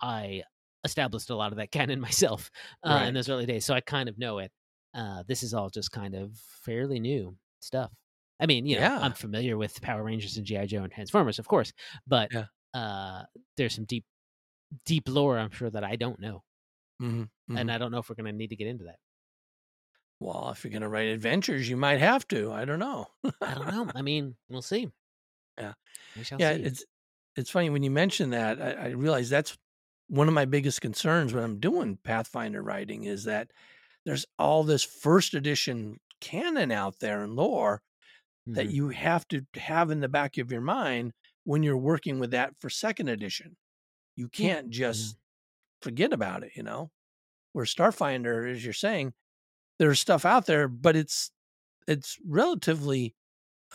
I 0.02 0.44
established 0.86 1.30
a 1.32 1.36
lot 1.36 1.52
of 1.54 1.58
that 1.60 1.72
canon 1.78 2.00
myself 2.02 2.52
uh, 2.84 2.90
Right. 2.92 3.08
in 3.10 3.14
those 3.16 3.30
early 3.30 3.46
days, 3.48 3.66
so 3.66 3.74
I 3.76 3.82
kind 3.82 4.10
of 4.10 4.18
know 4.20 4.40
it. 4.40 4.52
Uh, 4.94 5.24
this 5.28 5.44
is 5.44 5.54
all 5.54 5.70
just 5.70 5.92
kind 5.92 6.16
of 6.16 6.38
fairly 6.38 7.00
new 7.00 7.38
stuff. 7.62 7.94
I 8.40 8.48
mean, 8.48 8.66
you 8.68 8.78
know, 8.78 8.84
Yeah. 8.84 9.00
I'm 9.02 9.14
familiar 9.14 9.58
with 9.58 9.82
Power 9.82 10.04
Rangers 10.04 10.38
and 10.38 10.46
GI 10.48 10.68
Joe 10.68 10.84
and 10.84 10.94
Transformers, 10.94 11.40
of 11.40 11.48
course, 11.48 11.74
but 12.08 12.32
Yeah. 12.32 12.46
uh, 12.76 13.26
there's 13.58 13.76
some 13.76 13.86
deep, 13.86 14.06
deep 14.86 15.08
lore 15.10 15.40
I'm 15.40 15.52
sure 15.52 15.70
that 15.72 15.84
I 15.84 15.96
don't 15.98 16.20
know, 16.20 16.44
hmm 17.00 17.24
and 17.56 17.72
I 17.72 17.78
don't 17.78 17.92
know 17.92 18.00
if 18.00 18.10
we're 18.10 18.16
going 18.16 18.26
to 18.28 18.32
need 18.34 18.50
to 18.52 18.56
get 18.56 18.68
into 18.68 18.86
that. 18.86 19.00
Well, 20.20 20.50
if 20.50 20.64
you're 20.64 20.72
going 20.72 20.82
to 20.82 20.90
write 20.90 21.08
adventures, 21.10 21.70
you 21.70 21.78
might 21.78 22.00
have 22.00 22.28
to. 22.30 22.52
I 22.52 22.66
don't 22.66 22.80
know. 22.80 23.08
I 23.44 23.54
don't 23.54 23.68
know. 23.68 23.92
I 23.94 24.02
mean, 24.02 24.36
we'll 24.50 24.62
see. 24.62 24.92
Yeah. 25.60 25.74
we 26.16 26.24
shall 26.24 26.40
yeah, 26.40 26.52
see. 26.52 26.68
it's 26.68 26.86
it's 27.36 27.52
funny 27.52 27.70
when 27.70 27.84
you 27.84 27.92
mention 27.92 28.32
that. 28.32 28.62
I, 28.62 28.72
I 28.72 28.88
realize 28.90 29.30
that's 29.30 29.58
one 30.08 30.28
of 30.28 30.34
my 30.34 30.46
biggest 30.46 30.82
concerns 30.82 31.34
when 31.34 31.44
I'm 31.44 31.60
doing 31.60 31.98
Pathfinder 32.04 32.64
writing 32.64 33.06
is 33.06 33.26
that 33.26 33.52
there's 34.06 34.26
all 34.40 34.64
this 34.64 34.84
first 34.84 35.34
edition 35.36 36.00
canon 36.22 36.72
out 36.72 37.00
there 37.00 37.24
and 37.24 37.36
lore 37.36 37.82
that 38.56 38.70
Mhm. 38.70 38.72
you 38.72 38.90
have 38.90 39.28
to 39.30 39.46
have 39.56 39.92
in 39.92 40.00
the 40.00 40.10
back 40.10 40.38
of 40.38 40.52
your 40.52 40.62
mind 40.62 41.14
when 41.44 41.64
you're 41.64 41.78
working 41.78 42.20
with 42.20 42.32
that 42.32 42.54
for 42.60 42.70
second 42.70 43.10
edition. 43.10 43.58
You 44.16 44.30
can't 44.30 44.70
just 44.70 45.18
forget 45.82 46.14
about 46.14 46.44
it, 46.44 46.52
you 46.56 46.64
know. 46.64 46.92
Where 47.54 47.66
Starfinder, 47.66 48.52
as 48.52 48.64
you're 48.64 48.74
saying, 48.74 49.14
there's 49.80 50.00
stuff 50.00 50.26
out 50.26 50.46
there, 50.46 50.68
but 50.68 50.96
it's 50.96 51.32
it's 51.88 52.18
relatively 52.28 53.16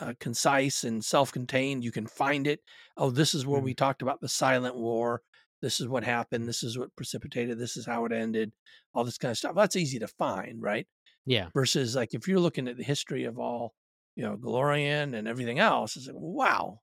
uh, 0.00 0.14
concise 0.20 0.84
and 0.84 1.04
self-contained. 1.04 1.82
You 1.82 1.92
can 1.92 2.06
find 2.06 2.46
it. 2.46 2.60
Oh, 2.96 3.10
this 3.10 3.34
is 3.34 3.46
where 3.46 3.60
we 3.60 3.74
talked 3.74 4.02
about 4.02 4.20
the 4.20 4.28
Silent 4.28 4.76
War. 4.76 5.22
This 5.62 5.80
is 5.80 5.88
what 5.88 6.04
happened. 6.04 6.46
This 6.48 6.62
is 6.62 6.78
what 6.78 6.94
precipitated. 6.96 7.58
This 7.58 7.76
is 7.76 7.86
how 7.86 8.04
it 8.04 8.12
ended. 8.12 8.52
All 8.94 9.04
this 9.04 9.18
kind 9.18 9.30
of 9.30 9.38
stuff. 9.38 9.54
That's 9.54 9.76
easy 9.76 9.98
to 10.00 10.08
find, 10.08 10.60
right? 10.60 10.86
yeah, 11.26 11.48
versus 11.54 11.94
like 11.94 12.14
if 12.14 12.26
you're 12.26 12.40
looking 12.40 12.68
at 12.68 12.76
the 12.76 12.84
history 12.84 13.24
of 13.24 13.38
all 13.38 13.74
you 14.16 14.24
know 14.24 14.36
Golarion 14.36 15.14
and 15.14 15.28
everything 15.28 15.58
else, 15.58 15.96
it's 15.96 16.06
like 16.06 16.16
wow, 16.18 16.80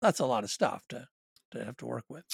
that's 0.00 0.20
a 0.20 0.26
lot 0.26 0.44
of 0.44 0.50
stuff 0.50 0.82
to 0.88 1.06
to 1.52 1.64
have 1.64 1.76
to 1.78 1.86
work 1.86 2.04
with. 2.08 2.24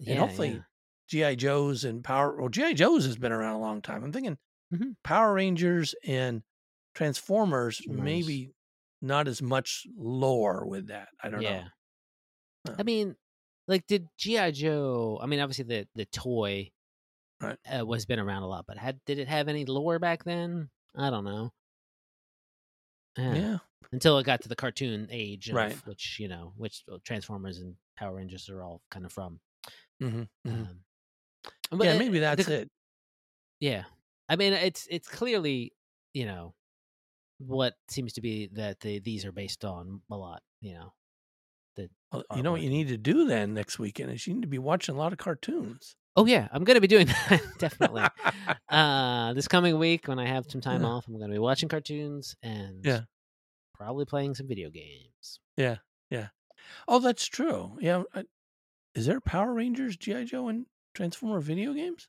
yeah, 0.00 0.12
and 0.12 0.20
hopefully 0.20 0.48
yeah. 0.48 0.60
GI 1.08 1.36
Joes 1.36 1.84
and 1.84 2.02
Power 2.02 2.36
well 2.40 2.48
GI 2.48 2.74
Joes 2.74 3.04
has 3.06 3.16
been 3.16 3.32
around 3.32 3.54
a 3.54 3.60
long 3.60 3.82
time. 3.82 4.02
I'm 4.04 4.12
thinking 4.12 4.38
Mhm. 4.72 4.96
Power 5.04 5.34
Rangers 5.34 5.94
and 6.04 6.42
Transformers 6.94 7.76
Transformers. 7.78 8.04
maybe 8.04 8.52
not 9.02 9.28
as 9.28 9.40
much 9.42 9.86
lore 9.96 10.66
with 10.66 10.88
that. 10.88 11.08
I 11.22 11.28
don't 11.28 11.42
yeah. 11.42 11.68
know. 12.66 12.74
I 12.78 12.82
mean, 12.82 13.14
like, 13.68 13.86
did 13.86 14.08
GI 14.18 14.52
Joe? 14.52 15.20
I 15.22 15.26
mean, 15.26 15.38
obviously 15.40 15.64
the 15.64 15.88
the 15.94 16.06
toy 16.06 16.72
Right. 17.40 17.58
uh, 17.70 17.84
was 17.84 18.06
been 18.06 18.18
around 18.18 18.42
a 18.42 18.48
lot, 18.48 18.64
but 18.66 18.78
had 18.78 18.98
did 19.04 19.18
it 19.18 19.28
have 19.28 19.48
any 19.48 19.64
lore 19.66 19.98
back 19.98 20.24
then? 20.24 20.70
I 20.96 21.10
don't 21.10 21.24
know. 21.24 21.52
Yeah. 23.18 23.34
Yeah. 23.34 23.58
Until 23.92 24.18
it 24.18 24.24
got 24.24 24.40
to 24.42 24.48
the 24.48 24.56
cartoon 24.56 25.08
age, 25.10 25.48
of, 25.48 25.54
Right. 25.54 25.86
Which 25.86 26.18
you 26.18 26.28
know, 26.28 26.52
which 26.56 26.84
Transformers 27.04 27.58
and 27.58 27.76
Power 27.96 28.16
Rangers 28.16 28.48
are 28.48 28.62
all 28.62 28.82
kind 28.90 29.04
of 29.06 29.12
from. 29.12 29.40
hmm 30.00 30.24
Um, 30.44 30.80
but, 31.70 31.84
Yeah, 31.84 31.94
uh, 31.94 31.98
maybe 31.98 32.18
that's 32.20 32.46
the- 32.46 32.62
it. 32.62 32.70
Yeah, 33.60 33.84
I 34.28 34.36
mean, 34.36 34.52
it's 34.52 34.86
it's 34.90 35.08
clearly 35.08 35.72
you 36.14 36.26
know 36.26 36.54
what 37.38 37.74
seems 37.88 38.14
to 38.14 38.20
be 38.20 38.48
that 38.54 38.80
the, 38.80 38.98
these 38.98 39.24
are 39.24 39.32
based 39.32 39.64
on 39.64 40.00
a 40.10 40.16
lot. 40.16 40.42
You 40.60 40.74
know, 40.74 40.92
Well, 42.12 42.24
you 42.34 42.42
know 42.42 42.52
what 42.52 42.62
you 42.62 42.70
need 42.70 42.88
to 42.88 42.96
do 42.96 43.26
then 43.26 43.52
next 43.54 43.78
weekend 43.78 44.10
is 44.10 44.26
you 44.26 44.34
need 44.34 44.42
to 44.42 44.48
be 44.48 44.58
watching 44.58 44.94
a 44.94 44.98
lot 44.98 45.12
of 45.12 45.18
cartoons. 45.18 45.96
Oh 46.16 46.24
yeah, 46.24 46.48
I'm 46.50 46.64
gonna 46.64 46.80
be 46.80 46.86
doing 46.86 47.06
that 47.08 47.42
definitely. 47.58 48.04
uh, 48.70 49.32
this 49.34 49.48
coming 49.48 49.78
week 49.78 50.08
when 50.08 50.18
I 50.18 50.26
have 50.26 50.46
some 50.50 50.60
time 50.62 50.82
Yeah. 50.82 50.88
off, 50.88 51.06
I'm 51.08 51.18
gonna 51.18 51.32
be 51.32 51.38
watching 51.38 51.68
cartoons 51.68 52.34
and 52.42 52.84
Yeah. 52.84 53.00
probably 53.74 54.04
playing 54.06 54.34
some 54.34 54.48
video 54.48 54.70
games. 54.70 55.40
Yeah, 55.58 55.76
yeah. 56.10 56.28
Oh, 56.88 56.98
that's 57.00 57.26
true. 57.26 57.76
Yeah. 57.80 58.02
I, 58.14 58.24
is 58.94 59.04
there 59.06 59.20
Power 59.20 59.52
Rangers, 59.52 59.96
GI 59.98 60.24
Joe, 60.24 60.48
and 60.48 60.64
Transformer 60.96 61.40
video 61.40 61.72
games? 61.72 62.08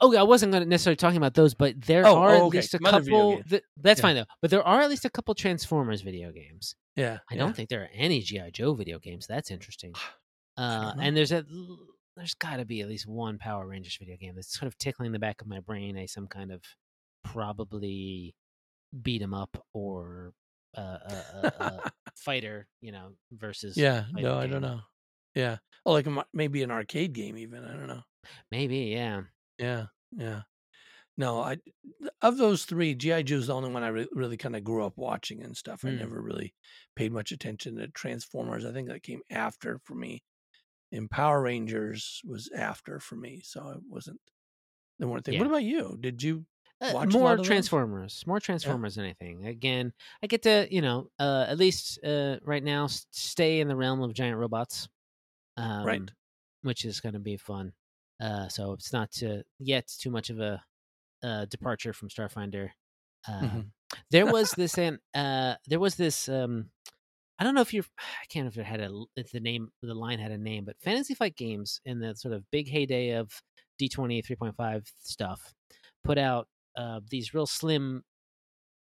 Oh, 0.00 0.16
I 0.16 0.22
wasn't 0.22 0.52
gonna 0.52 0.64
necessarily 0.64 0.96
talking 0.96 1.18
about 1.18 1.34
those, 1.34 1.52
but 1.52 1.78
there 1.82 2.06
Oh, 2.06 2.16
are 2.16 2.30
oh, 2.30 2.34
at 2.36 2.42
okay. 2.44 2.58
least 2.58 2.74
a 2.74 2.78
couple. 2.78 3.42
Th- 3.42 3.62
that's 3.76 3.98
Yeah. 3.98 4.02
fine 4.02 4.14
though, 4.16 4.24
but 4.40 4.50
there 4.50 4.62
are 4.66 4.80
at 4.80 4.88
least 4.88 5.04
a 5.04 5.10
couple 5.10 5.34
Transformers 5.34 6.00
video 6.00 6.32
games. 6.32 6.74
Yeah. 6.96 7.18
I 7.30 7.36
don't 7.36 7.54
think 7.54 7.68
there 7.68 7.82
are 7.82 7.90
any 7.92 8.20
GI 8.22 8.50
Joe 8.52 8.72
video 8.74 8.98
games. 8.98 9.26
That's 9.26 9.50
interesting. 9.50 9.92
Uh, 10.56 10.92
and 11.00 11.16
there's 11.16 11.32
a 11.32 11.42
there's 12.16 12.34
got 12.34 12.56
to 12.56 12.66
be 12.66 12.82
at 12.82 12.88
least 12.88 13.06
one 13.06 13.38
Power 13.38 13.66
Rangers 13.66 13.96
video 13.98 14.16
game 14.18 14.34
that's 14.34 14.52
sort 14.58 14.66
of 14.66 14.76
tickling 14.76 15.10
the 15.12 15.18
back 15.18 15.40
of 15.40 15.46
my 15.46 15.60
brain. 15.60 15.96
A 15.96 16.06
some 16.06 16.26
kind 16.26 16.52
of 16.52 16.60
probably 17.24 18.34
beat 19.02 19.22
'em 19.22 19.32
up 19.32 19.64
or 19.72 20.32
uh, 20.76 20.80
a, 20.80 21.14
a, 21.42 21.52
a 21.60 21.92
fighter, 22.16 22.68
you 22.82 22.92
know, 22.92 23.12
versus 23.32 23.76
Yeah. 23.76 24.04
No, 24.12 24.36
I 24.38 24.46
don't 24.48 24.60
know. 24.60 24.80
Yeah. 25.34 25.58
Oh, 25.86 25.92
like 25.92 26.06
maybe 26.34 26.62
an 26.62 26.70
arcade 26.70 27.12
game, 27.14 27.38
even. 27.38 27.64
I 27.64 27.72
don't 27.74 27.86
know. 27.88 28.02
Maybe, 28.50 28.78
yeah. 28.78 29.22
Yeah. 29.58 29.86
Yeah. 30.12 30.42
No, 31.16 31.40
I 31.40 31.58
of 32.22 32.38
those 32.38 32.64
three, 32.64 32.94
GI 32.94 33.24
Joe's 33.24 33.48
the 33.48 33.54
only 33.54 33.70
one 33.70 33.82
I 33.82 33.88
re- 33.88 34.08
really 34.12 34.38
kind 34.38 34.56
of 34.56 34.64
grew 34.64 34.84
up 34.84 34.96
watching 34.96 35.42
and 35.42 35.54
stuff. 35.56 35.84
I 35.84 35.90
Hmm. 35.90 35.98
never 35.98 36.20
really 36.22 36.54
paid 36.96 37.12
much 37.12 37.30
attention 37.30 37.76
to 37.76 37.88
Transformers. 37.88 38.64
I 38.64 38.72
think 38.72 38.88
that 38.88 39.02
came 39.02 39.20
after 39.28 39.78
for 39.84 39.94
me. 39.94 40.22
And 40.92 41.10
Power 41.10 41.42
Rangers 41.42 42.20
was 42.24 42.50
after 42.56 42.98
for 43.00 43.16
me, 43.16 43.40
so 43.44 43.68
it 43.68 43.78
wasn't 43.88 44.20
the 44.98 45.06
one 45.08 45.22
thing. 45.22 45.34
Yeah. 45.34 45.40
What 45.40 45.46
about 45.48 45.64
you? 45.64 45.96
Did 46.00 46.22
you? 46.22 46.46
Uh, 46.80 46.92
Watch 46.94 47.12
a 47.14 47.18
lot 47.18 47.20
more 47.20 47.32
of 47.32 47.38
those? 47.38 47.46
Transformers, 47.46 48.24
more 48.26 48.40
Transformers 48.40 48.94
than 48.94 49.04
anything. 49.04 49.46
Again, 49.46 49.92
I 50.22 50.26
get 50.26 50.42
to 50.44 50.66
you 50.70 50.80
know 50.80 51.10
uh, 51.18 51.44
at 51.48 51.58
least 51.58 52.02
uh, 52.02 52.38
right 52.42 52.64
now 52.64 52.84
s- 52.84 53.06
stay 53.10 53.60
in 53.60 53.68
the 53.68 53.76
realm 53.76 54.00
of 54.00 54.14
giant 54.14 54.38
robots, 54.38 54.88
um, 55.58 56.08
Which 56.62 56.84
is 56.86 57.00
going 57.00 57.12
to 57.12 57.18
be 57.20 57.36
fun. 57.36 57.72
Uh, 58.20 58.48
so 58.48 58.72
it's 58.72 58.92
not 58.92 59.10
uh, 59.22 59.42
yet 59.58 59.88
too 59.98 60.10
much 60.10 60.30
of 60.30 60.40
a 60.40 60.62
uh, 61.22 61.44
departure 61.46 61.92
from 61.92 62.08
Starfinder. 62.08 62.70
Um, 63.28 63.50
Mhm. 63.50 63.70
There 64.10 64.26
was 64.32 64.52
this 64.52 64.78
and 64.78 64.98
uh, 65.14 65.54
there 65.66 65.80
was 65.80 65.96
this. 65.96 66.28
Um, 66.28 66.70
I 67.38 67.44
don't 67.44 67.54
know 67.54 67.62
if 67.62 67.72
you're. 67.72 67.84
I 67.98 68.26
can't 68.28 68.44
know 68.44 68.48
if 68.50 68.58
it 68.58 68.66
had 68.66 68.80
a 68.80 68.90
if 69.16 69.30
the 69.32 69.40
name 69.40 69.70
the 69.82 69.94
line 69.94 70.18
had 70.18 70.32
a 70.32 70.38
name, 70.38 70.64
but 70.64 70.76
Fantasy 70.80 71.14
Flight 71.14 71.36
Games 71.36 71.80
in 71.84 71.98
the 71.98 72.14
sort 72.14 72.34
of 72.34 72.48
big 72.50 72.68
heyday 72.68 73.12
of 73.12 73.30
D20 73.80 74.22
3.5 74.24 74.86
stuff 74.98 75.54
put 76.04 76.18
out 76.18 76.48
uh, 76.76 77.00
these 77.10 77.32
real 77.34 77.46
slim, 77.46 78.04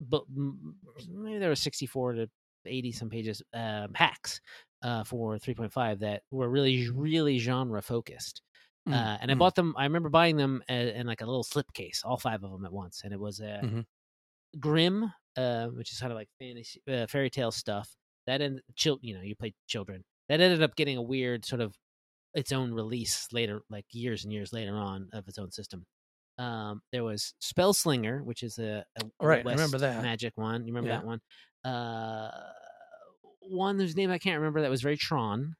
but 0.01 0.23
maybe 0.29 1.39
there 1.39 1.49
were 1.49 1.55
64 1.55 2.13
to 2.13 2.29
80 2.65 2.91
some 2.91 3.09
pages 3.09 3.41
um, 3.53 3.93
hacks 3.95 4.41
uh, 4.83 5.03
for 5.05 5.37
3.5 5.37 5.99
that 5.99 6.23
were 6.31 6.49
really 6.49 6.89
really 6.89 7.39
genre 7.39 7.81
focused. 7.81 8.41
Mm, 8.89 8.93
Uh, 8.93 9.17
and 9.21 9.31
I 9.31 9.35
mm. 9.35 9.39
bought 9.39 9.55
them. 9.55 9.75
I 9.77 9.83
remember 9.83 10.09
buying 10.09 10.35
them 10.37 10.63
uh, 10.69 10.73
in 10.73 11.05
like 11.07 11.21
a 11.21 11.25
little 11.25 11.43
slipcase, 11.43 11.99
all 12.03 12.17
five 12.17 12.43
of 12.43 12.51
them 12.51 12.65
at 12.65 12.71
once, 12.73 13.01
and 13.03 13.13
it 13.13 13.19
was 13.19 13.39
a 13.39 13.61
Mhm. 13.63 13.85
Grimm, 14.59 15.13
uh, 15.37 15.67
which 15.67 15.91
is 15.93 15.99
kind 15.99 16.11
of 16.11 16.17
like 16.17 16.29
fantasy 16.39 16.81
uh, 16.87 17.05
fairy 17.07 17.29
tale 17.29 17.51
stuff. 17.51 17.95
That 18.25 18.41
and 18.41 18.61
chil- 18.75 18.99
you 19.01 19.13
know, 19.15 19.21
you 19.21 19.35
play 19.35 19.53
children. 19.67 20.03
That 20.27 20.41
ended 20.41 20.61
up 20.63 20.75
getting 20.75 20.97
a 20.97 21.01
weird 21.01 21.45
sort 21.45 21.61
of 21.61 21.75
its 22.33 22.51
own 22.51 22.71
release 22.73 23.27
later, 23.31 23.61
like 23.69 23.85
years 23.91 24.23
and 24.23 24.33
years 24.33 24.51
later 24.53 24.75
on 24.75 25.09
of 25.13 25.27
its 25.27 25.37
own 25.37 25.51
system. 25.51 25.85
Um, 26.37 26.81
there 26.91 27.03
was 27.03 27.33
Spellslinger, 27.41 28.23
which 28.23 28.43
is 28.43 28.59
a, 28.59 28.85
a 28.95 29.27
right, 29.27 29.45
I 29.45 29.51
remember 29.51 29.77
that. 29.79 30.01
magic 30.03 30.33
one. 30.37 30.61
You 30.65 30.73
remember 30.73 30.89
Yeah. 30.89 30.97
that 30.99 31.05
one? 31.05 31.21
Uh, 31.65 32.31
one 33.41 33.79
whose 33.79 33.95
name 33.95 34.09
I 34.11 34.19
can't 34.19 34.37
remember 34.39 34.61
that 34.61 34.69
was 34.69 34.81
very 34.81 34.97
Tron. 34.97 35.55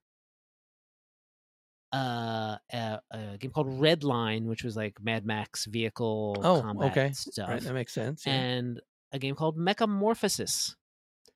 Uh, 1.91 2.57
a, 2.71 2.99
a 3.11 3.37
game 3.39 3.49
called 3.51 3.67
Redline, 3.67 4.45
which 4.45 4.63
was 4.63 4.75
like 4.75 5.01
Mad 5.01 5.25
Max 5.25 5.65
vehicle 5.65 6.39
Oh, 6.43 6.61
combat 6.61 6.91
okay. 6.91 7.11
stuff, 7.13 7.49
Right, 7.49 7.61
that 7.63 7.73
makes 7.73 7.93
sense. 7.93 8.27
Yeah. 8.27 8.33
and 8.33 8.81
a 9.11 9.17
game 9.17 9.33
called 9.33 9.57
Mechamorphosis, 9.57 10.75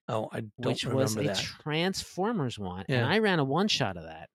oh, 0.07 0.29
I 0.31 0.41
don't 0.41 0.51
which 0.67 0.85
remember 0.85 1.05
was 1.05 1.17
a 1.17 1.23
that. 1.29 1.37
Transformers 1.37 2.59
one, 2.59 2.85
Yeah. 2.87 2.97
and 2.97 3.05
I 3.07 3.17
ran 3.17 3.39
a 3.39 3.43
one 3.43 3.67
shot 3.67 3.97
of 3.97 4.03
that 4.03 4.29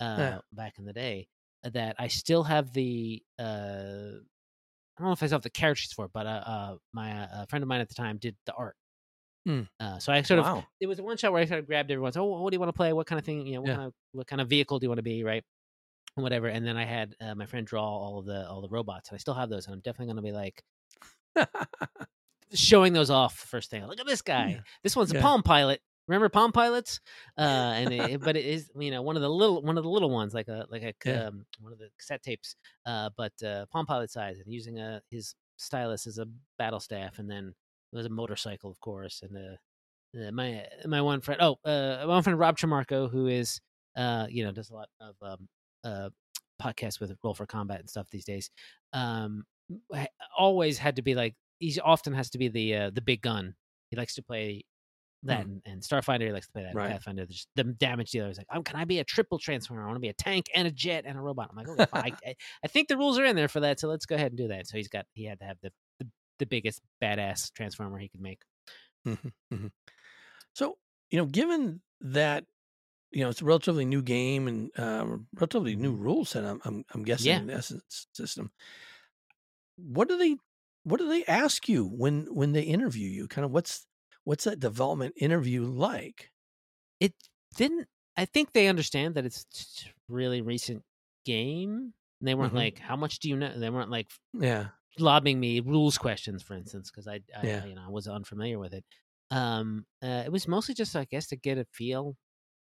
uh, 0.00 0.16
Yeah. 0.18 0.38
back 0.52 0.74
in 0.78 0.84
the 0.84 0.92
day. 0.92 1.28
That 1.64 1.96
I 1.98 2.08
still 2.08 2.42
have 2.42 2.72
the 2.72 3.22
uh, 3.38 3.42
I 3.42 4.98
don't 4.98 5.06
know 5.06 5.12
if 5.12 5.22
I 5.22 5.26
still 5.26 5.36
have 5.36 5.42
the 5.42 5.48
characters 5.50 5.92
for 5.92 6.06
it, 6.06 6.10
but 6.12 6.26
uh, 6.26 6.42
uh 6.44 6.76
my 6.92 7.22
uh, 7.22 7.46
friend 7.46 7.62
of 7.62 7.68
mine 7.68 7.80
at 7.80 7.88
the 7.88 7.94
time 7.94 8.18
did 8.18 8.36
the 8.46 8.52
art. 8.52 8.74
Uh, 9.80 9.98
so 10.00 10.12
I 10.12 10.22
sort 10.22 10.40
of 10.40 10.64
it 10.80 10.86
was 10.86 10.98
a 10.98 11.02
one 11.02 11.16
shot 11.16 11.32
where 11.32 11.40
I 11.40 11.46
sort 11.46 11.60
of 11.60 11.66
grabbed 11.66 11.90
everyone's. 11.90 12.16
Oh, 12.16 12.24
what 12.24 12.50
do 12.50 12.56
you 12.56 12.60
want 12.60 12.68
to 12.68 12.76
play? 12.76 12.92
What 12.92 13.06
kind 13.06 13.18
of 13.18 13.24
thing? 13.24 13.46
You 13.46 13.54
know, 13.54 13.60
what 13.62 13.68
Yeah. 13.68 13.74
kind 13.76 13.86
of 13.86 13.94
what 14.12 14.26
kind 14.26 14.40
of 14.40 14.48
vehicle 14.48 14.78
do 14.78 14.84
you 14.84 14.88
want 14.90 14.98
to 14.98 15.02
be? 15.02 15.24
Right, 15.24 15.42
whatever. 16.14 16.48
And 16.48 16.66
then 16.66 16.76
I 16.76 16.84
had 16.84 17.14
uh, 17.20 17.34
my 17.34 17.46
friend 17.46 17.66
draw 17.66 17.84
all 17.84 18.18
of 18.18 18.26
the 18.26 18.48
all 18.48 18.60
the 18.60 18.68
robots, 18.68 19.08
and 19.08 19.16
I 19.16 19.18
still 19.18 19.34
have 19.34 19.48
those. 19.48 19.66
And 19.66 19.74
I'm 19.74 19.80
definitely 19.80 20.06
going 20.06 20.16
to 20.16 20.22
be 20.22 20.32
like 20.32 20.62
showing 22.54 22.92
those 22.92 23.10
off 23.10 23.34
first 23.36 23.70
thing. 23.70 23.86
Look 23.86 24.00
at 24.00 24.06
this 24.06 24.22
guy. 24.22 24.50
Yeah. 24.50 24.60
This 24.82 24.96
one's 24.96 25.12
a 25.12 25.20
Palm 25.20 25.42
Pilot. 25.42 25.80
Remember 26.08 26.28
Palm 26.28 26.52
Pilots? 26.52 27.00
Uh, 27.38 27.40
and 27.40 27.92
it, 27.92 28.20
but 28.20 28.36
it 28.36 28.44
is 28.44 28.70
you 28.78 28.90
know 28.90 29.02
one 29.02 29.16
of 29.16 29.22
the 29.22 29.30
little 29.30 29.62
one 29.62 29.78
of 29.78 29.84
the 29.84 29.90
little 29.90 30.10
ones 30.10 30.34
like 30.34 30.48
a 30.48 30.66
like 30.70 30.82
a 30.82 30.92
Yeah. 31.04 31.26
um, 31.28 31.46
one 31.60 31.72
of 31.72 31.78
the 31.78 31.88
cassette 31.98 32.22
tapes. 32.22 32.56
Uh, 32.84 33.10
but 33.16 33.32
uh, 33.44 33.66
Palm 33.72 33.86
Pilot 33.86 34.10
size 34.10 34.38
and 34.38 34.52
using 34.52 34.78
a 34.78 35.00
his 35.10 35.34
stylus 35.56 36.06
as 36.06 36.18
a 36.18 36.26
battle 36.58 36.80
staff, 36.80 37.18
and 37.18 37.30
then 37.30 37.54
it 37.92 37.96
was 37.96 38.06
a 38.06 38.10
motorcycle, 38.10 38.70
of 38.70 38.80
course, 38.80 39.22
and 39.22 39.36
uh, 39.36 40.26
uh, 40.26 40.30
my 40.32 40.66
my 40.86 41.00
one 41.00 41.20
friend 41.20 41.40
oh 41.40 41.56
uh, 41.64 41.98
my 42.00 42.06
one 42.06 42.22
friend 42.22 42.38
Rob 42.38 42.58
Tremarco 42.58 43.10
who 43.10 43.28
is 43.28 43.60
uh 43.96 44.26
you 44.28 44.44
know 44.44 44.52
does 44.52 44.70
a 44.70 44.74
lot 44.74 44.88
of 45.00 45.14
um 45.22 45.48
uh 45.84 46.10
podcasts 46.62 47.00
with 47.00 47.12
Roll 47.24 47.34
for 47.34 47.46
Combat 47.46 47.80
and 47.80 47.88
stuff 47.88 48.08
these 48.10 48.24
days. 48.24 48.50
Um, 48.92 49.44
always 50.36 50.78
had 50.78 50.96
to 50.96 51.02
be 51.02 51.14
like 51.14 51.34
he 51.58 51.78
often 51.80 52.12
has 52.12 52.30
to 52.30 52.38
be 52.38 52.48
the 52.48 52.74
uh, 52.74 52.90
the 52.90 53.00
big 53.00 53.22
gun. 53.22 53.54
He 53.90 53.96
likes 53.96 54.14
to 54.14 54.22
play 54.22 54.64
that, 55.24 55.44
and, 55.44 55.62
and 55.64 55.82
Starfinder 55.82 56.26
he 56.26 56.32
likes 56.32 56.46
to 56.46 56.52
play 56.52 56.62
that. 56.62 56.74
Right. 56.74 56.90
Pathfinder, 56.90 57.26
just 57.26 57.48
the 57.54 57.64
damage 57.64 58.10
dealer 58.10 58.28
is 58.28 58.38
like, 58.38 58.48
oh, 58.52 58.62
can 58.62 58.76
I 58.76 58.84
be 58.84 58.98
a 58.98 59.04
triple 59.04 59.38
transformer? 59.38 59.82
I 59.82 59.86
want 59.86 59.96
to 59.96 60.00
be 60.00 60.08
a 60.08 60.14
tank 60.14 60.46
and 60.54 60.66
a 60.66 60.70
jet 60.70 61.04
and 61.06 61.16
a 61.16 61.20
robot. 61.20 61.50
I'm 61.50 61.56
like, 61.56 61.68
okay. 61.68 61.86
I, 62.26 62.34
I, 62.64 62.68
think 62.68 62.88
the 62.88 62.96
rules 62.96 63.18
are 63.18 63.24
in 63.24 63.36
there 63.36 63.48
for 63.48 63.60
that, 63.60 63.78
so 63.78 63.88
let's 63.88 64.06
go 64.06 64.16
ahead 64.16 64.32
and 64.32 64.38
do 64.38 64.48
that. 64.48 64.66
So 64.66 64.76
he's 64.76 64.88
got 64.88 65.06
he 65.12 65.24
had 65.24 65.38
to 65.40 65.44
have 65.44 65.58
the 65.62 65.72
the, 66.00 66.08
the 66.40 66.46
biggest 66.46 66.80
badass 67.02 67.52
transformer 67.52 67.98
he 67.98 68.08
could 68.08 68.20
make. 68.20 68.42
Mhm, 69.06 69.32
mhm. 69.52 69.70
So, 70.54 70.76
you 71.10 71.18
know, 71.18 71.26
given 71.26 71.80
that, 72.00 72.44
you 73.12 73.22
know, 73.22 73.30
it's 73.30 73.42
a 73.42 73.44
relatively 73.44 73.84
new 73.84 74.02
game 74.02 74.48
and 74.48 74.70
uh, 74.78 75.18
relatively 75.34 75.76
new 75.76 75.94
rule 75.94 76.24
set, 76.24 76.44
I'm, 76.44 76.60
I'm, 76.64 76.84
I'm 76.94 77.02
guessing 77.04 77.34
Yeah. 77.34 77.40
in 77.40 77.46
the 77.46 77.54
Essence 77.54 78.06
system. 78.12 78.52
What 79.76 80.08
do 80.08 80.16
they, 80.16 80.36
what 80.84 80.98
do 80.98 81.08
they 81.08 81.24
ask 81.26 81.68
you 81.68 81.84
when 81.86 82.32
when 82.34 82.52
they 82.52 82.62
interview 82.62 83.08
you? 83.08 83.28
Kind 83.28 83.44
of 83.44 83.50
what's 83.50 83.86
what's 84.24 84.44
that 84.44 84.60
development 84.60 85.14
interview 85.16 85.64
like? 85.64 86.32
it 87.00 87.14
didn't 87.56 87.88
i 88.16 88.24
think 88.24 88.52
they 88.52 88.68
understand 88.68 89.14
that 89.14 89.24
it's 89.24 89.86
really 90.08 90.40
recent 90.40 90.82
game 91.24 91.94
and 92.20 92.28
they 92.28 92.34
weren't 92.34 92.54
Mhm. 92.54 92.54
like 92.54 92.78
how 92.78 92.96
much 92.96 93.18
do 93.18 93.28
you 93.28 93.36
know 93.36 93.58
they 93.58 93.70
weren't 93.70 93.90
like 93.90 94.10
Yeah, 94.34 94.70
lobbing 94.98 95.40
me 95.40 95.60
rules 95.60 95.98
questions 95.98 96.42
for 96.42 96.54
instance 96.54 96.90
because 96.90 97.08
I, 97.08 97.20
I 97.36 97.42
Yeah. 97.42 97.66
you 97.66 97.74
know 97.74 97.82
i 97.84 97.88
was 97.90 98.08
unfamiliar 98.08 98.58
with 98.58 98.74
it 98.74 98.84
um 99.30 99.86
uh, 100.02 100.24
it 100.26 100.32
was 100.32 100.48
mostly 100.48 100.74
just 100.74 100.96
i 100.96 101.04
guess 101.06 101.28
to 101.28 101.36
get 101.36 101.58
a 101.58 101.66
feel 101.72 102.16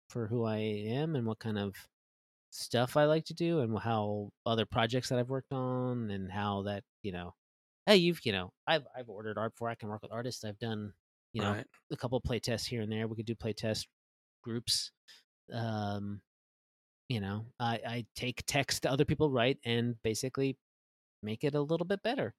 for 0.09 0.27
who 0.27 0.43
i 0.45 0.57
am 0.57 1.15
and 1.15 1.25
what 1.27 1.39
kind 1.39 1.57
of 1.57 1.75
stuff 2.51 2.97
i 2.97 3.05
like 3.05 3.25
to 3.25 3.33
do 3.33 3.59
and 3.61 3.77
how 3.79 4.31
other 4.45 4.65
projects 4.65 5.09
that 5.09 5.19
i've 5.19 5.29
worked 5.29 5.53
on 5.53 6.09
and 6.09 6.31
how 6.31 6.63
that 6.63 6.83
you 7.03 7.11
know 7.11 7.33
hey 7.85 7.97
you've 7.97 8.25
you 8.25 8.31
know 8.31 8.51
i've 8.67 8.85
i've 8.95 9.09
ordered 9.09 9.37
art 9.37 9.53
before 9.53 9.69
i 9.69 9.75
can 9.75 9.89
work 9.89 10.01
with 10.01 10.11
artists 10.11 10.43
i've 10.43 10.59
done 10.59 10.93
you 11.33 11.41
know 11.41 11.55
right. 11.55 11.65
a 11.91 11.97
couple 11.97 12.19
play 12.21 12.39
tests 12.39 12.67
here 12.67 12.81
and 12.81 12.91
there. 12.91 13.07
We 13.07 13.15
could 13.15 13.25
do 13.25 13.35
play 13.35 13.53
test 13.53 13.87
groups. 14.43 14.91
Um, 15.53 16.21
you 17.09 17.19
know, 17.19 17.47
I, 17.59 17.75
I 17.87 18.05
take 18.15 18.43
text 18.45 18.85
other 18.85 19.05
people 19.05 19.31
write 19.31 19.59
and 19.65 19.95
basically 20.03 20.57
make 21.23 21.43
it 21.43 21.55
a 21.55 21.61
little 21.61 21.85
bit 21.85 22.03
better. 22.03 22.35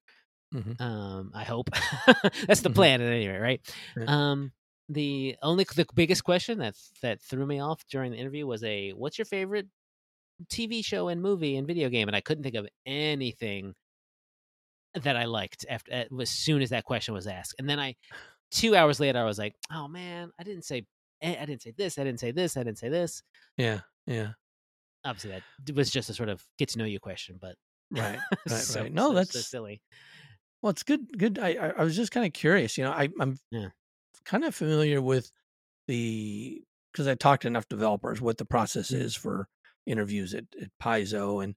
Mhm. 0.53 0.81
Um, 0.81 1.33
I 1.35 1.45
hope 1.45 1.71
that's 2.47 2.62
the 2.62 2.71
Mhm. 2.71 2.71
plan 2.71 3.01
at 3.03 3.12
any 3.12 3.29
rate, 3.29 3.39
right? 3.41 3.75
Yeah. 3.97 4.09
Um, 4.09 4.53
the 4.91 5.36
only 5.43 5.64
the 5.76 5.86
biggest 5.95 6.24
question 6.24 6.59
that 6.59 6.74
that 7.01 7.22
threw 7.22 7.47
me 7.47 7.61
off 7.61 7.82
during 7.88 8.11
the 8.11 8.18
interview 8.18 8.45
was 8.47 8.62
a 8.64 8.91
what's 8.91 9.18
your 9.18 9.24
favorite 9.24 9.68
TV 10.51 10.84
show 10.84 11.09
and 11.09 11.22
movie 11.22 11.57
and 11.57 11.66
video 11.66 11.88
game, 11.88 12.09
and 12.09 12.16
I 12.16 12.20
couldn't 12.20 12.43
think 12.43 12.57
of 12.57 12.66
anything 12.84 13.74
that 14.95 15.16
I 15.16 15.24
liked 15.26 15.64
after 15.70 15.93
uh, 15.93 16.20
as 16.20 16.30
soon 16.30 16.62
as 16.62 16.70
that 16.70 16.84
question 16.84 17.14
was 17.14 17.26
asked, 17.26 17.55
and 17.59 17.68
then 17.70 17.78
I 17.78 17.95
two 18.51 18.74
hours 18.74 18.99
later 18.99 19.18
I 19.20 19.24
was 19.24 19.38
like, 19.38 19.55
oh 19.72 19.86
man, 19.86 20.30
I 20.38 20.43
didn't 20.43 20.64
say 20.64 20.84
eh, 21.22 21.36
I 21.41 21.47
didn't 21.47 21.62
say 21.62 21.72
this, 21.76 21.99
I 21.99 22.05
didn't 22.05 22.20
say 22.20 22.32
this, 22.32 22.57
I 22.57 22.64
didn't 22.64 22.78
say 22.78 22.88
this. 22.88 23.22
Yeah, 23.57 23.80
yeah, 24.07 24.30
Obviously, 25.05 25.30
that 25.66 25.76
was 25.76 25.91
just 25.91 26.11
a 26.11 26.14
sort 26.14 26.28
of 26.28 26.45
get 26.59 26.68
to 26.70 26.78
know 26.78 26.84
you 26.84 26.99
question, 26.99 27.38
but 27.41 27.55
right, 27.93 28.18
right, 28.49 28.59
so, 28.59 28.80
right. 28.82 28.93
No, 28.93 29.11
so- 29.11 29.14
that's 29.14 29.32
so 29.32 29.41
silly. 29.41 29.80
Well, 30.62 30.70
it's 30.70 30.82
good. 30.82 31.16
Good. 31.16 31.38
I 31.38 31.53
I, 31.55 31.68
I 31.78 31.84
was 31.84 31.97
just 31.97 32.12
kind 32.12 32.26
of 32.26 32.34
curious. 32.34 32.76
You 32.76 32.84
know, 32.84 32.91
I, 32.91 33.09
I'm 33.18 33.38
Yeah. 33.51 33.68
Kind 34.25 34.45
of 34.45 34.55
familiar 34.55 35.01
with 35.03 35.31
the 35.89 36.62
because 36.93 37.09
I 37.09 37.14
talked 37.16 37.43
to 37.43 37.49
enough 37.49 37.68
developers 37.68 38.21
what 38.21 38.39
the 38.39 38.45
process 38.47 38.93
Mhm. 38.93 38.95
is 38.95 39.16
for 39.16 39.49
interviews 39.87 40.35
at, 40.35 40.47
at 40.61 40.71
Paizo 40.83 41.43
and 41.45 41.57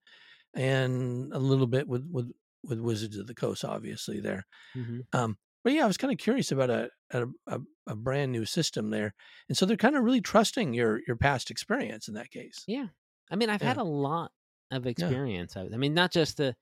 and 0.56 1.34
a 1.34 1.40
little 1.40 1.68
bit 1.68 1.88
with 1.88 2.08
with 2.12 2.32
with 2.64 2.80
Wizards 2.80 3.18
of 3.18 3.28
the 3.28 3.36
Coast, 3.36 3.66
obviously 3.66 4.20
there. 4.22 4.46
hmm 4.76 5.06
Um, 5.14 5.38
but 5.64 5.74
yeah, 5.74 5.84
I 5.84 5.88
was 5.88 5.98
kind 5.98 6.12
of 6.14 6.20
curious 6.20 6.52
about 6.52 6.70
a 6.70 6.90
a, 7.12 7.28
a 7.48 7.60
a 7.88 7.96
brand 7.96 8.32
new 8.32 8.46
system 8.46 8.90
there, 8.92 9.14
and 9.50 9.58
so 9.58 9.66
they're 9.66 9.78
kind 9.78 9.96
of 9.98 10.04
really 10.04 10.22
trusting 10.22 10.74
your 10.74 11.02
your 11.08 11.18
past 11.18 11.52
experience 11.52 12.08
in 12.08 12.16
that 12.16 12.32
case. 12.32 12.68
Yeah. 12.68 12.88
I 13.30 13.36
mean, 13.36 13.50
I've 13.50 13.62
had 13.62 13.78
a 13.78 13.84
lot 13.84 14.32
of 14.72 14.86
experience. 14.88 15.58
I, 15.58 15.64
I 15.64 15.78
mean, 15.78 15.94
not 15.94 16.12
just 16.12 16.38
the 16.38 16.56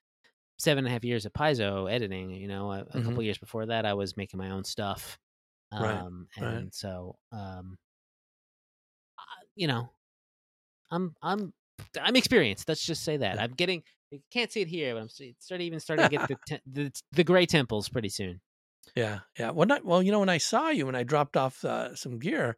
seven 0.60 0.86
and 0.86 0.90
a 0.90 0.92
half 0.92 1.06
years 1.06 1.26
of 1.26 1.34
Paizo 1.34 1.92
editing. 1.92 2.32
You 2.32 2.48
know, 2.48 2.72
a, 2.72 2.86
a 2.92 3.02
Mhm. 3.02 3.02
couple 3.02 3.24
years 3.24 3.40
before 3.40 3.68
that, 3.68 3.86
I 3.86 3.94
was 3.96 4.18
making 4.18 4.40
my 4.40 4.52
own 4.52 4.64
stuff. 4.64 5.20
Right, 5.74 5.92
Um, 6.00 6.28
right. 6.40 6.48
and 6.54 6.74
so, 6.74 7.18
um, 7.32 7.78
I- 9.18 9.24
you 9.56 9.68
know, 9.68 9.92
I'm 10.92 11.16
I'm 11.22 11.54
I'm 12.00 12.16
experienced. 12.16 12.68
Let's 12.68 12.86
just 12.86 13.04
say 13.04 13.18
that. 13.18 13.40
I'm 13.40 13.54
getting. 13.54 13.84
You 14.12 14.20
can't 14.32 14.52
see 14.52 14.62
it 14.62 14.68
here, 14.68 14.94
but 14.94 15.02
I'm 15.02 15.10
starting 15.40 15.66
even 15.68 15.80
starting 15.80 16.06
to 16.10 16.18
get 16.18 16.28
the 16.28 16.38
te- 16.48 16.62
the, 16.66 16.92
the 17.14 17.24
gray 17.24 17.46
temples 17.46 17.88
pretty 17.90 18.10
soon. 18.10 18.42
Yeah, 18.96 19.20
yeah. 19.40 19.52
Well, 19.52 19.68
not 19.68 19.86
well. 19.86 20.04
You 20.04 20.12
know, 20.12 20.20
when 20.20 20.30
I 20.30 20.38
saw 20.38 20.70
you 20.70 20.86
when 20.86 20.96
I 20.96 21.04
dropped 21.04 21.38
off 21.38 21.64
uh, 21.64 21.96
some 21.96 22.20
gear, 22.20 22.58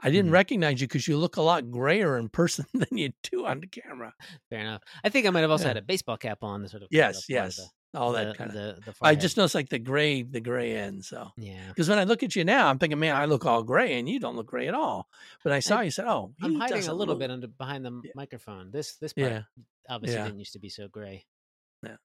I 0.00 0.10
didn't 0.10 0.30
Mhm. 0.30 0.34
recognize 0.34 0.80
you 0.80 0.86
because 0.88 1.06
you 1.06 1.18
look 1.18 1.36
a 1.36 1.42
lot 1.42 1.70
grayer 1.70 2.16
in 2.16 2.30
person 2.30 2.64
than 2.74 2.96
you 2.96 3.12
do 3.22 3.44
on 3.44 3.60
the 3.60 3.66
camera. 3.66 4.14
Fair 4.48 4.60
enough. 4.60 4.82
I 5.04 5.10
think 5.10 5.26
I 5.26 5.30
might 5.30 5.40
have 5.40 5.50
also 5.50 5.64
Yeah. 5.64 5.68
had 5.70 5.76
a 5.78 5.82
baseball 5.82 6.16
cap 6.16 6.38
on. 6.42 6.62
To 6.62 6.68
sort 6.68 6.82
of 6.84 6.88
Yes, 6.90 7.16
up 7.18 7.36
part 7.36 7.48
of 7.48 7.58
yes. 7.58 7.68
All 7.94 8.12
the, 8.12 8.24
that 8.24 8.36
kind 8.36 8.50
of. 8.50 8.54
the, 8.56 8.80
the 8.84 8.90
I 8.90 8.92
forehead. 8.92 9.20
just 9.20 9.36
noticed 9.36 9.54
like 9.54 9.68
the 9.68 9.78
gray, 9.78 10.22
the 10.22 10.40
gray 10.40 10.76
end. 10.76 11.04
So 11.04 11.30
yeah. 11.36 11.68
because 11.68 11.88
when 11.88 11.98
I 11.98 12.04
look 12.04 12.22
at 12.22 12.34
you 12.34 12.44
now, 12.44 12.68
I'm 12.68 12.78
thinking, 12.78 12.98
man, 12.98 13.14
I 13.14 13.24
look 13.26 13.46
all 13.46 13.62
gray, 13.62 13.98
and 13.98 14.08
you 14.08 14.18
don't 14.20 14.36
look 14.36 14.48
gray 14.48 14.66
at 14.68 14.74
all. 14.74 15.08
But 15.42 15.52
I 15.52 15.60
saw 15.60 15.80
you 15.80 15.90
said, 15.90 16.06
oh, 16.06 16.32
I'm 16.42 16.56
hiding 16.56 16.88
a 16.88 16.92
little 16.94 17.14
look- 17.14 17.20
bit 17.20 17.30
under 17.30 17.46
behind 17.46 17.84
the 17.84 18.00
Yeah. 18.04 18.10
microphone. 18.14 18.70
This 18.70 18.96
this 18.96 19.12
part 19.12 19.30
Yeah, 19.30 19.42
obviously 19.88 20.18
Yeah. 20.18 20.24
didn't 20.24 20.38
used 20.40 20.52
to 20.54 20.58
be 20.58 20.68
so 20.68 20.88
gray. 20.88 21.24
Yeah. 21.84 21.96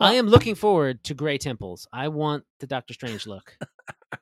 I 0.00 0.14
am 0.14 0.26
looking 0.26 0.54
forward 0.54 1.02
to 1.04 1.14
gray 1.14 1.38
temples. 1.38 1.86
I 1.92 2.08
want 2.08 2.44
the 2.60 2.66
Doctor 2.66 2.94
Strange 2.94 3.26
look. 3.26 3.56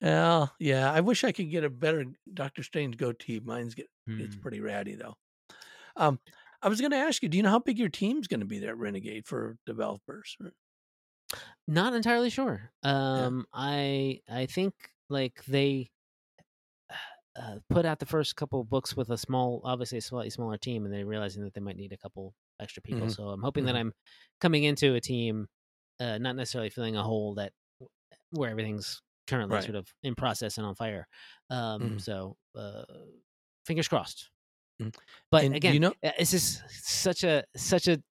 well, 0.00 0.52
yeah. 0.58 0.92
I 0.92 1.00
wish 1.00 1.24
I 1.24 1.32
could 1.32 1.50
get 1.50 1.64
a 1.64 1.70
better 1.70 2.04
Doctor 2.32 2.62
Strange 2.62 2.96
goatee. 2.96 3.40
Mine's 3.40 3.74
get 3.74 3.88
it's 4.06 4.34
Hmm. 4.36 4.40
pretty 4.40 4.60
ratty 4.60 4.94
though. 4.94 5.16
Um, 5.96 6.18
I 6.62 6.68
was 6.68 6.80
going 6.80 6.90
to 6.90 6.96
ask 6.96 7.22
you, 7.22 7.28
do 7.28 7.36
you 7.36 7.42
know 7.42 7.50
how 7.50 7.58
big 7.60 7.78
your 7.78 7.88
team's 7.88 8.26
going 8.26 8.40
to 8.40 8.46
be 8.46 8.58
there 8.58 8.74
Renegade 8.74 9.26
for 9.26 9.58
developers? 9.66 10.36
Not 11.66 11.94
entirely 11.94 12.30
sure. 12.30 12.72
Um, 12.82 13.46
I 13.52 14.22
I 14.28 14.46
think 14.46 14.74
like 15.08 15.44
they 15.44 15.90
uh, 17.36 17.58
put 17.68 17.84
out 17.86 17.98
the 17.98 18.06
first 18.06 18.36
couple 18.36 18.60
of 18.60 18.68
books 18.68 18.96
with 18.96 19.10
a 19.10 19.18
small, 19.18 19.60
obviously 19.64 19.98
a 19.98 20.02
slightly 20.02 20.30
smaller 20.30 20.58
team, 20.58 20.84
and 20.84 20.92
they're 20.92 21.06
realizing 21.06 21.44
that 21.44 21.54
they 21.54 21.60
might 21.60 21.76
need 21.76 21.92
a 21.92 21.96
couple 21.98 22.34
extra 22.60 22.82
people. 22.82 23.06
Mhm. 23.06 23.08
So 23.08 23.28
I'm 23.28 23.42
hoping 23.42 23.64
that 23.66 23.76
Mhm. 23.76 23.76
I'm 23.76 23.92
coming 24.40 24.64
into 24.64 24.94
a 24.94 25.00
team, 25.00 25.46
uh, 26.00 26.18
not 26.18 26.36
necessarily 26.36 26.70
filling 26.70 26.96
a 26.96 27.02
hole 27.02 27.34
that 27.36 27.52
where 28.32 28.50
everything's 28.50 29.02
currently 29.28 29.60
Right. 29.60 29.62
sort 29.62 29.76
of 29.76 29.88
in 30.02 30.14
process 30.14 30.58
and 30.58 30.66
on 30.66 30.74
fire. 30.76 31.08
Um, 31.50 31.94
Mhm. 31.94 31.98
So 31.98 32.36
uh, 32.54 32.84
fingers 33.66 33.88
crossed. 33.88 34.30
Mhm. 34.80 34.94
But 35.30 35.44
And 35.44 35.54
again, 35.56 35.74
you 35.74 35.80
know- 35.80 35.94
uh, 36.02 36.12
it's 36.18 36.30
just 36.30 36.62
such 36.70 37.24
a 37.24 37.44
such 37.56 37.88
a 37.88 38.02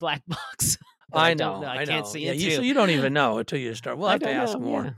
black 0.00 0.22
box. 0.26 0.78
I 1.12 1.34
know, 1.34 1.62
I, 1.62 1.78
I 1.80 1.84
can't 1.84 2.04
know. 2.06 2.10
see 2.10 2.24
yeah, 2.24 2.32
into. 2.32 2.44
you, 2.44 2.50
so 2.52 2.62
you 2.62 2.74
don't 2.74 2.90
even 2.90 3.12
know 3.12 3.38
until 3.38 3.58
you 3.58 3.74
start. 3.74 3.98
We'll 3.98 4.08
I 4.08 4.12
have 4.12 4.20
to 4.22 4.30
ask 4.30 4.54
know, 4.54 4.60
more. 4.64 4.84
yeah. 4.84 4.90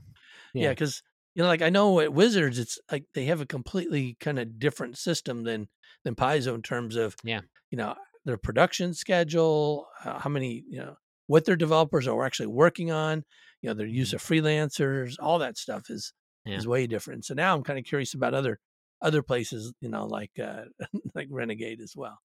Yeah, 0.55 0.63
Yeah. 0.63 0.69
because 0.71 1.03
you 1.35 1.43
know, 1.43 1.49
like 1.49 1.63
I 1.63 1.71
know 1.71 1.99
at 2.01 2.13
Wizards, 2.13 2.59
it's 2.61 2.79
like 2.93 3.05
they 3.15 3.25
have 3.25 3.41
a 3.41 3.47
completely 3.47 4.17
kind 4.21 4.39
of 4.39 4.59
different 4.61 4.97
system 4.99 5.43
than 5.45 5.69
than 6.05 6.15
Paizo 6.15 6.55
in 6.55 6.63
terms 6.63 6.95
of 6.97 7.17
Yeah. 7.25 7.41
you 7.71 7.79
know, 7.79 7.95
their 8.25 8.37
production 8.37 8.95
schedule, 8.95 9.89
uh, 10.05 10.19
how 10.21 10.31
many 10.31 10.63
you 10.69 10.79
know 10.79 10.97
what 11.27 11.45
their 11.47 11.57
developers 11.57 12.07
are 12.07 12.25
actually 12.25 12.47
working 12.49 12.93
on, 12.93 13.25
you 13.63 13.69
know, 13.71 13.75
their 13.75 13.87
use 13.87 14.13
of 14.13 14.23
freelancers, 14.23 15.15
all 15.19 15.39
that 15.39 15.57
stuff 15.57 15.89
is. 15.91 16.13
Yeah. 16.47 16.57
is 16.59 16.67
way 16.69 16.87
different. 16.87 17.25
So 17.25 17.33
now 17.33 17.57
I'm 17.57 17.63
kind 17.63 17.79
of 17.79 17.87
curious 17.87 18.13
about 18.13 18.35
other 18.35 18.59
other 19.05 19.23
places, 19.23 19.73
you 19.81 19.89
know, 19.89 20.07
like 20.07 20.33
uh 20.43 20.65
like 21.15 21.29
Renegade 21.31 21.81
as 21.81 21.95
well. 21.97 22.19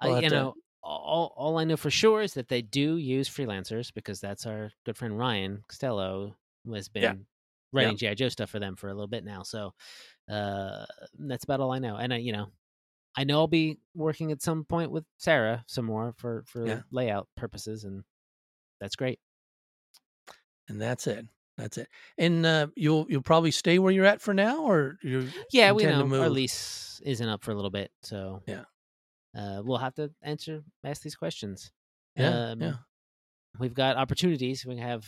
Have 0.00 0.22
you 0.24 0.28
to- 0.30 0.34
know, 0.34 0.54
all, 0.82 1.34
all 1.36 1.58
I 1.58 1.64
know 1.64 1.76
for 1.76 1.90
sure 1.90 2.22
is 2.22 2.34
that 2.34 2.48
they 2.48 2.62
do 2.62 2.96
use 2.96 3.28
freelancers 3.28 3.92
because 3.92 4.20
that's 4.20 4.46
our 4.46 4.72
good 4.86 4.96
friend 4.96 5.16
Ryan 5.18 5.62
Costello 5.68 6.34
who 6.64 6.74
has 6.74 6.88
been 6.88 7.02
Yeah. 7.02 7.14
writing 7.72 7.96
GI 7.96 8.14
Joe 8.16 8.28
stuff 8.28 8.50
for 8.50 8.58
them 8.58 8.74
for 8.76 8.88
a 8.88 8.94
little 8.94 9.06
bit 9.08 9.24
now. 9.24 9.42
So 9.42 9.74
uh, 10.30 10.84
that's 11.18 11.44
about 11.44 11.60
all 11.60 11.72
I 11.72 11.78
know. 11.78 11.96
And 11.96 12.14
I, 12.14 12.18
you 12.18 12.32
know, 12.32 12.46
I 13.16 13.24
know 13.24 13.38
I'll 13.40 13.46
be 13.48 13.78
working 13.94 14.30
at 14.32 14.40
some 14.42 14.64
point 14.64 14.90
with 14.90 15.04
Sarah 15.18 15.64
some 15.66 15.84
more 15.84 16.14
for 16.16 16.44
for 16.46 16.66
Yeah. 16.66 16.80
layout 16.90 17.28
purposes, 17.36 17.84
and 17.84 18.04
that's 18.80 18.96
great. 18.96 19.18
and 20.68 20.80
that's 20.80 21.06
it. 21.06 21.26
That's 21.58 21.76
it. 21.76 21.88
And 22.16 22.46
uh, 22.46 22.68
you'll 22.76 23.06
you'll 23.10 23.22
probably 23.22 23.50
stay 23.50 23.78
where 23.80 23.92
you're 23.92 24.06
at 24.06 24.20
for 24.22 24.32
now, 24.32 24.62
or 24.62 24.96
you 25.02 25.28
Yeah, 25.52 25.72
we 25.72 25.82
know 25.82 26.04
our 26.14 26.30
lease 26.30 27.02
isn't 27.04 27.28
up 27.28 27.42
for 27.42 27.50
a 27.50 27.54
little 27.54 27.70
bit, 27.70 27.90
so 28.02 28.42
Yeah. 28.46 28.64
uh, 29.36 29.62
we'll 29.64 29.78
have 29.78 29.94
to 29.96 30.10
answer 30.22 30.62
ask 30.84 31.02
these 31.02 31.16
questions. 31.16 31.72
Yeah, 32.16 32.50
um, 32.52 32.60
yeah. 32.60 32.74
we've 33.58 33.74
got 33.74 33.96
opportunities. 33.96 34.64
We 34.64 34.76
have 34.78 35.04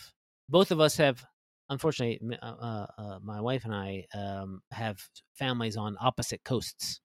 both 0.49 0.73
of 0.73 0.81
us 0.81 0.97
have, 0.97 1.25
unfortunately, 1.69 2.37
uh, 2.43 2.45
uh, 2.45 2.87
uh, 2.99 3.19
my 3.23 3.41
wife 3.41 3.65
and 3.65 3.75
I 3.75 4.07
um, 4.13 4.63
have 4.73 5.01
families 5.35 5.77
on 5.77 5.97
opposite 6.01 6.43
coasts, 6.45 7.01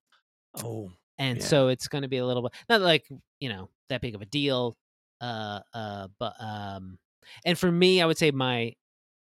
Oh, 0.56 0.92
and 1.18 1.40
Yeah. 1.40 1.46
so 1.48 1.68
it's 1.68 1.88
going 1.88 2.02
to 2.02 2.08
be 2.08 2.18
a 2.18 2.26
little 2.26 2.44
bit 2.44 2.54
not 2.70 2.82
like 2.82 3.08
you 3.40 3.50
know 3.50 3.70
that 3.90 4.02
big 4.02 4.16
of 4.16 4.22
a 4.22 4.26
deal. 4.26 4.76
Uh, 5.22 5.62
uh, 5.74 6.08
but 6.20 6.34
um, 6.40 6.98
and 7.46 7.58
for 7.58 7.72
me, 7.72 8.02
I 8.02 8.06
would 8.06 8.18
say 8.18 8.32
my 8.32 8.74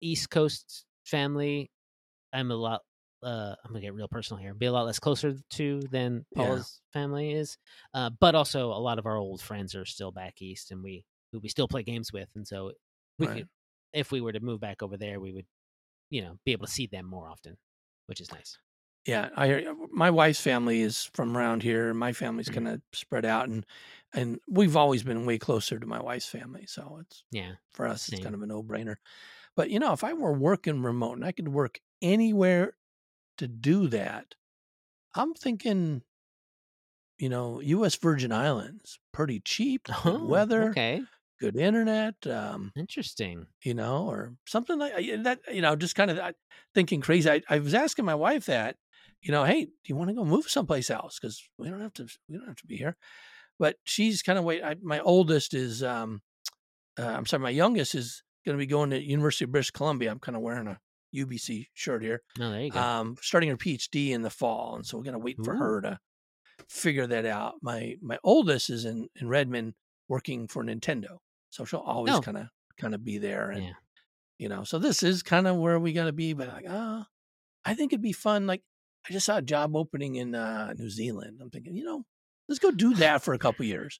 East 0.02 0.30
Coast 0.30 0.86
family, 1.06 1.72
I'm 2.34 2.52
a 2.52 2.56
lot. 2.56 2.82
Uh, 3.24 3.56
I'm 3.64 3.72
gonna 3.72 3.82
get 3.82 3.94
real 3.96 4.08
personal 4.08 4.42
here. 4.42 4.54
Be 4.54 4.68
a 4.68 4.72
lot 4.72 4.86
less 4.86 5.00
closer 5.00 5.36
to 5.52 5.88
than 5.90 6.26
Yeah. 6.36 6.64
Family 6.94 7.32
is, 7.34 7.58
uh, 7.94 8.10
but 8.20 8.36
also 8.36 8.72
a 8.72 8.80
lot 8.80 9.00
of 9.00 9.06
our 9.06 9.18
old 9.18 9.42
friends 9.42 9.76
are 9.76 9.86
still 9.86 10.12
back 10.12 10.42
east, 10.42 10.72
and 10.72 10.84
we 10.84 11.06
who 11.32 11.40
we 11.40 11.50
still 11.50 11.68
play 11.68 11.84
games 11.84 12.14
with, 12.14 12.30
and 12.36 12.48
so 12.48 12.74
we 13.20 13.28
Right. 13.28 13.46
could, 13.46 13.50
if 13.94 14.12
we 14.12 14.22
were 14.22 14.32
to 14.34 14.40
move 14.40 14.60
back 14.62 14.82
over 14.84 14.98
there, 14.98 15.20
we 15.20 15.32
would, 15.34 15.48
you 16.12 16.22
know, 16.24 16.40
be 16.46 16.54
able 16.54 16.66
to 16.68 16.72
see 16.74 16.88
them 16.88 17.06
more 17.08 17.30
often, 17.30 17.58
which 18.08 18.22
is 18.22 18.32
nice. 18.32 18.60
yeah. 19.06 19.30
I 19.36 19.48
hear 19.48 19.76
my 19.92 20.10
wife's 20.12 20.42
family 20.42 20.82
is 20.82 21.06
from 21.14 21.38
around 21.38 21.64
here. 21.64 21.94
My 21.94 22.12
family's 22.14 22.50
Mhm. 22.50 22.50
kind 22.50 22.68
of 22.68 22.82
spread 22.94 23.26
out, 23.26 23.48
and 23.50 23.66
and 24.14 24.40
we've 24.48 24.76
always 24.76 25.04
been 25.04 25.26
way 25.26 25.38
closer 25.38 25.80
to 25.80 25.86
my 25.88 26.02
wife's 26.02 26.28
family, 26.28 26.66
so 26.66 27.00
it's 27.02 27.24
Yeah, 27.32 27.56
for 27.74 27.88
us 27.88 28.10
it's 28.10 28.20
kind 28.20 28.36
of 28.36 28.42
a 28.42 28.48
no 28.48 28.64
brainer. 28.64 28.98
But 29.58 29.72
you 29.72 29.80
know, 29.80 29.92
if 29.92 30.04
I 30.04 30.14
were 30.14 30.32
working 30.32 30.84
remote 30.84 31.16
and 31.18 31.26
I 31.26 31.32
could 31.34 31.50
work 31.50 31.80
anywhere 32.02 32.78
to 33.40 33.48
do 33.48 33.88
that, 33.88 34.36
I'm 35.16 35.34
thinking, 35.34 36.04
you 37.18 37.28
know, 37.28 37.60
U.S. 37.60 37.96
Virgin 37.96 38.32
Islands, 38.32 39.00
pretty 39.12 39.40
cheap, 39.40 39.90
oh, 40.06 40.24
weather, 40.24 40.70
okay, 40.70 41.02
good 41.42 41.58
internet. 41.58 42.16
Um, 42.28 42.72
interesting. 42.76 43.48
you 43.64 43.74
know, 43.74 44.08
or 44.08 44.36
something 44.46 44.78
like 44.78 44.94
that. 45.24 45.40
You 45.52 45.62
know, 45.62 45.76
just 45.76 45.96
kind 45.96 46.12
of 46.12 46.36
thinking 46.76 47.02
crazy. 47.02 47.30
I, 47.30 47.42
I 47.50 47.58
was 47.58 47.74
asking 47.74 48.06
my 48.06 48.16
wife 48.16 48.46
that, 48.46 48.76
you 49.24 49.32
know, 49.32 49.44
hey, 49.44 49.66
do 49.66 49.72
you 49.86 49.96
want 49.96 50.10
to 50.10 50.16
go 50.16 50.24
move 50.24 50.48
someplace 50.52 50.92
else? 50.92 51.18
Because 51.20 51.42
we 51.58 51.68
don't 51.68 51.82
have 51.82 51.94
to, 51.94 52.08
we 52.30 52.38
don't 52.38 52.48
have 52.48 52.58
to 52.58 52.68
be 52.68 52.78
here. 52.78 52.96
But 53.58 53.78
she's 53.86 54.22
kind 54.22 54.38
of 54.38 54.46
wait. 54.46 54.64
I, 54.64 54.76
my 54.84 55.00
oldest 55.00 55.56
is, 55.56 55.82
um, 55.82 56.22
uh, 57.00 57.08
I'm 57.08 57.26
sorry, 57.26 57.42
my 57.42 57.50
youngest 57.50 57.96
is 57.96 58.22
going 58.48 58.58
to 58.58 58.62
be 58.62 58.66
going 58.66 58.90
to 58.92 59.02
University 59.04 59.44
of 59.44 59.52
British 59.52 59.72
Columbia. 59.72 60.10
I'm 60.10 60.20
kind 60.20 60.36
of 60.38 60.42
wearing 60.42 60.68
a 60.68 60.80
UBC 61.14 61.68
shirt 61.74 62.02
here. 62.02 62.22
No, 62.40 62.50
there 62.50 62.62
you 62.62 62.72
go. 62.72 62.80
Um, 62.80 63.16
starting 63.22 63.50
her 63.50 63.58
PhD 63.58 64.12
in 64.12 64.22
the 64.22 64.30
fall, 64.30 64.76
and 64.78 64.86
so 64.86 64.98
we're 64.98 65.04
going 65.04 65.14
to 65.14 65.20
wait 65.20 65.38
for 65.44 65.54
her 65.56 65.82
to 65.82 66.00
figure 66.70 67.06
that 67.08 67.26
out. 67.26 67.56
My 67.62 67.96
my 68.02 68.18
oldest 68.24 68.70
is 68.70 68.86
in 68.86 69.08
in 69.20 69.28
Redmond 69.28 69.74
working 70.08 70.48
for 70.48 70.64
Nintendo, 70.64 71.18
so 71.50 71.66
she'll 71.66 71.80
always 71.82 72.14
Oh. 72.14 72.22
kind 72.22 72.38
of 72.38 72.48
kind 72.80 72.96
of 72.96 73.04
be 73.04 73.18
there, 73.18 73.52
and 73.52 73.64
Yeah. 73.64 73.74
you 74.40 74.48
know, 74.50 74.64
so 74.64 74.80
this 74.80 75.04
is 75.04 75.24
kind 75.24 75.46
of 75.48 75.58
where 75.58 75.78
we 75.80 75.92
got 75.94 76.06
to 76.06 76.14
be. 76.14 76.34
But 76.34 76.48
like, 76.48 76.66
ah, 76.70 77.08
I 77.66 77.74
think 77.74 77.92
it'd 77.92 78.02
be 78.02 78.14
fun. 78.14 78.48
Like, 78.48 78.64
I 79.10 79.12
just 79.12 79.26
saw 79.26 79.38
a 79.38 79.42
job 79.42 79.76
opening 79.76 80.16
in 80.16 80.36
uh, 80.36 80.74
New 80.78 80.90
Zealand. 80.90 81.40
I'm 81.42 81.50
thinking, 81.50 81.76
you 81.76 81.84
know, 81.84 82.06
let's 82.48 82.60
go 82.60 82.72
do 82.72 82.94
that 82.96 83.24
for 83.24 83.34
a 83.34 83.40
couple 83.40 83.66
years. 83.66 84.00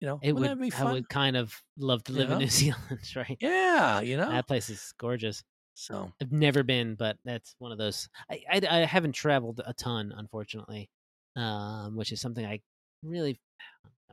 You 0.00 0.06
know, 0.08 0.22
it 0.22 0.36
would. 0.36 0.54
be 0.58 0.70
I 0.72 0.84
would 0.84 1.08
kind 1.08 1.36
of 1.36 1.62
love 1.76 2.04
to 2.04 2.12
You 2.12 2.14
live 2.14 2.30
in 2.30 2.38
know? 2.38 2.38
New 2.38 2.48
Zealand, 2.50 3.00
right? 3.16 3.40
Yeah, 3.40 4.00
you 4.00 4.16
know. 4.16 4.36
That 4.36 4.46
place 4.46 4.70
is 4.70 4.92
gorgeous. 4.98 5.44
So 5.74 6.12
I've 6.20 6.32
never 6.32 6.62
been, 6.64 6.96
but 6.96 7.18
that's 7.24 7.54
one 7.58 7.72
of 7.72 7.78
those. 7.78 8.08
I 8.30 8.44
I, 8.50 8.60
I 8.70 8.78
haven't 8.86 9.12
traveled 9.14 9.60
a 9.66 9.74
ton, 9.74 10.12
unfortunately, 10.16 10.90
um, 11.36 11.96
which 11.96 12.12
is 12.12 12.20
something 12.20 12.46
I 12.46 12.60
really 13.02 13.40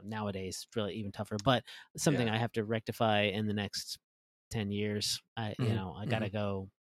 nowadays 0.04 0.68
really 0.76 0.96
even 0.96 1.12
tougher. 1.14 1.40
But 1.40 1.64
something 1.98 2.28
Yeah. 2.28 2.32
I 2.32 2.38
have 2.40 2.54
to 2.54 2.66
rectify 2.66 3.24
in 3.24 3.48
the 3.48 3.54
next 3.54 4.00
ten 4.52 4.72
years. 4.72 5.22
I 5.38 5.56
you 5.60 5.74
Mhm, 5.74 5.76
know 5.76 5.96
I 5.98 6.08
got 6.08 6.20
to 6.20 6.30
go 6.32 6.72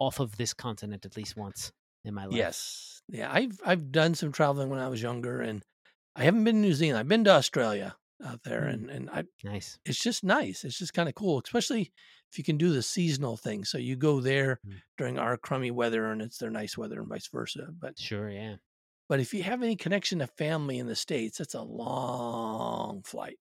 off 0.00 0.18
of 0.20 0.36
this 0.36 0.54
continent 0.54 1.04
at 1.06 1.16
least 1.16 1.36
once 1.36 1.72
in 2.04 2.12
my 2.14 2.26
life. 2.26 2.48
yes, 2.48 3.02
yeah, 3.08 3.32
I've 3.32 3.60
I've 3.64 3.92
done 3.92 4.14
some 4.14 4.32
traveling 4.32 4.70
when 4.70 4.78
I 4.78 4.88
was 4.88 5.02
younger, 5.02 5.40
and 5.40 5.64
I 6.16 6.24
haven't 6.24 6.44
been 6.44 6.56
to 6.56 6.60
New 6.60 6.74
Zealand. 6.74 6.98
I've 6.98 7.08
been 7.08 7.24
to 7.24 7.30
Australia 7.30 7.96
out 8.24 8.42
there, 8.42 8.62
Mm. 8.62 8.72
and 8.74 8.90
and 8.90 9.10
I 9.10 9.24
nice. 9.44 9.78
it's 9.84 10.02
just 10.02 10.24
nice. 10.24 10.64
It's 10.64 10.78
just 10.78 10.94
kind 10.94 11.08
of 11.08 11.14
cool, 11.14 11.40
especially 11.44 11.92
if 12.32 12.36
you 12.38 12.44
can 12.44 12.56
do 12.58 12.70
the 12.72 12.82
seasonal 12.82 13.36
thing. 13.36 13.64
So 13.64 13.78
you 13.78 13.94
go 13.96 14.20
there 14.20 14.60
Mm. 14.66 14.80
during 14.96 15.18
our 15.18 15.36
crummy 15.36 15.70
weather 15.70 16.10
and 16.10 16.20
it's 16.20 16.38
their 16.38 16.50
nice 16.50 16.76
weather 16.76 16.98
and 17.00 17.08
vice 17.08 17.28
versa. 17.28 17.68
But 17.70 17.98
Sure, 17.98 18.28
yeah. 18.30 18.56
but 19.08 19.20
if 19.20 19.32
you 19.32 19.42
have 19.44 19.62
any 19.62 19.76
connection 19.76 20.18
to 20.18 20.26
family 20.26 20.78
in 20.78 20.86
the 20.88 20.96
states, 20.96 21.38
that's 21.38 21.54
a 21.54 21.62
long 21.62 23.02
flight. 23.02 23.38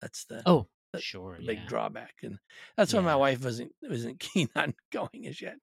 That's 0.00 0.24
the 0.26 0.42
Oh, 0.46 0.68
the- 0.92 1.00
sure, 1.00 1.38
the 1.40 1.46
big 1.46 1.58
yeah. 1.58 1.66
drawback, 1.66 2.14
and 2.22 2.38
that's 2.76 2.92
why 2.94 3.00
my 3.00 3.16
wife 3.16 3.42
wasn't 3.42 3.72
wasn't 3.82 4.20
keen 4.32 4.48
on 4.54 4.74
going 4.92 5.26
as 5.26 5.40
yet. 5.42 5.56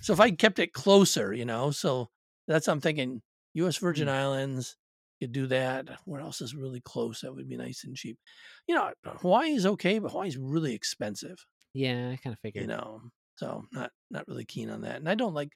So 0.00 0.12
if 0.12 0.18
I 0.20 0.32
kept 0.32 0.58
it 0.58 0.72
closer, 0.72 1.32
you 1.32 1.44
know, 1.44 1.70
so 1.70 2.10
that's 2.48 2.66
I'm 2.68 2.80
thinking. 2.80 3.22
U.S. 3.54 3.76
Virgin 3.76 4.08
Mm. 4.08 4.12
Islands 4.12 4.76
could 5.22 5.32
do 5.32 5.46
that. 5.48 5.88
Where 6.04 6.20
else 6.20 6.40
is 6.40 6.54
really 6.54 6.80
close? 6.80 7.20
That 7.20 7.34
would 7.34 7.48
be 7.48 7.56
nice 7.56 7.84
and 7.84 7.96
cheap. 7.96 8.18
You 8.66 8.74
know, 8.74 8.90
Hawaii 9.04 9.50
is 9.52 9.66
okay, 9.66 9.98
but 9.98 10.10
Hawaii's 10.12 10.36
really 10.36 10.74
expensive. 10.74 11.36
Yeah, 11.74 12.10
I 12.12 12.16
kind 12.16 12.34
of 12.34 12.40
figured. 12.40 12.62
You 12.62 12.68
know, 12.68 13.00
so 13.36 13.64
not 13.72 13.90
not 14.10 14.26
really 14.28 14.44
keen 14.44 14.68
on 14.70 14.82
that. 14.82 14.96
And 14.96 15.08
I 15.08 15.14
don't 15.14 15.34
like. 15.34 15.50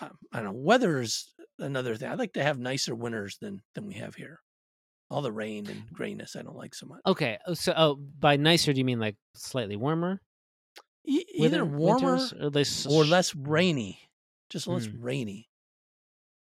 Um, 0.00 0.16
I 0.32 0.36
don't 0.40 0.52
know. 0.54 0.60
Weather's 0.60 1.34
another 1.58 1.96
thing. 1.96 2.08
I 2.10 2.14
like 2.14 2.32
to 2.34 2.42
have 2.42 2.58
nicer 2.58 2.94
winters 2.94 3.36
than 3.40 3.60
than 3.74 3.86
we 3.86 3.94
have 3.94 4.14
here. 4.14 4.40
All 5.10 5.22
the 5.22 5.32
rain 5.32 5.66
and 5.68 5.82
grayness, 5.92 6.36
I 6.36 6.42
don't 6.42 6.56
like 6.56 6.74
so 6.74 6.86
much. 6.86 7.00
Okay, 7.06 7.38
oh, 7.46 7.54
so 7.54 7.72
oh, 7.76 7.96
by 7.96 8.36
nicer, 8.36 8.72
do 8.72 8.78
you 8.78 8.84
mean 8.84 9.00
like 9.00 9.16
slightly 9.34 9.76
warmer? 9.76 10.20
E- 11.06 11.24
either 11.34 11.64
warmer 11.64 12.18
or 12.40 12.50
less, 12.50 12.86
or 12.86 13.04
less 13.04 13.34
rainy, 13.34 13.98
just 14.50 14.66
less 14.68 14.86
Mm. 14.86 14.96
rainy. 15.00 15.48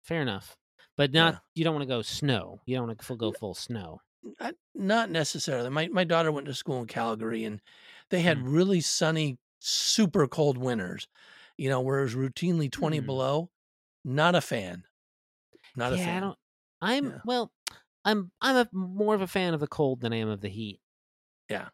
Fair 0.02 0.20
enough, 0.22 0.56
but 0.98 1.12
not. 1.14 1.32
Yeah. 1.34 1.38
You 1.54 1.64
don't 1.64 1.74
want 1.74 1.88
to 1.88 1.94
go 1.94 2.02
snow. 2.02 2.60
You 2.66 2.76
don't 2.76 2.88
want 2.88 2.98
to 2.98 3.04
full 3.06 3.16
go 3.16 3.32
full 3.32 3.54
snow. 3.54 4.00
Not, 4.40 4.54
not 4.74 5.10
necessarily. 5.10 5.70
My 5.70 5.88
my 5.88 6.04
daughter 6.04 6.30
went 6.30 6.46
to 6.48 6.54
school 6.54 6.80
in 6.80 6.86
Calgary, 6.86 7.44
and 7.44 7.62
they 8.10 8.20
had 8.20 8.36
Mm. 8.38 8.52
really 8.54 8.80
sunny, 8.82 9.38
super 9.60 10.26
cold 10.28 10.58
winters. 10.58 11.08
You 11.56 11.70
know, 11.70 11.80
where 11.80 12.00
it 12.00 12.02
was 12.02 12.14
routinely 12.14 12.70
twenty 12.70 13.00
Mm. 13.00 13.06
below. 13.06 13.50
Not 14.04 14.34
a 14.34 14.40
fan. 14.42 14.84
Not 15.76 15.92
a 15.94 15.96
yeah, 15.96 16.04
fan. 16.04 16.16
I 16.16 16.20
don't. 16.20 16.38
I'm 16.82 17.04
Yeah. 17.06 17.18
well. 17.24 17.52
I'm 18.04 18.30
I'm 18.40 18.56
a, 18.56 18.68
more 18.72 19.14
of 19.14 19.20
a 19.22 19.26
fan 19.26 19.54
of 19.54 19.60
the 19.60 19.66
cold 19.66 20.00
than 20.00 20.12
I 20.12 20.16
am 20.16 20.28
of 20.28 20.40
the 20.40 20.48
heat. 20.48 20.80
Yeah. 21.48 21.68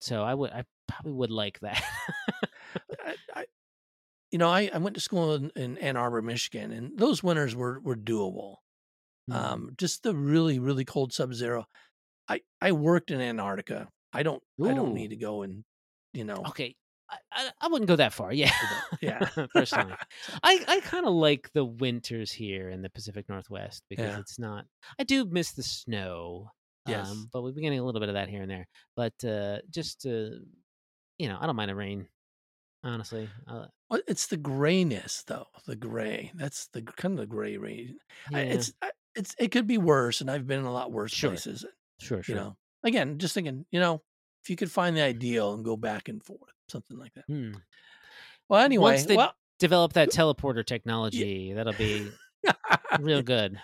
So 0.00 0.22
I 0.22 0.34
would. 0.34 0.50
I 0.50 0.64
probably 0.88 1.12
would 1.12 1.30
like 1.30 1.60
that. 1.60 1.82
You 4.32 4.38
know, 4.38 4.48
I, 4.48 4.70
I 4.72 4.78
went 4.78 4.94
to 4.94 5.00
school 5.00 5.34
in, 5.34 5.50
in 5.54 5.78
Ann 5.78 5.96
Arbor, 5.96 6.22
Michigan, 6.22 6.72
and 6.72 6.98
those 6.98 7.22
winters 7.22 7.54
were 7.54 7.78
were 7.80 7.96
doable. 7.96 8.56
Mm. 9.30 9.34
Um, 9.34 9.70
just 9.78 10.02
the 10.02 10.14
really 10.14 10.58
really 10.58 10.84
cold 10.84 11.12
sub 11.12 11.32
zero. 11.34 11.66
I 12.28 12.40
I 12.60 12.72
worked 12.72 13.10
in 13.10 13.20
Antarctica. 13.20 13.88
I 14.12 14.22
don't 14.24 14.42
I 14.62 14.74
don't 14.74 14.94
need 14.94 15.08
to 15.10 15.16
go 15.16 15.42
and 15.42 15.64
you 16.12 16.24
know 16.24 16.42
okay, 16.48 16.74
I, 17.10 17.16
I 17.30 17.50
I 17.60 17.68
wouldn't 17.68 17.88
go 17.88 17.96
that 17.96 18.12
far. 18.12 18.32
Yeah, 18.32 18.50
yeah 19.00 19.28
personally. 19.54 19.94
I, 20.42 20.64
I 20.66 20.80
kind 20.80 21.06
of 21.06 21.12
like 21.12 21.50
the 21.52 21.64
winters 21.64 22.32
here 22.32 22.70
in 22.70 22.82
the 22.82 22.90
Pacific 22.90 23.28
Northwest 23.28 23.82
because 23.88 24.06
Yeah. 24.12 24.18
it's 24.18 24.38
not. 24.38 24.64
I 24.98 25.04
do 25.04 25.24
miss 25.24 25.52
the 25.52 25.62
snow. 25.62 26.50
Yes. 26.86 27.08
Um, 27.08 27.28
but 27.32 27.42
we've 27.42 27.54
been 27.54 27.62
getting 27.62 27.78
a 27.78 27.84
little 27.84 28.00
bit 28.00 28.08
of 28.08 28.14
that 28.16 28.28
here 28.28 28.42
and 28.42 28.50
there. 28.50 28.66
But 28.96 29.12
uh, 29.24 29.58
just 29.70 30.04
uh, 30.06 30.30
you 31.18 31.28
know, 31.28 31.38
I 31.40 31.46
don't 31.46 31.56
mind 31.56 31.70
the 31.70 31.74
rain. 31.76 32.08
Honestly, 32.84 33.28
uh, 33.46 33.66
Well, 33.90 34.00
it's 34.08 34.26
the 34.26 34.36
grayness 34.36 35.22
though. 35.26 35.46
The 35.66 35.76
gray. 35.76 36.32
That's 36.34 36.66
the 36.68 36.82
kind 36.82 37.14
of 37.14 37.20
the 37.20 37.26
gray 37.26 37.56
rain. 37.56 37.96
yeah, 38.30 38.38
I, 38.38 38.40
it's 38.42 38.72
I, 38.82 38.90
it's 39.14 39.34
it 39.38 39.52
could 39.52 39.66
be 39.66 39.78
worse, 39.78 40.20
and 40.20 40.30
I've 40.30 40.46
been 40.46 40.60
in 40.60 40.64
a 40.66 40.72
lot 40.72 40.90
worse 40.92 41.12
Sure. 41.12 41.30
places. 41.30 41.64
sure, 42.00 42.22
sure. 42.22 42.34
You 42.34 42.40
know, 42.40 42.56
again, 42.84 43.18
just 43.18 43.34
thinking. 43.34 43.66
You 43.70 43.78
know, 43.80 44.02
if 44.42 44.50
you 44.50 44.56
could 44.56 44.70
find 44.70 44.96
the 44.96 45.02
ideal 45.02 45.54
and 45.54 45.64
go 45.64 45.76
back 45.76 46.08
and 46.08 46.22
forth, 46.24 46.40
something 46.68 46.98
like 46.98 47.12
that. 47.14 47.24
Hmm. 47.28 47.52
Well, 48.48 48.60
anyway, 48.64 48.82
Once 48.92 49.04
they 49.04 49.16
well, 49.16 49.32
develop 49.60 49.92
that 49.92 50.10
teleporter 50.12 50.66
technology, 50.66 51.52
that'll 51.52 51.72
be 51.74 52.10
real 52.98 53.22
good. 53.22 53.60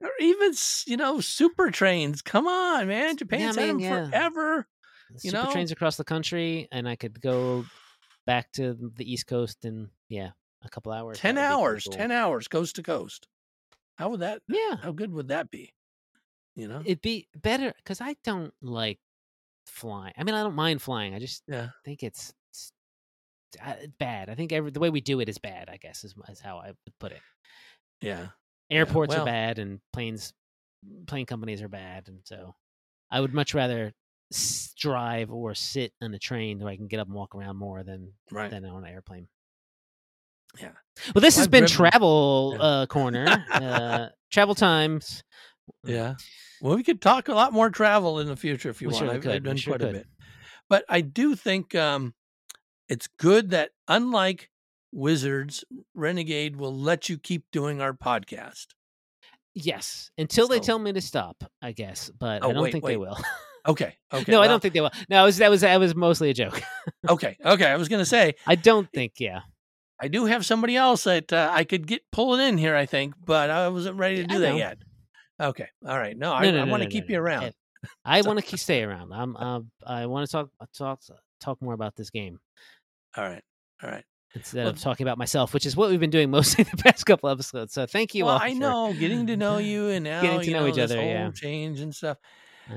or 0.00 0.10
even 0.20 0.52
you 0.86 0.96
know 0.96 1.20
super 1.20 1.72
trains. 1.72 2.22
Come 2.22 2.46
on, 2.46 2.86
man! 2.86 3.16
Japan's 3.16 3.56
yeah, 3.56 3.62
had 3.62 3.70
them 3.70 3.80
yeah. 3.80 4.08
forever. 4.10 4.68
You 5.24 5.30
super 5.32 5.44
know? 5.46 5.50
trains 5.52 5.72
across 5.72 5.96
the 5.96 6.04
country, 6.04 6.68
and 6.70 6.88
I 6.88 6.94
could 6.94 7.20
go 7.20 7.64
back 8.30 8.52
to 8.52 8.92
the 8.94 9.12
East 9.12 9.26
Coast 9.26 9.64
in 9.64 9.90
yeah 10.08 10.30
a 10.62 10.68
couple 10.68 10.92
hours. 10.92 11.18
Ten 11.18 11.36
hours, 11.36 11.82
cool. 11.84 11.96
ten 11.96 12.12
hours, 12.12 12.46
coast 12.46 12.76
to 12.76 12.82
coast. 12.82 13.26
How 13.96 14.10
would 14.10 14.20
that? 14.20 14.40
Yeah, 14.48 14.76
how 14.80 14.92
good 14.92 15.12
would 15.12 15.28
that 15.28 15.50
be? 15.50 15.72
You 16.54 16.68
know, 16.68 16.80
it'd 16.84 17.02
be 17.02 17.26
better 17.34 17.72
because 17.76 18.00
I 18.00 18.14
don't 18.22 18.54
like 18.62 19.00
flying. 19.66 20.12
I 20.16 20.22
mean, 20.22 20.36
I 20.36 20.44
don't 20.44 20.54
mind 20.54 20.80
flying. 20.80 21.12
I 21.12 21.18
just 21.18 21.42
yeah. 21.48 21.70
think 21.84 22.04
it's, 22.04 22.32
it's 22.50 22.72
bad. 23.98 24.30
I 24.30 24.36
think 24.36 24.52
every 24.52 24.70
the 24.70 24.78
way 24.78 24.90
we 24.90 25.00
do 25.00 25.18
it 25.18 25.28
is 25.28 25.38
bad. 25.38 25.68
I 25.68 25.76
guess 25.78 26.04
is, 26.04 26.14
is 26.28 26.38
how 26.38 26.58
I 26.58 26.68
would 26.68 26.98
put 27.00 27.10
it. 27.10 27.22
Yeah, 28.00 28.28
airports 28.70 29.12
yeah, 29.12 29.18
well, 29.18 29.26
are 29.26 29.32
bad, 29.32 29.58
and 29.58 29.80
planes, 29.92 30.32
plane 31.08 31.26
companies 31.26 31.62
are 31.62 31.68
bad, 31.68 32.06
and 32.06 32.20
so 32.22 32.54
I 33.10 33.20
would 33.20 33.34
much 33.34 33.54
rather 33.54 33.92
drive 34.76 35.30
or 35.30 35.54
sit 35.54 35.92
on 36.00 36.14
a 36.14 36.18
train 36.18 36.58
where 36.58 36.68
I 36.68 36.76
can 36.76 36.86
get 36.86 37.00
up 37.00 37.08
and 37.08 37.14
walk 37.14 37.34
around 37.34 37.56
more 37.56 37.82
than 37.82 38.12
right. 38.30 38.50
than 38.50 38.64
on 38.64 38.84
an 38.84 38.90
airplane. 38.90 39.28
Yeah. 40.58 40.70
Well, 41.14 41.20
this 41.20 41.36
well, 41.36 41.40
has 41.40 41.46
I've 41.46 41.50
been 41.50 41.64
driven... 41.64 41.76
travel 41.76 42.56
yeah. 42.56 42.64
uh, 42.64 42.86
corner. 42.86 43.44
uh, 43.52 44.06
travel 44.32 44.54
times. 44.54 45.22
Yeah. 45.84 46.14
Well, 46.60 46.76
we 46.76 46.82
could 46.82 47.00
talk 47.00 47.28
a 47.28 47.34
lot 47.34 47.52
more 47.52 47.70
travel 47.70 48.18
in 48.20 48.26
the 48.26 48.36
future 48.36 48.70
if 48.70 48.82
you 48.82 48.88
we 48.88 48.94
want. 48.94 49.06
Sure 49.06 49.14
I've. 49.14 49.26
I've 49.26 49.44
done 49.44 49.56
sure 49.56 49.72
quite 49.72 49.80
could. 49.80 49.96
a 49.96 49.98
bit. 49.98 50.06
But 50.68 50.84
I 50.88 51.00
do 51.00 51.34
think 51.34 51.74
um, 51.74 52.14
it's 52.88 53.08
good 53.18 53.50
that 53.50 53.70
unlike 53.88 54.50
Wizards, 54.92 55.64
Renegade 55.94 56.56
will 56.56 56.76
let 56.76 57.08
you 57.08 57.18
keep 57.18 57.44
doing 57.52 57.80
our 57.80 57.92
podcast. 57.92 58.66
Yes, 59.54 60.10
until 60.16 60.46
so. 60.46 60.54
they 60.54 60.60
tell 60.60 60.78
me 60.78 60.92
to 60.92 61.00
stop, 61.00 61.42
I 61.60 61.72
guess. 61.72 62.10
But 62.16 62.44
oh, 62.44 62.50
I 62.50 62.52
don't 62.52 62.62
wait, 62.62 62.72
think 62.72 62.84
wait. 62.84 62.92
they 62.92 62.96
will. 62.96 63.18
Okay. 63.66 63.96
Okay. 64.12 64.32
no, 64.32 64.38
well, 64.38 64.44
I 64.44 64.48
don't 64.48 64.60
think 64.60 64.74
they 64.74 64.80
will. 64.80 64.90
No, 65.08 65.24
was, 65.24 65.38
that 65.38 65.50
was 65.50 65.60
that 65.60 65.78
was 65.78 65.94
mostly 65.94 66.30
a 66.30 66.34
joke. 66.34 66.62
okay. 67.08 67.36
Okay. 67.44 67.66
I 67.66 67.76
was 67.76 67.88
going 67.88 68.00
to 68.00 68.06
say. 68.06 68.34
I 68.46 68.54
don't 68.54 68.90
think. 68.92 69.14
Yeah. 69.18 69.40
I 70.00 70.08
do 70.08 70.24
have 70.24 70.46
somebody 70.46 70.76
else 70.76 71.04
that 71.04 71.32
uh, 71.32 71.50
I 71.52 71.64
could 71.64 71.86
get 71.86 72.02
pulling 72.10 72.40
in 72.40 72.58
here. 72.58 72.74
I 72.74 72.86
think, 72.86 73.14
but 73.24 73.50
I 73.50 73.68
wasn't 73.68 73.98
ready 73.98 74.16
to 74.16 74.24
do 74.24 74.38
that 74.40 74.56
yet. 74.56 74.78
Okay. 75.40 75.68
All 75.86 75.98
right. 75.98 76.16
No, 76.16 76.32
I, 76.32 76.42
no, 76.42 76.52
no, 76.52 76.62
I 76.62 76.64
want 76.64 76.82
to 76.82 76.88
keep 76.88 77.10
you 77.10 77.18
around. 77.18 77.52
I 78.04 78.22
want 78.22 78.44
to 78.44 78.56
stay 78.56 78.82
around. 78.82 79.12
I'm. 79.12 79.36
Uh, 79.36 79.60
I 79.86 80.06
want 80.06 80.26
to 80.26 80.32
talk 80.32 80.48
talk 80.76 81.00
talk 81.40 81.62
more 81.62 81.74
about 81.74 81.96
this 81.96 82.10
game. 82.10 82.38
All 83.16 83.24
right. 83.24 83.42
All 83.82 83.90
right. 83.90 84.04
Instead 84.34 84.64
well, 84.64 84.68
of 84.68 84.80
talking 84.80 85.04
about 85.04 85.18
myself, 85.18 85.52
which 85.52 85.66
is 85.66 85.76
what 85.76 85.90
we've 85.90 85.98
been 85.98 86.10
doing 86.10 86.30
mostly 86.30 86.64
the 86.64 86.76
past 86.76 87.04
couple 87.04 87.28
episodes. 87.28 87.72
So 87.72 87.86
thank 87.86 88.14
you 88.14 88.26
well, 88.26 88.34
all. 88.34 88.40
I 88.40 88.52
know 88.52 88.92
getting 88.92 89.26
to 89.26 89.36
know 89.36 89.58
you 89.58 89.88
and 89.88 90.04
now 90.04 90.22
getting 90.22 90.40
to 90.40 90.50
know, 90.50 90.60
know 90.60 90.68
each 90.68 90.78
other. 90.78 90.96
Whole 90.96 91.04
yeah. 91.04 91.30
Change 91.30 91.80
and 91.80 91.94
stuff. 91.94 92.18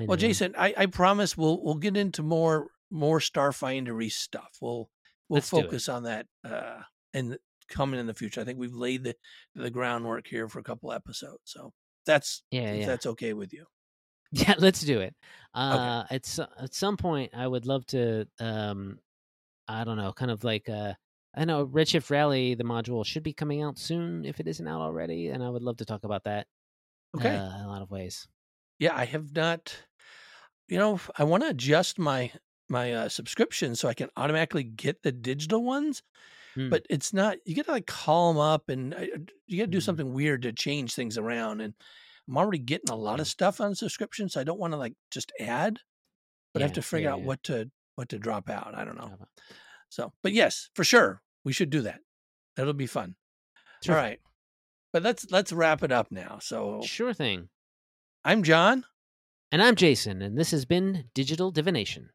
Well, 0.07 0.17
Jason, 0.17 0.55
I, 0.57 0.73
I 0.75 0.85
promise 0.87 1.37
we'll 1.37 1.61
we'll 1.63 1.75
get 1.75 1.97
into 1.97 2.23
more 2.23 2.67
more 2.91 3.19
Starfindery 3.19 4.11
stuff. 4.11 4.57
We'll 4.61 4.89
we'll 5.29 5.37
Let's 5.37 5.49
focus 5.49 5.89
on 5.89 6.03
that 6.03 6.27
uh 6.43 6.79
and 7.13 7.37
coming 7.69 7.99
in 7.99 8.07
the 8.07 8.13
future. 8.13 8.41
I 8.41 8.43
think 8.43 8.59
we've 8.59 8.73
laid 8.73 9.03
the 9.03 9.15
the 9.55 9.69
groundwork 9.69 10.27
here 10.27 10.47
for 10.47 10.59
a 10.59 10.63
couple 10.63 10.91
episodes. 10.91 11.41
So 11.45 11.73
that's 12.05 12.43
yeah, 12.51 12.73
yeah. 12.73 12.85
that's 12.85 13.05
okay 13.05 13.33
with 13.33 13.53
you. 13.53 13.65
Yeah, 14.35 14.55
let's 14.57 14.81
do 14.81 14.99
it. 14.99 15.13
Uh 15.53 16.05
okay. 16.05 16.15
at 16.15 16.39
at 16.59 16.73
some 16.73 16.97
point 16.97 17.33
I 17.35 17.45
would 17.45 17.67
love 17.67 17.85
to 17.87 18.27
um 18.39 18.97
I 19.67 19.83
don't 19.83 19.97
know, 19.97 20.11
kind 20.11 20.31
of 20.31 20.43
like 20.43 20.69
uh 20.69 20.93
I 21.35 21.45
know 21.45 21.67
Redshift 21.67 22.09
Rally, 22.09 22.55
the 22.55 22.63
module 22.63 23.05
should 23.05 23.21
be 23.21 23.33
coming 23.33 23.61
out 23.61 23.77
soon 23.77 24.25
if 24.25 24.39
it 24.39 24.47
isn't 24.47 24.67
out 24.67 24.81
already, 24.81 25.29
and 25.29 25.43
I 25.43 25.49
would 25.49 25.61
love 25.61 25.77
to 25.77 25.85
talk 25.85 26.03
about 26.03 26.23
that. 26.23 26.47
Okay. 27.15 27.29
Uh, 27.29 27.59
in 27.59 27.65
a 27.65 27.67
lot 27.67 27.83
of 27.83 27.91
ways 27.91 28.27
yeah, 28.83 28.95
I 28.95 29.05
have 29.05 29.33
not. 29.35 29.75
You 30.67 30.77
know, 30.77 30.99
I 31.17 31.23
want 31.23 31.43
to 31.43 31.49
adjust 31.49 31.97
my 31.99 32.31
my 32.69 32.93
uh, 32.93 33.09
subscription 33.09 33.75
so 33.75 33.87
I 33.87 33.93
can 33.93 34.09
automatically 34.17 34.63
get 34.63 35.03
the 35.03 35.11
digital 35.11 35.63
ones, 35.63 36.01
Hmm. 36.55 36.69
but 36.69 36.85
it's 36.89 37.13
not. 37.13 37.37
You 37.45 37.55
got 37.55 37.65
to 37.65 37.71
like 37.71 37.87
call 37.87 38.33
them 38.33 38.41
up, 38.41 38.69
and 38.69 38.93
uh, 38.93 39.05
you 39.47 39.57
got 39.59 39.65
to 39.65 39.71
do 39.71 39.77
Mhm. 39.79 39.83
something 39.83 40.13
weird 40.13 40.41
to 40.43 40.51
change 40.53 40.93
things 40.95 41.17
around. 41.17 41.61
And 41.61 41.73
I'm 42.27 42.37
already 42.37 42.59
getting 42.59 42.89
a 42.91 42.95
lot 42.95 43.19
of 43.19 43.27
stuff 43.27 43.61
on 43.61 43.73
subscription, 43.75 44.29
so 44.29 44.39
I 44.41 44.43
don't 44.43 44.59
want 44.59 44.73
to 44.73 44.77
like 44.77 44.95
just 45.11 45.31
add, 45.39 45.79
but 46.53 46.61
I 46.61 46.65
have 46.65 46.73
to 46.73 46.81
figure 46.81 47.09
yeah, 47.09 47.13
out 47.13 47.19
yeah. 47.19 47.25
what 47.25 47.43
to 47.43 47.71
what 47.95 48.09
to 48.09 48.19
drop 48.19 48.49
out. 48.49 48.75
I 48.75 48.83
don't 48.85 48.97
know. 48.97 49.17
So, 49.89 50.11
but 50.23 50.33
yes, 50.33 50.69
for 50.75 50.83
sure, 50.83 51.21
we 51.45 51.53
should 51.53 51.69
do 51.69 51.81
that. 51.83 52.01
That'll 52.55 52.73
be 52.73 52.87
fun. 52.87 53.15
Sure. 53.83 53.95
All 53.95 54.01
right, 54.01 54.19
but 54.91 55.03
let's 55.03 55.29
let's 55.31 55.51
wrap 55.53 55.83
it 55.83 55.91
up 55.91 56.11
now. 56.11 56.39
So 56.41 56.81
Sure 56.83 57.13
thing. 57.13 57.49
I'm 58.25 58.41
John. 58.41 58.85
And 59.51 59.61
I'm 59.61 59.75
Jason, 59.75 60.21
and 60.21 60.37
this 60.37 60.51
has 60.51 60.63
been 60.63 61.09
Digital 61.13 61.51
Divination. 61.51 62.11